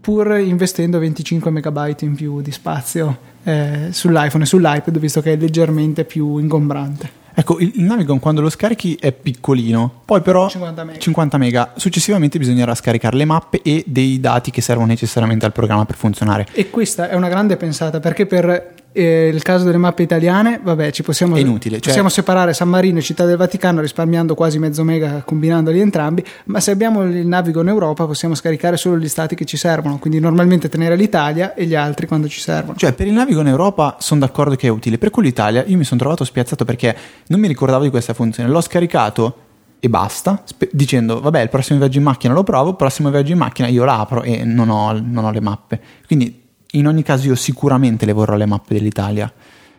pur 0.00 0.38
investendo 0.38 0.98
25 0.98 1.50
megabyte 1.50 2.04
in 2.04 2.14
più 2.14 2.40
di 2.40 2.50
spazio 2.50 3.18
eh, 3.42 3.88
sull'iPhone 3.90 4.44
e 4.44 4.46
sull'iPad, 4.46 4.98
visto 4.98 5.20
che 5.20 5.32
è 5.32 5.36
leggermente 5.36 6.04
più 6.04 6.38
ingombrante. 6.38 7.18
Ecco, 7.32 7.58
il, 7.60 7.72
Navigon 7.76 8.18
quando 8.18 8.40
lo 8.40 8.50
scarichi 8.50 8.96
è 9.00 9.12
piccolino, 9.12 10.02
poi 10.04 10.20
però 10.20 10.48
50 10.48 10.84
mega. 10.84 10.98
50 10.98 11.38
mega. 11.38 11.72
Successivamente 11.76 12.38
bisognerà 12.38 12.74
scaricare 12.74 13.16
le 13.16 13.24
mappe 13.24 13.60
e 13.62 13.84
dei 13.86 14.20
dati 14.20 14.50
che 14.50 14.60
servono 14.60 14.88
necessariamente 14.88 15.46
al 15.46 15.52
programma 15.52 15.84
per 15.84 15.96
funzionare. 15.96 16.46
E 16.52 16.70
questa 16.70 17.08
è 17.08 17.14
una 17.14 17.28
grande 17.28 17.56
pensata 17.56 18.00
perché 18.00 18.26
per 18.26 18.74
il 18.92 19.42
caso 19.42 19.64
delle 19.64 19.76
mappe 19.76 20.02
italiane, 20.02 20.60
vabbè, 20.62 20.90
ci 20.90 21.02
possiamo, 21.02 21.36
inutile, 21.36 21.76
cioè... 21.76 21.86
possiamo 21.86 22.08
separare 22.08 22.52
San 22.52 22.68
Marino 22.68 22.98
e 22.98 23.02
Città 23.02 23.24
del 23.24 23.36
Vaticano 23.36 23.80
risparmiando 23.80 24.34
quasi 24.34 24.58
mezzo 24.58 24.82
mega 24.82 25.22
combinandoli 25.24 25.78
entrambi, 25.78 26.24
ma 26.46 26.58
se 26.58 26.72
abbiamo 26.72 27.02
il 27.02 27.26
navigo 27.26 27.60
in 27.60 27.68
Europa 27.68 28.06
possiamo 28.06 28.34
scaricare 28.34 28.76
solo 28.76 28.98
gli 28.98 29.08
stati 29.08 29.36
che 29.36 29.44
ci 29.44 29.56
servono, 29.56 29.98
quindi 29.98 30.18
normalmente 30.18 30.68
tenere 30.68 30.96
l'Italia 30.96 31.54
e 31.54 31.66
gli 31.66 31.74
altri 31.74 32.06
quando 32.06 32.26
ci 32.28 32.40
servono. 32.40 32.76
Cioè, 32.76 32.92
per 32.92 33.06
il 33.06 33.12
navigo 33.12 33.40
in 33.40 33.46
Europa 33.46 33.96
sono 34.00 34.20
d'accordo 34.20 34.56
che 34.56 34.66
è 34.66 34.70
utile, 34.70 34.98
per 34.98 35.10
quello 35.10 35.28
Italia 35.28 35.64
io 35.64 35.76
mi 35.76 35.84
sono 35.84 36.00
trovato 36.00 36.24
spiazzato 36.24 36.64
perché 36.64 36.96
non 37.28 37.38
mi 37.38 37.46
ricordavo 37.46 37.84
di 37.84 37.90
questa 37.90 38.12
funzione, 38.12 38.48
l'ho 38.48 38.60
scaricato 38.60 39.36
e 39.78 39.88
basta, 39.88 40.42
spe- 40.44 40.68
dicendo 40.72 41.20
vabbè 41.20 41.40
il 41.40 41.48
prossimo 41.48 41.78
viaggio 41.78 41.98
in 41.98 42.04
macchina 42.04 42.34
lo 42.34 42.42
provo, 42.42 42.70
il 42.70 42.76
prossimo 42.76 43.08
viaggio 43.10 43.32
in 43.32 43.38
macchina 43.38 43.68
io 43.68 43.84
l'apro 43.84 44.22
e 44.22 44.44
non 44.44 44.68
ho, 44.68 44.92
non 44.92 45.24
ho 45.24 45.30
le 45.30 45.40
mappe. 45.40 45.80
Quindi 46.06 46.48
in 46.72 46.86
ogni 46.86 47.02
caso 47.02 47.28
io 47.28 47.34
sicuramente 47.34 48.06
le 48.06 48.12
vorrò 48.12 48.36
le 48.36 48.46
mappe 48.46 48.74
dell'Italia. 48.74 49.32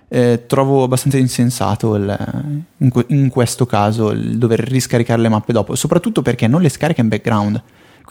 Eh, 0.08 0.43
trovo 0.45 0.84
abbastanza 0.84 1.17
insensato 1.17 1.95
il, 1.95 2.63
in, 2.77 2.91
in, 3.08 3.30
questo 3.30 3.65
caso 3.65 4.12
il 4.12 4.38
dover 4.38 4.60
riscaricare 4.60 5.21
le 5.21 5.30
mappe 5.30 5.54
dopo, 5.54 5.75
soprattutto 5.75 6.21
perché 6.21 6.47
non 6.47 6.62
le 6.62 6.67
scarica 6.67 6.99
in 6.99 7.08
background 7.08 7.62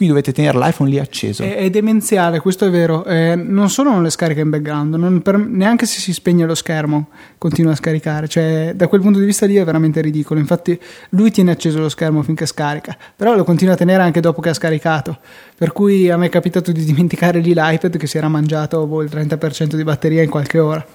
quindi 0.01 0.15
dovete 0.15 0.33
tenere 0.33 0.59
l'iPhone 0.59 0.89
lì 0.89 0.99
acceso. 0.99 1.43
È, 1.43 1.57
è 1.57 1.69
demenziale, 1.69 2.41
questo 2.41 2.65
è 2.65 2.71
vero. 2.71 3.05
Eh, 3.05 3.35
non 3.37 3.69
solo 3.69 3.91
non 3.91 4.03
le 4.03 4.09
scarica 4.09 4.41
in 4.41 4.49
background, 4.49 5.21
per, 5.21 5.37
neanche 5.37 5.85
se 5.85 6.01
si 6.01 6.15
spegne 6.15 6.47
lo 6.47 6.55
schermo 6.55 7.09
continua 7.37 7.73
a 7.73 7.75
scaricare. 7.75 8.27
Cioè, 8.27 8.73
da 8.75 8.89
quel 8.89 9.03
punto 9.03 9.19
di 9.19 9.27
vista 9.27 9.45
lì 9.45 9.57
è 9.57 9.65
veramente 9.65 10.01
ridicolo. 10.01 10.41
Infatti, 10.41 10.81
lui 11.11 11.31
tiene 11.31 11.51
acceso 11.51 11.81
lo 11.81 11.91
schermo 11.91 12.23
finché 12.23 12.47
scarica, 12.47 12.97
però 13.15 13.35
lo 13.35 13.45
continua 13.45 13.75
a 13.75 13.77
tenere 13.77 14.03
anche 14.03 14.21
dopo 14.21 14.41
che 14.41 14.49
ha 14.49 14.55
scaricato. 14.55 15.19
Per 15.55 15.71
cui 15.73 16.09
a 16.09 16.17
me 16.17 16.27
è 16.27 16.31
capitato 16.31 16.73
di 16.73 16.83
dimenticare 16.83 17.41
lì 17.41 17.53
l'iPad 17.53 17.99
che 17.99 18.07
si 18.07 18.17
era 18.17 18.29
mangiato 18.29 18.87
boh, 18.87 19.03
il 19.03 19.11
30% 19.13 19.77
di 19.77 19.85
batteria 19.85 20.23
in 20.23 20.31
qualche 20.31 20.59
ora. 20.59 20.87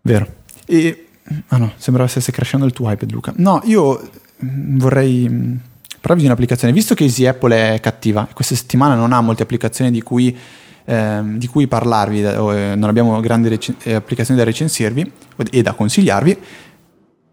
Vero. 0.00 0.26
E. 0.66 1.06
Ah 1.46 1.56
no, 1.58 1.72
sembrava 1.76 2.08
stesse 2.08 2.32
crashando 2.32 2.66
il 2.66 2.72
tuo 2.72 2.90
iPad, 2.90 3.12
Luca. 3.12 3.32
No, 3.36 3.60
io 3.62 4.10
vorrei 4.40 5.70
provi 6.02 6.24
un'applicazione, 6.24 6.74
visto 6.74 6.94
che 6.96 7.04
Easy 7.04 7.26
Apple 7.26 7.74
è 7.74 7.80
cattiva, 7.80 8.28
questa 8.34 8.56
settimana 8.56 8.96
non 8.96 9.12
ha 9.12 9.20
molte 9.20 9.44
applicazioni 9.44 9.92
di 9.92 10.02
cui, 10.02 10.36
eh, 10.84 11.20
di 11.22 11.46
cui 11.46 11.68
parlarvi, 11.68 12.22
eh, 12.24 12.74
non 12.74 12.84
abbiamo 12.84 13.18
grandi 13.20 13.48
rec- 13.48 13.86
eh, 13.86 13.94
applicazioni 13.94 14.38
da 14.38 14.44
recensirvi 14.44 15.12
e 15.48 15.62
da 15.62 15.74
consigliarvi, 15.74 16.38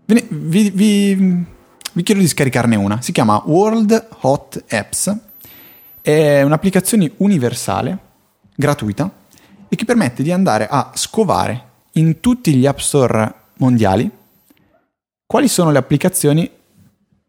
vi, 0.06 0.28
vi, 0.30 0.70
vi, 0.70 1.46
vi 1.94 2.04
chiedo 2.04 2.22
di 2.22 2.28
scaricarne 2.28 2.76
una, 2.76 3.02
si 3.02 3.12
chiama 3.12 3.42
World 3.46 4.08
Hot 4.22 4.64
Apps, 4.70 5.18
È 6.00 6.44
un'applicazione 6.44 7.12
universale, 7.18 7.98
gratuita, 8.56 9.12
e 9.68 9.76
che 9.76 9.86
permette 9.86 10.22
di 10.22 10.32
andare 10.32 10.68
a 10.70 10.92
scovare 10.94 11.64
in 11.94 12.20
tutti 12.20 12.54
gli 12.54 12.68
app 12.68 12.78
store 12.78 13.34
mondiali 13.58 14.10
quali 15.26 15.48
sono 15.48 15.72
le 15.72 15.80
applicazioni 15.80 16.50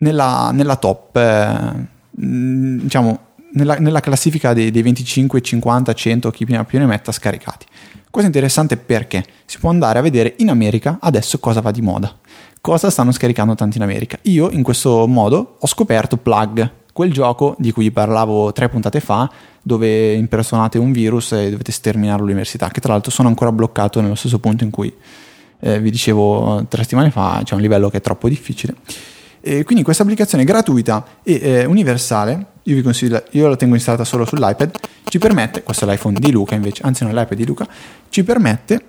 nella, 0.00 0.50
nella 0.52 0.76
top, 0.76 1.16
eh, 1.16 1.86
diciamo, 2.10 3.18
nella, 3.52 3.74
nella, 3.76 4.00
classifica 4.00 4.52
dei, 4.52 4.70
dei 4.70 4.82
25, 4.82 5.40
50, 5.40 5.92
100, 5.92 6.30
chi 6.30 6.44
più 6.44 6.78
ne 6.78 6.86
metta 6.86 7.12
scaricati. 7.12 7.66
È 8.10 8.24
interessante 8.24 8.76
perché 8.76 9.24
si 9.44 9.58
può 9.58 9.70
andare 9.70 9.98
a 9.98 10.02
vedere 10.02 10.34
in 10.38 10.50
America 10.50 10.98
adesso 11.00 11.38
cosa 11.38 11.60
va 11.60 11.70
di 11.70 11.80
moda, 11.80 12.14
cosa 12.60 12.90
stanno 12.90 13.12
scaricando 13.12 13.54
tanti 13.54 13.76
in 13.76 13.82
America. 13.82 14.18
Io 14.22 14.50
in 14.50 14.62
questo 14.62 15.06
modo 15.06 15.56
ho 15.58 15.66
scoperto 15.66 16.16
Plug, 16.16 16.70
quel 16.92 17.12
gioco 17.12 17.54
di 17.58 17.70
cui 17.70 17.90
parlavo 17.90 18.52
tre 18.52 18.68
puntate 18.68 19.00
fa, 19.00 19.30
dove 19.62 20.12
impersonate 20.14 20.78
un 20.78 20.92
virus 20.92 21.32
e 21.32 21.50
dovete 21.50 21.72
sterminare 21.72 22.20
l'università, 22.20 22.68
che 22.68 22.80
tra 22.80 22.92
l'altro 22.92 23.10
sono 23.10 23.28
ancora 23.28 23.52
bloccato 23.52 24.00
nello 24.00 24.16
stesso 24.16 24.38
punto 24.38 24.64
in 24.64 24.70
cui 24.70 24.92
eh, 25.60 25.78
vi 25.80 25.90
dicevo 25.90 26.66
tre 26.68 26.82
settimane 26.82 27.10
fa, 27.10 27.40
c'è 27.44 27.54
un 27.54 27.60
livello 27.60 27.90
che 27.90 27.98
è 27.98 28.00
troppo 28.00 28.28
difficile. 28.28 28.74
E 29.40 29.64
quindi 29.64 29.82
questa 29.82 30.02
applicazione 30.02 30.44
gratuita 30.44 31.04
e 31.22 31.40
eh, 31.42 31.64
universale, 31.64 32.46
io 32.64 32.74
vi 32.74 32.82
consiglio, 32.82 33.22
io 33.30 33.48
la 33.48 33.56
tengo 33.56 33.74
installata 33.74 34.04
solo 34.04 34.24
sull'iPad, 34.24 34.78
ci 35.04 35.18
permette, 35.18 35.62
questo 35.62 35.86
è 35.86 35.90
l'iPhone 35.90 36.18
di 36.18 36.30
Luca 36.30 36.54
invece, 36.54 36.82
anzi 36.82 37.04
non 37.04 37.14
l'iPad 37.14 37.36
di 37.36 37.46
Luca, 37.46 37.66
ci 38.10 38.22
permette, 38.22 38.84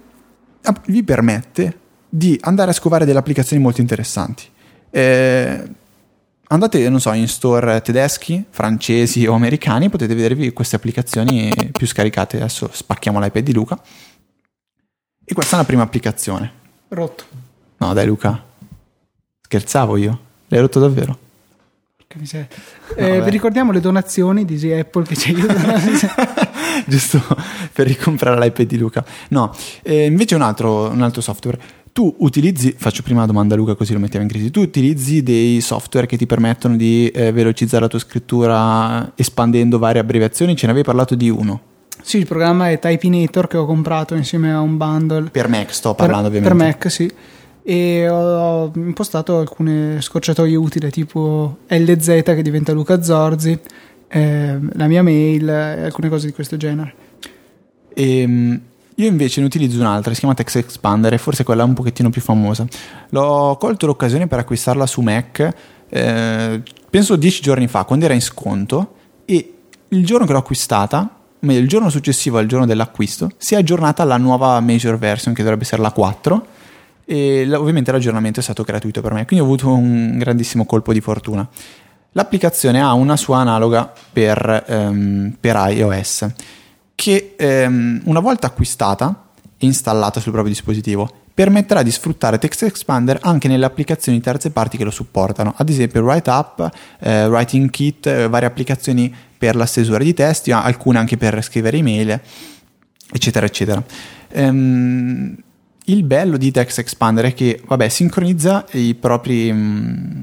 vi 0.87 1.03
permette 1.03 1.79
di 2.09 2.37
andare 2.41 2.71
a 2.71 2.73
scovare 2.73 3.05
delle 3.05 3.19
applicazioni 3.19 3.61
molto 3.61 3.79
interessanti. 3.79 4.43
Eh, 4.89 5.63
andate, 6.47 6.89
non 6.89 6.99
so, 6.99 7.13
in 7.13 7.29
store 7.29 7.81
tedeschi, 7.81 8.43
francesi 8.49 9.25
o 9.25 9.33
americani, 9.33 9.89
potete 9.89 10.13
vedervi 10.13 10.51
queste 10.51 10.75
applicazioni 10.75 11.49
più 11.71 11.87
scaricate. 11.87 12.35
Adesso 12.35 12.69
spacchiamo 12.71 13.19
l'iPad 13.21 13.43
di 13.43 13.53
Luca. 13.53 13.81
E 15.23 15.33
questa 15.33 15.55
è 15.55 15.59
la 15.59 15.65
prima 15.65 15.83
applicazione. 15.83 16.51
Rotto. 16.89 17.23
No, 17.77 17.93
dai 17.93 18.05
Luca. 18.05 18.43
Scherzavo 19.41 19.95
io. 19.95 20.19
L'hai 20.51 20.59
rotto 20.59 20.79
davvero? 20.81 21.17
Eh, 22.95 23.21
vi 23.21 23.29
ricordiamo 23.29 23.71
le 23.71 23.79
donazioni 23.79 24.43
di 24.43 24.55
Easy 24.55 24.73
Apple 24.73 25.05
che 25.05 25.15
ci 25.15 25.33
aiutano. 25.33 25.79
Giusto 26.85 27.21
per 27.71 27.87
ricomprare 27.87 28.37
l'iPad 28.37 28.67
di 28.67 28.77
Luca. 28.77 29.05
No, 29.29 29.55
eh, 29.81 30.07
invece 30.07 30.35
un 30.35 30.41
altro, 30.41 30.89
un 30.89 31.01
altro 31.01 31.21
software. 31.21 31.57
Tu 31.93 32.13
utilizzi, 32.19 32.75
faccio 32.77 33.01
prima 33.01 33.21
la 33.21 33.27
domanda 33.27 33.53
a 33.53 33.57
Luca 33.57 33.75
così 33.75 33.93
lo 33.93 33.99
mettiamo 33.99 34.25
in 34.25 34.31
crisi, 34.31 34.51
tu 34.51 34.59
utilizzi 34.59 35.23
dei 35.23 35.61
software 35.61 36.05
che 36.05 36.17
ti 36.17 36.25
permettono 36.25 36.75
di 36.75 37.07
eh, 37.07 37.31
velocizzare 37.31 37.83
la 37.83 37.89
tua 37.89 37.99
scrittura 37.99 39.13
espandendo 39.15 39.79
varie 39.79 40.01
abbreviazioni? 40.01 40.57
Ce 40.57 40.65
ne 40.65 40.73
avevi 40.73 40.85
parlato 40.85 41.15
di 41.15 41.29
uno. 41.29 41.61
Sì, 42.01 42.17
il 42.17 42.27
programma 42.27 42.69
è 42.69 42.77
Typinator 42.77 43.47
che 43.47 43.55
ho 43.55 43.65
comprato 43.65 44.15
insieme 44.15 44.51
a 44.51 44.59
un 44.59 44.75
bundle. 44.75 45.29
Per 45.29 45.47
Mac 45.47 45.73
sto 45.73 45.93
parlando 45.93 46.29
per, 46.29 46.41
ovviamente. 46.41 46.65
Per 46.65 46.67
Mac, 46.67 46.91
sì 46.91 47.11
e 47.63 48.09
ho 48.09 48.71
impostato 48.75 49.37
alcune 49.37 50.01
scorciatoie 50.01 50.55
utili 50.55 50.89
tipo 50.89 51.59
LZ 51.67 52.23
che 52.23 52.41
diventa 52.41 52.71
Luca 52.71 53.01
Zorzi, 53.01 53.57
eh, 54.07 54.59
la 54.73 54.87
mia 54.87 55.03
mail 55.03 55.49
alcune 55.49 56.09
cose 56.09 56.27
di 56.27 56.33
questo 56.33 56.57
genere. 56.57 56.93
E, 57.93 58.19
ehm, 58.19 58.61
io 58.95 59.07
invece 59.07 59.39
ne 59.39 59.47
utilizzo 59.47 59.79
un'altra, 59.79 60.13
si 60.13 60.19
chiama 60.19 60.35
Text 60.35 60.57
Expander 60.57 61.13
e 61.13 61.17
forse 61.17 61.43
quella 61.43 61.63
un 61.63 61.73
pochettino 61.73 62.09
più 62.09 62.21
famosa. 62.21 62.67
L'ho 63.09 63.57
colto 63.59 63.85
l'occasione 63.85 64.27
per 64.27 64.39
acquistarla 64.39 64.85
su 64.85 65.01
Mac, 65.01 65.53
eh, 65.89 66.61
penso 66.89 67.15
dieci 67.15 67.41
giorni 67.41 67.67
fa, 67.67 67.83
quando 67.85 68.05
era 68.05 68.13
in 68.13 68.21
sconto 68.21 68.95
e 69.25 69.53
il 69.87 70.05
giorno 70.05 70.25
che 70.25 70.33
l'ho 70.33 70.39
acquistata, 70.39 71.17
meglio 71.39 71.59
il 71.61 71.67
giorno 71.67 71.89
successivo 71.89 72.37
al 72.37 72.45
giorno 72.45 72.65
dell'acquisto, 72.65 73.31
si 73.37 73.55
è 73.55 73.57
aggiornata 73.57 74.03
alla 74.03 74.17
nuova 74.17 74.59
major 74.59 74.97
version 74.97 75.33
che 75.33 75.41
dovrebbe 75.41 75.63
essere 75.63 75.81
la 75.81 75.91
4 75.91 76.45
e 77.11 77.45
ovviamente 77.53 77.91
l'aggiornamento 77.91 78.39
è 78.39 78.43
stato 78.43 78.63
gratuito 78.63 79.01
per 79.01 79.11
me, 79.11 79.25
quindi 79.25 79.43
ho 79.43 79.47
avuto 79.47 79.67
un 79.73 80.17
grandissimo 80.17 80.65
colpo 80.65 80.93
di 80.93 81.01
fortuna. 81.01 81.45
L'applicazione 82.13 82.81
ha 82.81 82.93
una 82.93 83.17
sua 83.17 83.39
analoga 83.39 83.91
per, 84.13 84.63
um, 84.69 85.35
per 85.37 85.61
iOS 85.71 86.25
che 86.95 87.35
um, 87.37 87.99
una 88.05 88.21
volta 88.21 88.47
acquistata 88.47 89.27
e 89.57 89.65
installata 89.65 90.21
sul 90.21 90.31
proprio 90.31 90.53
dispositivo 90.53 91.09
permetterà 91.33 91.83
di 91.83 91.91
sfruttare 91.91 92.37
Text 92.37 92.63
Expander 92.63 93.19
anche 93.23 93.49
nelle 93.49 93.65
applicazioni 93.65 94.21
terze 94.21 94.51
parti 94.51 94.77
che 94.77 94.85
lo 94.85 94.91
supportano, 94.91 95.53
ad 95.57 95.67
esempio 95.67 96.01
WriteUp, 96.03 96.69
eh, 96.99 97.27
Writing 97.27 97.69
Kit, 97.69 98.07
eh, 98.07 98.29
varie 98.29 98.47
applicazioni 98.47 99.13
per 99.37 99.57
la 99.57 99.65
stesura 99.65 100.01
di 100.01 100.13
testi, 100.13 100.51
alcune 100.51 100.97
anche 100.97 101.17
per 101.17 101.43
scrivere 101.43 101.75
email, 101.75 102.21
eccetera, 103.11 103.45
eccetera. 103.45 103.83
Um, 104.33 105.35
il 105.85 106.03
bello 106.03 106.37
di 106.37 106.51
Text 106.51 106.79
Expander 106.79 107.25
è 107.25 107.33
che, 107.33 107.61
vabbè, 107.65 107.89
sincronizza 107.89 108.65
i 108.71 108.95
propri, 108.95 109.51
mh, 109.51 109.57
mm, 109.57 110.21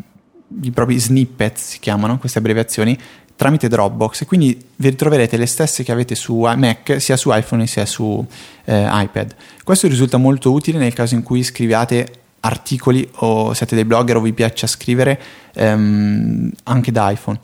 i 0.62 0.70
propri 0.70 0.98
snippet, 0.98 1.56
si 1.56 1.78
chiamano 1.78 2.18
queste 2.18 2.38
abbreviazioni, 2.38 2.98
tramite 3.34 3.68
Dropbox 3.68 4.22
e 4.22 4.26
quindi 4.26 4.60
vi 4.76 4.88
ritroverete 4.88 5.36
le 5.36 5.46
stesse 5.46 5.84
che 5.84 5.92
avete 5.92 6.16
su 6.16 6.38
Mac 6.38 7.00
sia 7.00 7.16
su 7.16 7.30
iPhone 7.32 7.66
sia 7.68 7.86
su 7.86 8.24
eh, 8.64 8.86
iPad. 8.88 9.34
Questo 9.62 9.86
risulta 9.86 10.16
molto 10.16 10.50
utile 10.50 10.78
nel 10.78 10.92
caso 10.92 11.14
in 11.14 11.22
cui 11.22 11.44
scriviate 11.44 12.12
articoli 12.40 13.08
o 13.16 13.52
siete 13.52 13.76
dei 13.76 13.84
blogger 13.84 14.16
o 14.16 14.20
vi 14.20 14.32
piaccia 14.32 14.66
scrivere 14.66 15.20
ehm, 15.54 16.50
anche 16.64 16.90
da 16.90 17.10
iPhone 17.10 17.38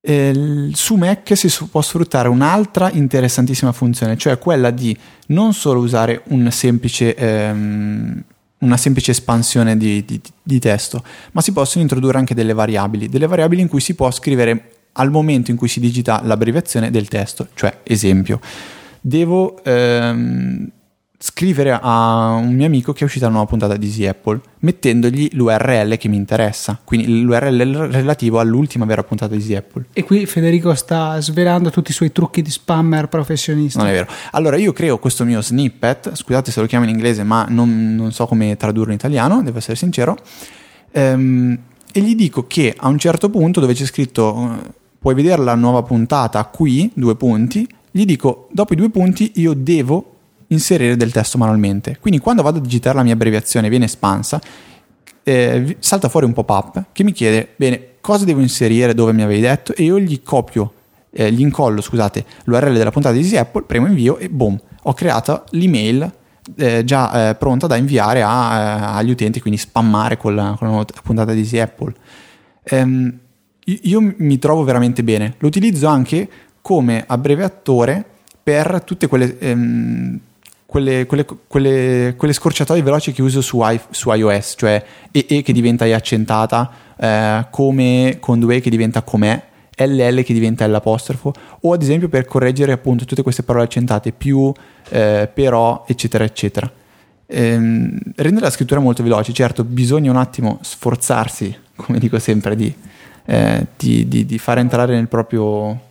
eh, 0.00 0.70
su 0.72 0.94
Mac 0.94 1.36
si 1.36 1.52
può 1.70 1.82
sfruttare 1.82 2.28
un'altra 2.28 2.90
interessantissima 2.90 3.72
funzione, 3.72 4.16
cioè 4.16 4.38
quella 4.38 4.70
di 4.70 4.96
non 5.28 5.52
solo 5.52 5.80
usare 5.80 6.22
un 6.28 6.50
semplice, 6.50 7.14
ehm, 7.14 8.22
una 8.58 8.76
semplice 8.76 9.10
espansione 9.10 9.76
di, 9.76 10.04
di, 10.04 10.20
di, 10.42 10.58
testo, 10.58 11.02
ma 11.32 11.40
si 11.40 11.52
possono 11.52 11.82
introdurre 11.82 12.18
anche 12.18 12.34
delle 12.34 12.52
variabili, 12.52 13.08
delle 13.08 13.26
variabili 13.26 13.62
in 13.62 13.68
cui 13.68 13.80
si 13.80 13.94
può 13.94 14.10
scrivere 14.10 14.72
al 14.92 15.10
momento 15.10 15.50
in 15.50 15.56
cui 15.56 15.68
si 15.68 15.80
digita 15.80 16.20
l'abbreviazione 16.24 16.90
del 16.90 17.08
testo, 17.08 17.48
cioè 17.54 17.80
esempio, 17.82 18.40
devo 19.00 19.62
ehm, 19.62 20.70
scrivere 21.20 21.76
a 21.80 22.34
un 22.34 22.54
mio 22.54 22.66
amico 22.66 22.92
che 22.92 23.00
è 23.00 23.04
uscita 23.04 23.26
una 23.26 23.34
nuova 23.34 23.50
puntata 23.50 23.76
di 23.76 23.86
Easy 23.86 24.06
Apple 24.06 24.40
mettendogli 24.60 25.30
l'URL 25.32 25.96
che 25.96 26.08
mi 26.08 26.16
interessa. 26.16 26.78
Quindi 26.82 27.22
l'URL 27.22 27.88
relativo 27.90 28.38
all'ultima 28.38 28.84
vera 28.84 29.02
puntata 29.02 29.34
di 29.34 29.40
Easy 29.40 29.56
Apple. 29.56 29.86
E 29.92 30.04
qui 30.04 30.26
Federico 30.26 30.72
sta 30.74 31.20
svelando 31.20 31.70
tutti 31.70 31.90
i 31.90 31.94
suoi 31.94 32.12
trucchi 32.12 32.40
di 32.40 32.50
spammer 32.50 33.08
professionista 33.08 33.80
non 33.80 33.88
è 33.88 33.92
vero. 33.92 34.06
Allora 34.32 34.56
io 34.56 34.72
creo 34.72 34.98
questo 34.98 35.24
mio 35.24 35.42
snippet 35.42 36.14
scusate 36.14 36.52
se 36.52 36.60
lo 36.60 36.66
chiamo 36.66 36.84
in 36.84 36.90
inglese 36.90 37.24
ma 37.24 37.46
non, 37.48 37.94
non 37.96 38.12
so 38.12 38.26
come 38.26 38.56
tradurlo 38.56 38.90
in 38.90 38.98
italiano 38.98 39.42
devo 39.42 39.58
essere 39.58 39.76
sincero 39.76 40.16
ehm, 40.92 41.58
e 41.92 42.00
gli 42.00 42.14
dico 42.14 42.46
che 42.46 42.74
a 42.76 42.88
un 42.88 42.98
certo 42.98 43.28
punto 43.28 43.60
dove 43.60 43.74
c'è 43.74 43.84
scritto 43.84 44.60
eh, 44.62 44.70
puoi 44.98 45.14
vedere 45.14 45.42
la 45.42 45.54
nuova 45.54 45.82
puntata 45.82 46.44
qui 46.44 46.90
due 46.94 47.16
punti 47.16 47.66
gli 47.90 48.04
dico 48.04 48.48
dopo 48.52 48.72
i 48.72 48.76
due 48.76 48.90
punti 48.90 49.32
io 49.36 49.54
devo 49.54 50.17
inserire 50.48 50.96
del 50.96 51.12
testo 51.12 51.38
manualmente. 51.38 51.98
Quindi 52.00 52.20
quando 52.20 52.42
vado 52.42 52.58
a 52.58 52.60
digitare 52.60 52.96
la 52.96 53.02
mia 53.02 53.14
abbreviazione 53.14 53.68
viene 53.68 53.86
espansa, 53.86 54.40
eh, 55.22 55.76
salta 55.78 56.08
fuori 56.08 56.26
un 56.26 56.32
pop-up 56.32 56.86
che 56.92 57.04
mi 57.04 57.12
chiede, 57.12 57.48
bene, 57.56 57.96
cosa 58.00 58.24
devo 58.24 58.40
inserire 58.40 58.94
dove 58.94 59.12
mi 59.12 59.22
avevi 59.22 59.40
detto 59.40 59.74
e 59.74 59.84
io 59.84 59.98
gli 59.98 60.22
copio, 60.22 60.72
eh, 61.10 61.30
gli 61.30 61.40
incollo, 61.40 61.80
scusate, 61.80 62.24
l'URL 62.44 62.76
della 62.76 62.90
puntata 62.90 63.14
di 63.14 63.20
Easy 63.20 63.36
Apple, 63.36 63.64
premo 63.64 63.86
invio 63.86 64.16
e 64.18 64.28
boom, 64.30 64.58
ho 64.84 64.94
creato 64.94 65.44
l'email 65.50 66.10
eh, 66.56 66.82
già 66.84 67.30
eh, 67.30 67.34
pronta 67.34 67.66
da 67.66 67.76
inviare 67.76 68.22
a, 68.22 68.28
eh, 68.28 68.98
agli 68.98 69.10
utenti, 69.10 69.40
quindi 69.40 69.60
spammare 69.60 70.16
con 70.16 70.34
la, 70.34 70.54
con 70.58 70.74
la 70.74 70.84
puntata 71.02 71.32
di 71.32 71.40
Easy 71.40 71.58
Apple. 71.58 71.92
Ehm, 72.62 73.18
io 73.64 74.14
mi 74.16 74.38
trovo 74.38 74.64
veramente 74.64 75.04
bene, 75.04 75.34
lo 75.38 75.48
utilizzo 75.48 75.88
anche 75.88 76.28
come 76.62 77.04
abbreviatore 77.06 78.02
per 78.42 78.82
tutte 78.82 79.08
quelle 79.08 79.38
ehm, 79.38 80.20
quelle, 80.70 81.06
quelle, 81.06 81.24
quelle, 81.46 82.14
quelle, 82.14 82.32
scorciatoie 82.34 82.82
veloci 82.82 83.12
che 83.12 83.22
uso 83.22 83.40
su, 83.40 83.62
I, 83.62 83.80
su 83.88 84.12
iOS, 84.12 84.52
cioè 84.58 84.84
EE 85.10 85.40
che 85.40 85.54
diventa 85.54 85.86
E 85.86 85.94
accentata, 85.94 86.70
eh, 86.94 87.46
come 87.48 88.18
con 88.20 88.38
due 88.38 88.60
che 88.60 88.68
diventa 88.68 89.00
com'è, 89.00 89.42
LL 89.74 90.22
che 90.22 90.34
diventa 90.34 90.66
l'apostrofo, 90.66 91.32
o 91.62 91.72
ad 91.72 91.80
esempio 91.80 92.10
per 92.10 92.26
correggere 92.26 92.72
appunto 92.72 93.06
tutte 93.06 93.22
queste 93.22 93.44
parole 93.44 93.64
accentate, 93.64 94.12
più, 94.12 94.52
eh, 94.90 95.30
però, 95.32 95.86
eccetera, 95.88 96.24
eccetera. 96.24 96.70
Ehm, 97.24 97.98
rende 98.16 98.40
la 98.40 98.50
scrittura 98.50 98.78
molto 98.78 99.02
veloce, 99.02 99.32
certo 99.32 99.64
bisogna 99.64 100.10
un 100.10 100.18
attimo 100.18 100.58
sforzarsi, 100.60 101.56
come 101.76 101.98
dico 101.98 102.18
sempre, 102.18 102.54
di, 102.54 102.70
eh, 103.24 103.66
di, 103.74 104.06
di, 104.06 104.26
di 104.26 104.38
fare 104.38 104.60
entrare 104.60 104.94
nel 104.94 105.08
proprio 105.08 105.86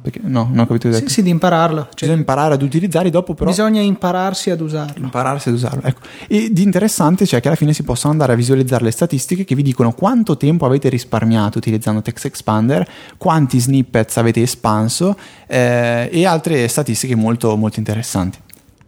Perché, 0.00 0.20
no, 0.22 0.48
non 0.50 0.60
ho 0.60 0.66
capito. 0.66 0.92
Sì, 0.92 1.08
sì, 1.08 1.22
di 1.22 1.30
impararlo. 1.30 1.82
Cioè, 1.82 2.08
Bisogna 2.08 2.18
imparare 2.18 2.54
ad 2.54 2.62
utilizzarli 2.62 3.10
dopo 3.10 3.34
però... 3.34 3.50
bisogna 3.50 3.80
impararsi 3.80 4.50
ad 4.50 4.60
usarlo. 4.60 5.04
Impararsi 5.04 5.48
ad 5.48 5.54
usarlo, 5.54 5.82
ecco. 5.82 6.00
E 6.26 6.50
di 6.52 6.62
interessante 6.62 7.24
c'è 7.24 7.40
che 7.40 7.48
alla 7.48 7.56
fine 7.56 7.72
si 7.72 7.82
possono 7.82 8.12
andare 8.12 8.32
a 8.32 8.36
visualizzare 8.36 8.84
le 8.84 8.90
statistiche 8.90 9.44
che 9.44 9.54
vi 9.54 9.62
dicono 9.62 9.92
quanto 9.92 10.36
tempo 10.36 10.66
avete 10.66 10.88
risparmiato 10.88 11.58
utilizzando 11.58 12.02
Text 12.02 12.26
Expander, 12.26 12.88
quanti 13.16 13.58
snippets 13.58 14.16
avete 14.16 14.42
espanso 14.42 15.16
eh, 15.46 16.08
e 16.12 16.26
altre 16.26 16.68
statistiche 16.68 17.14
molto, 17.14 17.56
molto 17.56 17.78
interessanti. 17.78 18.38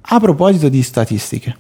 A 0.01 0.19
proposito 0.19 0.69
di 0.69 0.83
statistiche, 0.83 1.57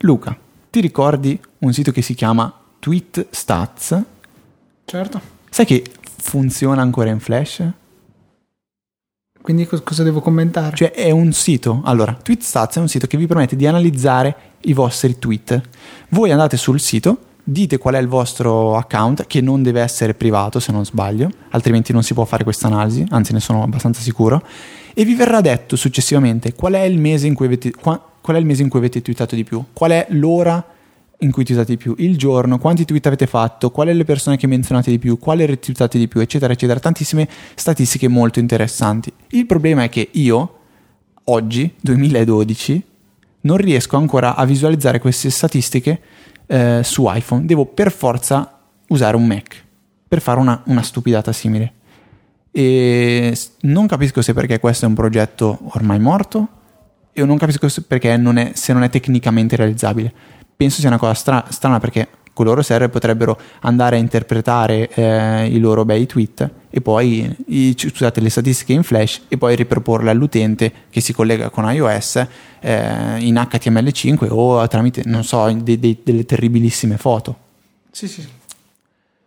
Luca, 0.00 0.36
ti 0.70 0.80
ricordi 0.80 1.38
un 1.58 1.72
sito 1.72 1.90
che 1.90 2.02
si 2.02 2.14
chiama 2.14 2.52
Tweet 2.78 3.26
Stats? 3.30 4.00
Certo. 4.84 5.20
Sai 5.50 5.66
che 5.66 5.84
funziona 6.20 6.82
ancora 6.82 7.10
in 7.10 7.20
Flash? 7.20 7.62
Quindi 9.48 9.66
cos- 9.66 9.82
cosa 9.82 10.02
devo 10.02 10.20
commentare? 10.20 10.76
Cioè 10.76 10.90
è 10.92 11.10
un 11.10 11.32
sito, 11.32 11.80
allora, 11.84 12.12
TweetStats 12.12 12.76
è 12.76 12.80
un 12.80 12.88
sito 12.88 13.06
che 13.06 13.16
vi 13.16 13.26
permette 13.26 13.56
di 13.56 13.66
analizzare 13.66 14.36
i 14.64 14.74
vostri 14.74 15.18
tweet. 15.18 15.58
Voi 16.10 16.30
andate 16.30 16.58
sul 16.58 16.78
sito, 16.78 17.16
dite 17.42 17.78
qual 17.78 17.94
è 17.94 17.98
il 17.98 18.08
vostro 18.08 18.76
account, 18.76 19.26
che 19.26 19.40
non 19.40 19.62
deve 19.62 19.80
essere 19.80 20.12
privato 20.12 20.60
se 20.60 20.70
non 20.70 20.84
sbaglio, 20.84 21.30
altrimenti 21.52 21.94
non 21.94 22.02
si 22.02 22.12
può 22.12 22.26
fare 22.26 22.44
questa 22.44 22.66
analisi, 22.66 23.06
anzi 23.08 23.32
ne 23.32 23.40
sono 23.40 23.62
abbastanza 23.62 24.02
sicuro, 24.02 24.42
e 24.92 25.06
vi 25.06 25.14
verrà 25.14 25.40
detto 25.40 25.76
successivamente 25.76 26.52
qual 26.52 26.74
è 26.74 26.82
il 26.82 26.98
mese 26.98 27.26
in 27.26 27.32
cui 27.32 27.46
avete, 27.46 27.70
qua- 27.70 28.06
qual 28.20 28.36
è 28.36 28.40
il 28.40 28.44
mese 28.44 28.60
in 28.60 28.68
cui 28.68 28.80
avete 28.80 29.00
tweetato 29.00 29.34
di 29.34 29.44
più, 29.44 29.64
qual 29.72 29.92
è 29.92 30.08
l'ora 30.10 30.62
in 31.18 31.30
cui 31.32 31.44
tweetate 31.44 31.72
di 31.72 31.76
più, 31.76 31.94
il 31.98 32.16
giorno, 32.16 32.58
quanti 32.58 32.84
tweet 32.84 33.06
avete 33.06 33.26
fatto, 33.26 33.70
quali 33.70 33.92
le 33.92 34.04
persone 34.04 34.36
che 34.36 34.46
menzionate 34.46 34.90
di 34.90 34.98
più, 34.98 35.18
quale 35.18 35.46
retweetate 35.46 35.98
di 35.98 36.06
più, 36.06 36.20
eccetera, 36.20 36.52
eccetera. 36.52 36.78
Tantissime 36.78 37.28
statistiche 37.54 38.08
molto 38.08 38.38
interessanti. 38.38 39.12
Il 39.30 39.46
problema 39.46 39.82
è 39.82 39.88
che 39.88 40.08
io, 40.12 40.58
oggi, 41.24 41.74
2012, 41.80 42.82
non 43.40 43.56
riesco 43.56 43.96
ancora 43.96 44.36
a 44.36 44.44
visualizzare 44.44 45.00
queste 45.00 45.30
statistiche 45.30 46.00
eh, 46.46 46.80
su 46.84 47.04
iPhone. 47.08 47.46
Devo 47.46 47.66
per 47.66 47.90
forza 47.90 48.60
usare 48.88 49.16
un 49.16 49.26
Mac 49.26 49.66
per 50.08 50.20
fare 50.20 50.40
una, 50.40 50.62
una 50.66 50.82
stupidata 50.82 51.32
simile. 51.32 51.72
E 52.50 53.36
non 53.60 53.86
capisco 53.86 54.22
se 54.22 54.32
perché 54.32 54.58
questo 54.58 54.86
è 54.86 54.88
un 54.88 54.94
progetto 54.94 55.58
ormai 55.72 56.00
morto 56.00 56.48
e 57.12 57.24
non 57.24 57.36
capisco 57.36 57.68
perché 57.86 58.16
non 58.16 58.38
è, 58.38 58.52
se 58.54 58.72
non 58.72 58.82
è 58.82 58.88
tecnicamente 58.88 59.54
realizzabile 59.54 60.12
penso 60.58 60.80
sia 60.80 60.88
una 60.88 60.98
cosa 60.98 61.14
stra- 61.14 61.44
strana 61.50 61.78
perché 61.78 62.08
con 62.32 62.44
loro 62.44 62.62
server 62.62 62.90
potrebbero 62.90 63.38
andare 63.60 63.94
a 63.94 64.00
interpretare 64.00 64.88
eh, 64.90 65.46
i 65.46 65.60
loro 65.60 65.84
bei 65.84 66.04
tweet 66.04 66.50
e 66.68 66.80
poi 66.80 67.32
i, 67.46 67.76
scusate, 67.76 68.20
le 68.20 68.28
statistiche 68.28 68.72
in 68.72 68.82
flash 68.82 69.22
e 69.28 69.38
poi 69.38 69.54
riproporle 69.54 70.10
all'utente 70.10 70.72
che 70.90 71.00
si 71.00 71.12
collega 71.12 71.48
con 71.50 71.72
iOS 71.72 72.26
eh, 72.58 73.18
in 73.18 73.34
HTML5 73.34 74.26
o 74.30 74.66
tramite, 74.66 75.02
non 75.04 75.22
so, 75.22 75.48
de- 75.52 75.78
de- 75.78 75.98
delle 76.02 76.24
terribilissime 76.24 76.96
foto. 76.96 77.36
Sì, 77.92 78.08
sì. 78.08 78.26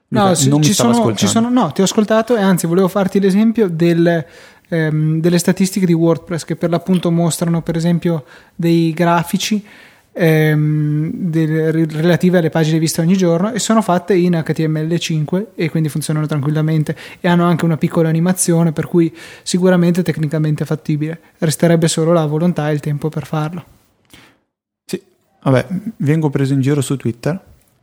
Luca, 0.10 0.24
no, 0.24 0.36
non 0.50 0.62
ci, 0.62 0.74
sono, 0.74 1.16
ci 1.16 1.28
sono, 1.28 1.50
no, 1.50 1.72
ti 1.72 1.80
ho 1.80 1.86
ascoltato 1.86 2.36
e 2.36 2.42
anzi 2.42 2.68
volevo 2.68 2.90
farti 2.90 3.22
l'esempio 3.22 3.70
del, 3.70 4.26
ehm, 4.68 5.22
delle 5.22 5.38
statistiche 5.38 5.86
di 5.86 5.94
WordPress 5.94 6.44
che 6.44 6.58
per 6.58 6.70
l'appunto 6.70 7.10
mostrano 7.10 7.62
per 7.62 7.78
esempio 7.78 8.26
dei 8.54 8.92
grafici 8.92 9.66
ehm, 10.14 11.12
del- 11.14 11.86
relative 11.88 12.40
alle 12.40 12.50
pagine 12.50 12.80
viste 12.80 13.02
ogni 13.02 13.16
giorno 13.16 13.52
e 13.52 13.60
sono 13.60 13.82
fatte 13.82 14.16
in 14.16 14.34
HTML5 14.34 15.46
e 15.56 15.70
quindi 15.70 15.90
funzionano 15.90 16.26
tranquillamente 16.28 16.96
e 17.20 17.28
hanno 17.28 17.46
anche 17.46 17.66
una 17.66 17.78
piccola 17.78 18.10
animazione 18.10 18.72
per 18.72 18.88
cui 18.88 19.14
sicuramente 19.44 20.04
tecnicamente 20.04 20.66
fattibile 20.66 21.20
resterebbe 21.40 21.88
solo 21.88 22.12
la 22.14 22.26
volontà 22.26 22.70
e 22.70 22.74
il 22.74 22.80
tempo 22.80 23.10
per 23.10 23.26
farlo 23.26 23.66
Sì, 24.86 25.02
vabbè, 25.44 25.68
vengo 25.98 26.30
preso 26.30 26.54
in 26.54 26.62
giro 26.62 26.82
su 26.82 26.96
Twitter 26.98 27.40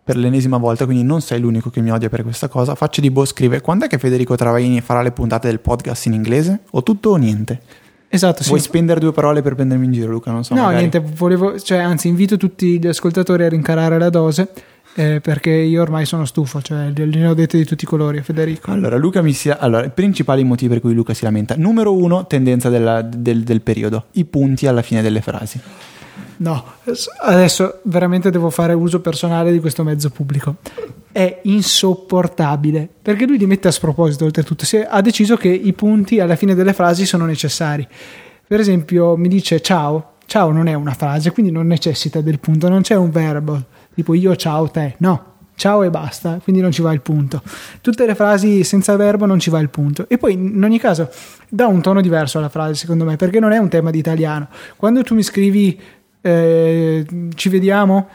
per 0.09 0.17
l'ennesima 0.17 0.57
volta, 0.57 0.87
quindi 0.87 1.03
non 1.03 1.21
sei 1.21 1.39
l'unico 1.39 1.69
che 1.69 1.83
mi 1.83 1.91
odia 1.91 2.09
per 2.09 2.23
questa 2.23 2.49
cosa. 2.49 2.75
Faccio 2.75 3.03
di 3.03 3.11
Bo 3.11 3.27
scrive, 3.27 3.61
quando 3.61 3.85
è 3.85 3.89
che 3.89 3.99
Federico 3.99 4.37
Travaini 4.37 4.81
farà 4.81 5.03
le 5.03 5.13
puntate 5.13 5.49
del 5.49 5.61
podcast 5.61 6.07
in 6.07 6.15
inglese? 6.15 6.61
O 6.71 6.83
tutto 6.83 7.11
o 7.11 7.17
niente? 7.17 7.61
Esatto 8.09 8.43
sì. 8.43 8.49
Vuoi 8.49 8.61
spendere 8.61 9.01
due 9.01 9.13
parole 9.13 9.43
per 9.43 9.55
prendermi 9.55 9.85
in 9.87 9.93
giro, 9.93 10.11
Luca? 10.11 10.31
Non 10.31 10.45
so. 10.45 10.55
No, 10.55 10.63
magari. 10.63 10.79
niente, 10.89 11.01
volevo, 11.01 11.59
cioè, 11.61 11.79
anzi, 11.79 12.09
invito 12.09 12.37
tutti 12.37 12.79
gli 12.81 12.87
ascoltatori 12.87 13.45
a 13.45 13.49
rincarare 13.49 13.99
la 13.99 14.11
dose. 14.11 14.49
eh, 14.95 15.21
perché 15.21 15.51
io 15.51 15.81
ormai 15.81 16.07
sono 16.07 16.25
stufo, 16.25 16.61
cioè 16.61 16.91
ne 16.93 17.27
ho 17.27 17.35
dette 17.35 17.57
di 17.57 17.65
tutti 17.65 17.85
i 17.85 17.87
colori 17.87 18.21
Federico. 18.23 18.73
Allora, 18.73 18.97
Luca 18.97 19.23
mi 19.23 19.33
sia... 19.33 19.59
Allora, 19.59 19.85
i 19.85 19.91
principali 19.91 20.43
motivi 20.43 20.73
per 20.73 20.81
cui 20.81 20.93
Luca 20.93 21.15
si 21.15 21.23
lamenta. 21.23 21.55
Numero 21.57 21.95
uno, 21.95 22.27
tendenza 22.27 22.69
della- 22.69 23.03
del, 23.03 23.45
del 23.45 23.61
periodo. 23.61 24.07
I 24.13 24.25
punti 24.25 24.67
alla 24.67 24.83
fine 24.83 25.01
delle 25.01 25.21
frasi. 25.21 25.61
No, 26.39 26.65
adesso 27.23 27.81
veramente 27.83 28.31
devo 28.31 28.51
fare 28.51 28.73
uso 28.73 29.01
personale 29.01 29.53
di 29.53 29.61
questo 29.61 29.83
mezzo 29.83 30.11
pubblico. 30.11 30.57
È 31.11 31.41
insopportabile 31.43 32.89
perché 33.01 33.27
lui 33.27 33.39
li 33.39 33.47
mette 33.47 33.69
a 33.69 33.73
sproposito. 33.73 34.25
Oltretutto, 34.25 34.65
Se 34.65 34.87
ha 34.87 35.01
deciso 35.01 35.37
che 35.37 35.49
i 35.49 35.73
punti 35.73 36.21
alla 36.21 36.37
fine 36.37 36.55
delle 36.55 36.73
frasi 36.73 37.07
sono 37.07 37.25
necessari. 37.25 37.87
Per 38.47 38.61
esempio, 38.61 39.17
mi 39.17 39.29
dice 39.29 39.61
ciao. 39.61 40.13
Ciao 40.27 40.53
non 40.53 40.69
è 40.69 40.75
una 40.75 40.93
frase, 40.93 41.33
quindi 41.33 41.51
non 41.51 41.67
necessita 41.67 42.21
del 42.21 42.39
punto, 42.39 42.69
non 42.69 42.83
c'è 42.83 42.95
un 42.95 43.11
verbo 43.11 43.65
tipo 43.95 44.15
io 44.15 44.37
ciao 44.37 44.69
te. 44.69 44.95
No, 44.99 45.35
ciao 45.57 45.83
e 45.83 45.91
basta, 45.91 46.39
quindi 46.41 46.63
non 46.63 46.71
ci 46.71 46.83
va 46.83 46.93
il 46.93 47.01
punto. 47.01 47.43
Tutte 47.81 48.07
le 48.07 48.15
frasi 48.15 48.63
senza 48.63 48.95
verbo 48.95 49.27
non 49.27 49.41
ci 49.41 49.51
va 49.51 49.59
il 49.59 49.71
punto. 49.71 50.09
E 50.09 50.19
poi 50.19 50.35
in 50.35 50.63
ogni 50.63 50.79
caso 50.79 51.11
dà 51.49 51.67
un 51.67 51.81
tono 51.81 52.01
diverso 52.01 52.39
alla 52.39 52.49
frase, 52.49 52.75
secondo 52.75 53.05
me, 53.05 53.17
perché 53.17 53.41
non 53.41 53.51
è 53.51 53.59
un 53.59 53.69
tema 53.69 53.91
di 53.91 53.99
italiano. 53.99 54.49
Quando 54.77 55.03
tu 55.03 55.17
mi 55.17 55.25
scrivi 55.25 55.81
eh, 56.21 57.05
ci 57.35 57.49
vediamo, 57.49 58.09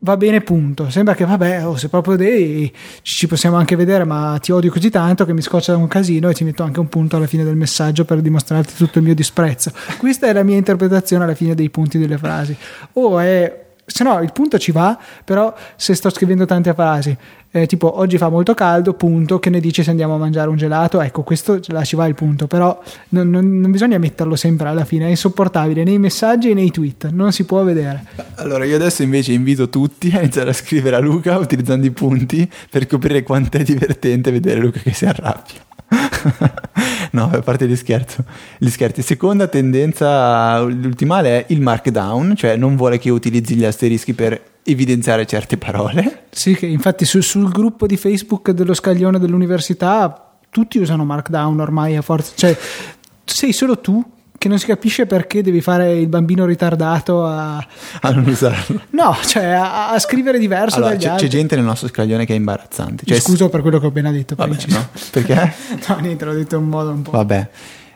va 0.00 0.16
bene, 0.16 0.40
punto. 0.40 0.90
Sembra 0.90 1.14
che 1.14 1.24
vabbè, 1.24 1.66
oh, 1.66 1.76
se 1.76 1.88
proprio 1.88 2.16
devi, 2.16 2.72
ci 3.02 3.26
possiamo 3.26 3.56
anche 3.56 3.76
vedere, 3.76 4.04
ma 4.04 4.38
ti 4.40 4.52
odio 4.52 4.70
così 4.70 4.90
tanto 4.90 5.24
che 5.24 5.32
mi 5.32 5.42
scoccia 5.42 5.76
un 5.76 5.88
casino 5.88 6.28
e 6.28 6.34
ti 6.34 6.44
metto 6.44 6.62
anche 6.62 6.80
un 6.80 6.88
punto 6.88 7.16
alla 7.16 7.26
fine 7.26 7.44
del 7.44 7.56
messaggio 7.56 8.04
per 8.04 8.20
dimostrarti 8.20 8.74
tutto 8.74 8.98
il 8.98 9.04
mio 9.04 9.14
disprezzo. 9.14 9.72
Questa 9.98 10.26
è 10.26 10.32
la 10.32 10.42
mia 10.42 10.56
interpretazione 10.56 11.24
alla 11.24 11.34
fine 11.34 11.54
dei 11.54 11.70
punti 11.70 11.98
delle 11.98 12.18
frasi. 12.18 12.56
O 12.94 13.18
è 13.18 13.65
se 13.86 14.02
no 14.02 14.20
il 14.20 14.32
punto 14.32 14.58
ci 14.58 14.72
va, 14.72 14.98
però 15.24 15.54
se 15.76 15.94
sto 15.94 16.10
scrivendo 16.10 16.44
tante 16.44 16.74
frasi, 16.74 17.16
eh, 17.52 17.66
tipo 17.66 17.98
oggi 17.98 18.18
fa 18.18 18.28
molto 18.28 18.52
caldo, 18.52 18.94
punto, 18.94 19.38
che 19.38 19.48
ne 19.48 19.60
dici 19.60 19.82
se 19.82 19.90
andiamo 19.90 20.16
a 20.16 20.18
mangiare 20.18 20.48
un 20.48 20.56
gelato? 20.56 21.00
Ecco, 21.00 21.22
questo 21.22 21.60
là 21.68 21.84
ci 21.84 21.94
va 21.96 22.06
il 22.06 22.14
punto, 22.14 22.46
però 22.48 22.78
non, 23.10 23.30
non- 23.30 23.60
non 23.60 23.70
bisogna 23.70 23.96
metterlo 23.98 24.34
sempre 24.34 24.68
alla 24.68 24.84
fine, 24.84 25.06
è 25.06 25.10
insopportabile 25.10 25.84
nei 25.84 25.98
messaggi 25.98 26.50
e 26.50 26.54
nei 26.54 26.70
tweet, 26.70 27.10
non 27.12 27.32
si 27.32 27.44
può 27.44 27.62
vedere. 27.62 28.04
Allora, 28.34 28.64
io 28.64 28.74
adesso 28.74 29.02
invece 29.02 29.32
invito 29.32 29.68
tutti 29.68 30.10
a 30.14 30.20
iniziare 30.20 30.50
a 30.50 30.52
scrivere 30.52 30.96
a 30.96 31.00
Luca 31.00 31.38
utilizzando 31.38 31.86
i 31.86 31.92
punti 31.92 32.50
per 32.68 32.86
capire 32.86 33.22
quanto 33.22 33.56
è 33.56 33.62
divertente 33.62 34.30
vedere 34.30 34.60
Luca 34.60 34.80
che 34.80 34.92
si 34.92 35.06
arrabbia. 35.06 35.64
No, 37.16 37.30
a 37.32 37.40
parte 37.40 37.66
gli 37.66 37.76
scherzi. 37.76 38.22
Gli 38.58 38.68
scherzi. 38.68 39.02
Seconda 39.02 39.48
tendenza, 39.48 40.60
l'ultimale 40.60 41.46
è 41.46 41.52
il 41.52 41.60
markdown, 41.60 42.36
cioè 42.36 42.56
non 42.56 42.76
vuole 42.76 42.98
che 42.98 43.10
utilizzi 43.10 43.54
gli 43.54 43.64
asterischi 43.64 44.12
per 44.12 44.40
evidenziare 44.62 45.26
certe 45.26 45.56
parole. 45.56 46.24
Sì, 46.30 46.56
infatti 46.62 47.04
su- 47.04 47.20
sul 47.20 47.50
gruppo 47.50 47.86
di 47.86 47.96
Facebook 47.96 48.50
dello 48.50 48.74
scaglione 48.74 49.18
dell'università 49.18 50.20
tutti 50.50 50.78
usano 50.78 51.04
Markdown 51.04 51.60
ormai 51.60 51.96
a 51.96 52.02
forza, 52.02 52.32
cioè 52.34 52.56
sei 53.24 53.52
solo 53.52 53.78
tu 53.78 54.02
che 54.38 54.48
non 54.48 54.58
si 54.58 54.66
capisce 54.66 55.06
perché 55.06 55.42
devi 55.42 55.60
fare 55.60 55.92
il 55.94 56.08
bambino 56.08 56.44
ritardato 56.44 57.24
a... 57.24 57.56
a 57.56 58.10
non 58.10 58.26
usarlo. 58.26 58.82
No, 58.96 59.16
cioè 59.24 59.44
a, 59.44 59.90
a 59.90 59.98
scrivere 59.98 60.38
diverso 60.38 60.76
Allora, 60.76 60.96
c'è, 60.96 61.14
c'è 61.16 61.26
gente 61.28 61.54
nel 61.54 61.64
nostro 61.64 61.88
scaglione 61.88 62.24
che 62.24 62.32
è 62.32 62.36
imbarazzante. 62.36 63.04
Cioè, 63.04 63.20
Scuso 63.20 63.48
per 63.48 63.60
quello 63.60 63.78
che 63.78 63.86
ho 63.86 63.88
appena 63.90 64.10
detto. 64.10 64.34
Vabbè, 64.34 64.56
no? 64.68 64.88
Perché? 65.10 65.54
No, 65.88 65.98
niente, 66.00 66.24
l'ho 66.24 66.32
detto 66.32 66.56
in 66.56 66.62
un 66.62 66.68
modo 66.68 66.90
un 66.90 67.02
po'. 67.02 67.10
Vabbè. 67.10 67.48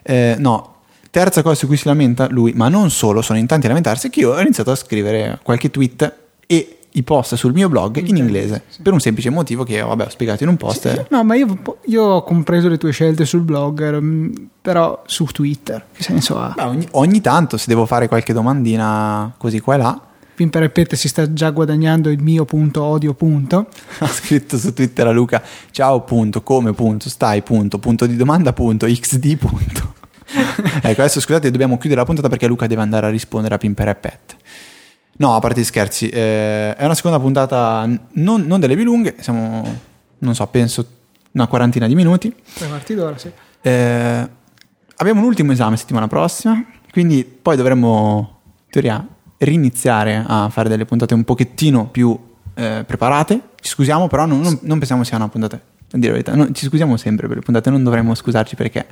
Eh, 0.02 0.36
no, 0.38 0.76
terza 1.10 1.42
cosa 1.42 1.54
su 1.54 1.66
cui 1.66 1.76
si 1.76 1.86
lamenta 1.86 2.28
lui, 2.28 2.52
ma 2.54 2.68
non 2.68 2.90
solo, 2.90 3.22
sono 3.22 3.38
in 3.38 3.46
tanti 3.46 3.66
a 3.66 3.68
lamentarsi, 3.68 4.10
che 4.10 4.20
io 4.20 4.34
ho 4.34 4.40
iniziato 4.40 4.70
a 4.70 4.76
scrivere 4.76 5.38
qualche 5.42 5.70
tweet 5.70 6.14
e 6.46 6.79
i 6.92 7.02
post 7.02 7.34
sul 7.34 7.52
mio 7.52 7.68
blog 7.68 7.96
in 8.04 8.16
inglese, 8.16 8.62
per 8.82 8.92
un 8.92 9.00
semplice 9.00 9.30
motivo 9.30 9.64
che 9.64 9.80
vabbè, 9.80 10.06
ho 10.06 10.10
spiegato 10.10 10.42
in 10.42 10.48
un 10.48 10.56
post. 10.56 10.86
eh. 10.86 11.06
No, 11.10 11.22
ma 11.24 11.34
io, 11.34 11.58
io 11.86 12.02
ho 12.02 12.24
compreso 12.24 12.68
le 12.68 12.78
tue 12.78 12.90
scelte 12.92 13.24
sul 13.24 13.42
blog, 13.42 14.00
mm, 14.00 14.32
però 14.60 15.02
su 15.06 15.24
Twitter, 15.26 15.86
che 15.92 16.02
senso 16.02 16.38
ha? 16.38 16.52
Beh, 16.56 16.62
ogni, 16.62 16.88
ogni 16.92 17.20
tanto 17.20 17.56
se 17.56 17.66
devo 17.68 17.86
fare 17.86 18.08
qualche 18.08 18.32
domandina 18.32 19.32
così 19.36 19.60
qua 19.60 19.74
e 19.74 19.78
là, 19.78 20.00
Pin 20.40 20.48
per 20.48 20.70
Pette 20.72 20.96
si 20.96 21.08
sta 21.08 21.30
già 21.34 21.50
guadagnando 21.50 22.08
il 22.08 22.22
mio 22.22 22.46
punto 22.46 22.82
odio 22.82 23.12
punto. 23.12 23.66
ha 24.00 24.06
scritto 24.06 24.56
su 24.56 24.72
Twitter 24.72 25.06
a 25.06 25.10
Luca 25.10 25.42
ciao 25.70 26.00
punto, 26.00 26.42
come 26.42 26.72
punto, 26.72 27.10
stai 27.10 27.42
punto, 27.42 27.78
punto 27.78 28.06
di 28.06 28.16
domanda 28.16 28.54
punto, 28.54 28.86
xd 28.86 29.36
punto. 29.36 29.94
ecco, 30.80 31.00
adesso 31.00 31.20
scusate, 31.20 31.50
dobbiamo 31.50 31.76
chiudere 31.76 32.00
la 32.00 32.06
puntata 32.06 32.28
perché 32.28 32.46
Luca 32.46 32.66
deve 32.66 32.80
andare 32.80 33.06
a 33.06 33.10
rispondere 33.10 33.54
a 33.54 33.58
Pimper 33.58 33.88
e 33.88 33.94
Pet. 33.96 34.36
No, 35.20 35.34
a 35.34 35.38
parte 35.38 35.60
gli 35.60 35.64
scherzi, 35.64 36.08
eh, 36.08 36.74
è 36.74 36.82
una 36.82 36.94
seconda 36.94 37.20
puntata 37.20 37.86
non, 38.12 38.40
non 38.46 38.58
delle 38.58 38.74
più 38.74 38.84
lunghe, 38.84 39.16
siamo, 39.20 39.62
non 40.16 40.34
so, 40.34 40.46
penso 40.46 40.86
una 41.32 41.46
quarantina 41.46 41.86
di 41.86 41.94
minuti. 41.94 42.34
Tre 42.54 42.66
quarti 42.66 42.94
d'ora, 42.94 43.18
sì. 43.18 43.30
Eh, 43.60 44.28
abbiamo 44.96 45.20
un 45.20 45.26
ultimo 45.26 45.52
esame 45.52 45.76
settimana 45.76 46.08
prossima, 46.08 46.64
quindi 46.90 47.22
poi 47.24 47.54
dovremmo, 47.56 48.40
in 48.64 48.70
teoria, 48.70 49.06
riniziare 49.36 50.24
a 50.26 50.48
fare 50.48 50.70
delle 50.70 50.86
puntate 50.86 51.12
un 51.12 51.24
pochettino 51.24 51.86
più 51.88 52.18
eh, 52.54 52.84
preparate. 52.86 53.40
Ci 53.60 53.68
scusiamo, 53.72 54.08
però 54.08 54.24
non, 54.24 54.40
non, 54.40 54.58
non 54.62 54.78
pensiamo 54.78 55.04
sia 55.04 55.18
una 55.18 55.28
puntata, 55.28 55.56
a 55.56 55.98
dire 55.98 56.06
la 56.06 56.12
verità, 56.12 56.34
no, 56.34 56.50
ci 56.52 56.64
scusiamo 56.64 56.96
sempre 56.96 57.26
per 57.26 57.36
le 57.36 57.42
puntate, 57.42 57.68
non 57.68 57.82
dovremmo 57.82 58.14
scusarci 58.14 58.56
perché 58.56 58.86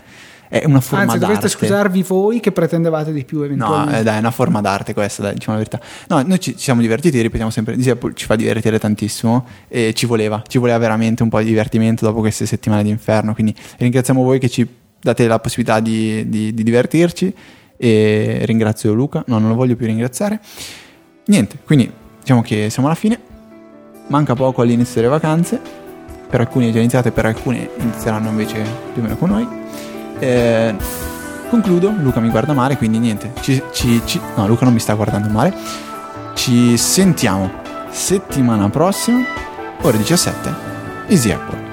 è 0.48 0.62
una 0.64 0.80
forma 0.80 1.04
Anzi, 1.04 1.18
d'arte. 1.18 1.34
dovete 1.34 1.48
scusarvi 1.48 2.02
voi 2.02 2.40
che 2.40 2.52
pretendevate 2.52 3.12
di 3.12 3.24
più 3.24 3.38
No, 3.38 3.44
eventualmente. 3.44 3.98
eh, 3.98 4.02
dai, 4.02 4.16
è 4.16 4.18
una 4.18 4.30
forma 4.30 4.60
d'arte 4.60 4.94
questa, 4.94 5.22
dai, 5.22 5.34
diciamo 5.34 5.58
la 5.58 5.64
verità. 5.64 5.80
No, 6.08 6.22
noi 6.26 6.40
ci, 6.40 6.56
ci 6.56 6.62
siamo 6.64 6.80
divertiti, 6.80 7.20
ripetiamo 7.20 7.50
sempre, 7.50 7.76
ci 8.14 8.24
fa 8.24 8.36
divertire 8.36 8.78
tantissimo 8.78 9.46
e 9.68 9.92
ci 9.94 10.06
voleva, 10.06 10.42
ci 10.46 10.58
voleva 10.58 10.78
veramente 10.78 11.22
un 11.22 11.28
po' 11.28 11.38
di 11.40 11.44
divertimento 11.46 12.04
dopo 12.04 12.20
queste 12.20 12.46
settimane 12.46 12.82
di 12.82 12.90
inferno, 12.90 13.34
quindi 13.34 13.54
ringraziamo 13.78 14.22
voi 14.22 14.38
che 14.38 14.48
ci 14.48 14.66
date 15.00 15.26
la 15.26 15.38
possibilità 15.38 15.80
di, 15.80 16.28
di- 16.28 16.52
di 16.52 16.62
divertirci 16.62 17.32
e 17.76 18.40
ringrazio 18.44 18.92
Luca, 18.92 19.22
no, 19.26 19.38
non 19.38 19.50
lo 19.50 19.54
voglio 19.54 19.76
più 19.76 19.86
ringraziare. 19.86 20.40
Niente, 21.26 21.58
quindi 21.64 21.90
diciamo 22.20 22.42
che 22.42 22.70
siamo 22.70 22.88
alla 22.88 22.96
fine, 22.96 23.20
manca 24.08 24.34
poco 24.34 24.62
all'inizio 24.62 25.00
delle 25.00 25.12
vacanze, 25.12 25.60
per 26.28 26.40
alcuni 26.40 26.68
è 26.68 26.72
già 26.72 26.78
iniziato 26.78 27.08
e 27.08 27.10
per 27.12 27.26
alcuni 27.26 27.68
inizieranno 27.78 28.28
invece 28.28 28.60
più 28.92 29.00
o 29.00 29.04
meno 29.04 29.16
con 29.16 29.30
noi. 29.30 29.46
Eh, 30.18 30.74
concludo, 31.50 31.92
Luca 31.98 32.20
mi 32.20 32.28
guarda 32.30 32.52
male, 32.52 32.76
quindi 32.76 32.98
niente. 32.98 33.32
Ci, 33.40 33.62
ci- 33.72 34.02
ci- 34.04 34.20
no, 34.36 34.46
Luca 34.46 34.64
non 34.64 34.74
mi 34.74 34.80
sta 34.80 34.94
guardando 34.94 35.28
male. 35.28 35.54
Ci 36.34 36.76
sentiamo 36.76 37.50
settimana 37.90 38.68
prossima, 38.68 39.24
ore 39.82 39.96
17, 39.98 40.54
Easy 41.08 41.30
Apple. 41.30 41.67